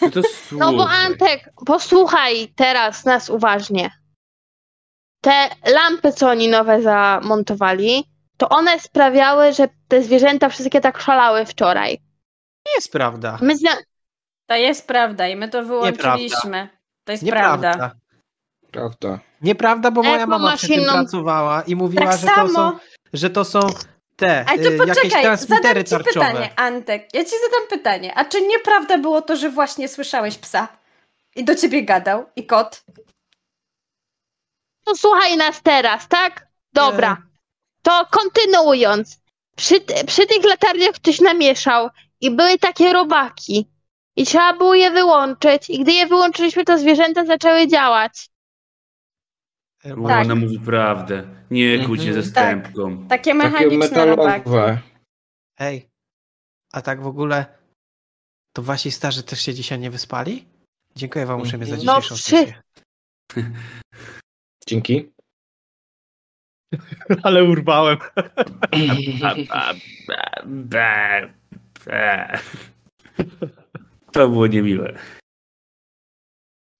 Ty 0.00 0.10
to 0.10 0.20
No 0.52 0.72
bo. 0.72 0.88
Antek, 0.88 1.50
posłuchaj 1.66 2.52
teraz 2.56 3.04
nas 3.04 3.30
uważnie. 3.30 3.90
Te 5.20 5.48
lampy, 5.66 6.12
co 6.12 6.28
oni 6.28 6.48
nowe 6.48 6.82
zamontowali, 6.82 8.04
to 8.36 8.48
one 8.48 8.80
sprawiały, 8.80 9.52
że 9.52 9.68
te 9.88 10.02
zwierzęta 10.02 10.48
wszystkie 10.48 10.80
tak 10.80 11.00
szalały 11.00 11.46
wczoraj. 11.46 11.92
Nie 12.66 12.72
jest 12.76 12.92
prawda. 12.92 13.38
My 13.42 13.56
zna... 13.56 13.70
To 14.46 14.54
jest 14.54 14.86
prawda 14.86 15.28
i 15.28 15.36
my 15.36 15.48
to 15.48 15.62
wyłączyliśmy. 15.64 16.68
To 17.04 17.12
jest 17.12 17.26
prawda. 17.26 17.70
Nieprawda. 17.70 17.96
Prawda. 18.70 19.18
Nieprawda, 19.40 19.90
bo 19.90 20.02
moja 20.02 20.18
jaką 20.18 20.30
mama 20.30 20.56
przy 20.56 20.68
tym 20.68 20.80
inną- 20.80 20.92
pracowała 20.92 21.62
i 21.62 21.76
mówiła, 21.76 22.06
Tak 22.06 22.20
że, 22.20 22.26
to 22.26 22.48
są, 22.48 22.78
że 23.12 23.30
to 23.30 23.44
są 23.44 23.60
te 24.16 24.44
Ale 24.48 24.58
to 24.58 24.68
y, 24.68 24.76
jakieś 24.76 24.94
poczekaj, 24.94 25.22
transmitery 25.22 25.62
zadam 25.62 25.84
ci 25.84 25.90
tarczowe. 25.90 26.26
pytanie, 26.26 26.50
Antek. 26.56 27.08
Ja 27.14 27.24
ci 27.24 27.30
zadam 27.30 27.68
pytanie. 27.70 28.14
A 28.14 28.24
czy 28.24 28.42
nieprawda 28.42 28.98
było 28.98 29.22
to, 29.22 29.36
że 29.36 29.50
właśnie 29.50 29.88
słyszałeś 29.88 30.38
psa? 30.38 30.68
I 31.36 31.44
do 31.44 31.54
ciebie 31.54 31.84
gadał? 31.84 32.26
I 32.36 32.46
kot? 32.46 32.84
No 34.86 34.96
słuchaj 34.96 35.36
nas 35.36 35.62
teraz, 35.62 36.08
tak? 36.08 36.46
Dobra. 36.72 37.16
To 37.82 38.06
kontynuując. 38.10 39.20
Przy, 39.56 39.80
przy 40.06 40.26
tych 40.26 40.44
latarniach 40.44 40.94
ktoś 40.94 41.20
namieszał 41.20 41.88
i 42.20 42.30
były 42.30 42.58
takie 42.58 42.92
robaki. 42.92 43.70
I 44.16 44.26
trzeba 44.26 44.52
było 44.52 44.74
je 44.74 44.90
wyłączyć. 44.90 45.70
I 45.70 45.78
gdy 45.78 45.92
je 45.92 46.06
wyłączyliśmy, 46.06 46.64
to 46.64 46.78
zwierzęta 46.78 47.24
zaczęły 47.24 47.68
działać. 47.68 48.30
Bo 49.96 50.08
Tak. 50.08 50.24
Ona 50.24 50.34
mówi 50.34 50.60
prawdę. 50.60 51.24
Nie 51.50 51.84
kłóć 51.86 52.00
się 52.02 52.12
ze 52.12 52.18
Mhm. 52.20 52.26
stępką. 52.30 52.96
Takie 52.98 53.08
Takie 53.08 53.34
mechaniczne 53.34 54.06
robaki. 54.06 54.38
metalowe. 54.50 54.78
Ej, 55.58 55.88
a 56.72 56.82
tak 56.82 57.02
w 57.02 57.06
ogóle 57.06 57.46
to 58.52 58.62
wasi 58.62 58.90
starzy 58.90 59.22
też 59.22 59.40
się 59.42 59.54
dzisiaj 59.54 59.78
nie 59.78 59.90
wyspali? 59.90 60.44
Dziękuję 60.96 61.26
wam 61.26 61.40
uprzejmie 61.40 61.66
za 61.66 61.76
No, 61.76 61.80
dzisiejszą 61.80 62.14
przy- 62.14 62.22
sesję. 62.22 62.62
Dzięki. 64.68 65.12
Ale 67.22 67.44
urwałem. 67.44 67.98
A, 69.22 69.34
a, 69.50 69.64
a, 69.68 69.74
be, 70.46 71.32
be. 71.86 72.38
To 74.12 74.28
było 74.28 74.46
niemiłe. 74.46 74.98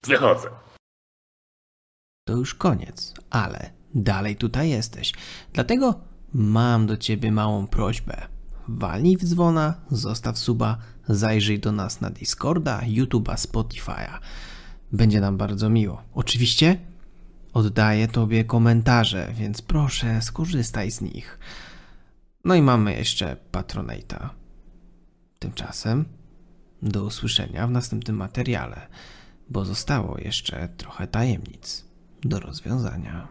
Wychodzę. 0.06 0.48
To 2.24 2.32
już 2.32 2.54
koniec, 2.54 3.14
ale 3.30 3.70
dalej 3.94 4.36
tutaj 4.36 4.70
jesteś. 4.70 5.12
Dlatego 5.52 6.00
mam 6.34 6.86
do 6.86 6.96
ciebie 6.96 7.32
małą 7.32 7.66
prośbę. 7.66 8.26
Walnij 8.68 9.16
w 9.16 9.24
dzwona, 9.24 9.74
zostaw 9.90 10.38
suba, 10.38 10.78
zajrzyj 11.08 11.60
do 11.60 11.72
nas 11.72 12.00
na 12.00 12.10
Discorda, 12.10 12.80
YouTube'a, 12.80 13.34
Spotify'a. 13.34 14.18
Będzie 14.92 15.20
nam 15.20 15.36
bardzo 15.36 15.70
miło. 15.70 16.02
Oczywiście 16.14 16.78
oddaję 17.52 18.08
tobie 18.08 18.44
komentarze, 18.44 19.32
więc 19.34 19.62
proszę 19.62 20.22
skorzystaj 20.22 20.90
z 20.90 21.00
nich. 21.00 21.38
No 22.44 22.54
i 22.54 22.62
mamy 22.62 22.96
jeszcze 22.96 23.36
Patronite'a. 23.52 24.28
Tymczasem 25.38 26.04
do 26.82 27.04
usłyszenia 27.04 27.66
w 27.66 27.70
następnym 27.70 28.16
materiale, 28.16 28.86
bo 29.50 29.64
zostało 29.64 30.18
jeszcze 30.18 30.68
trochę 30.76 31.06
tajemnic 31.06 31.93
do 32.24 32.40
rozwiązania. 32.40 33.28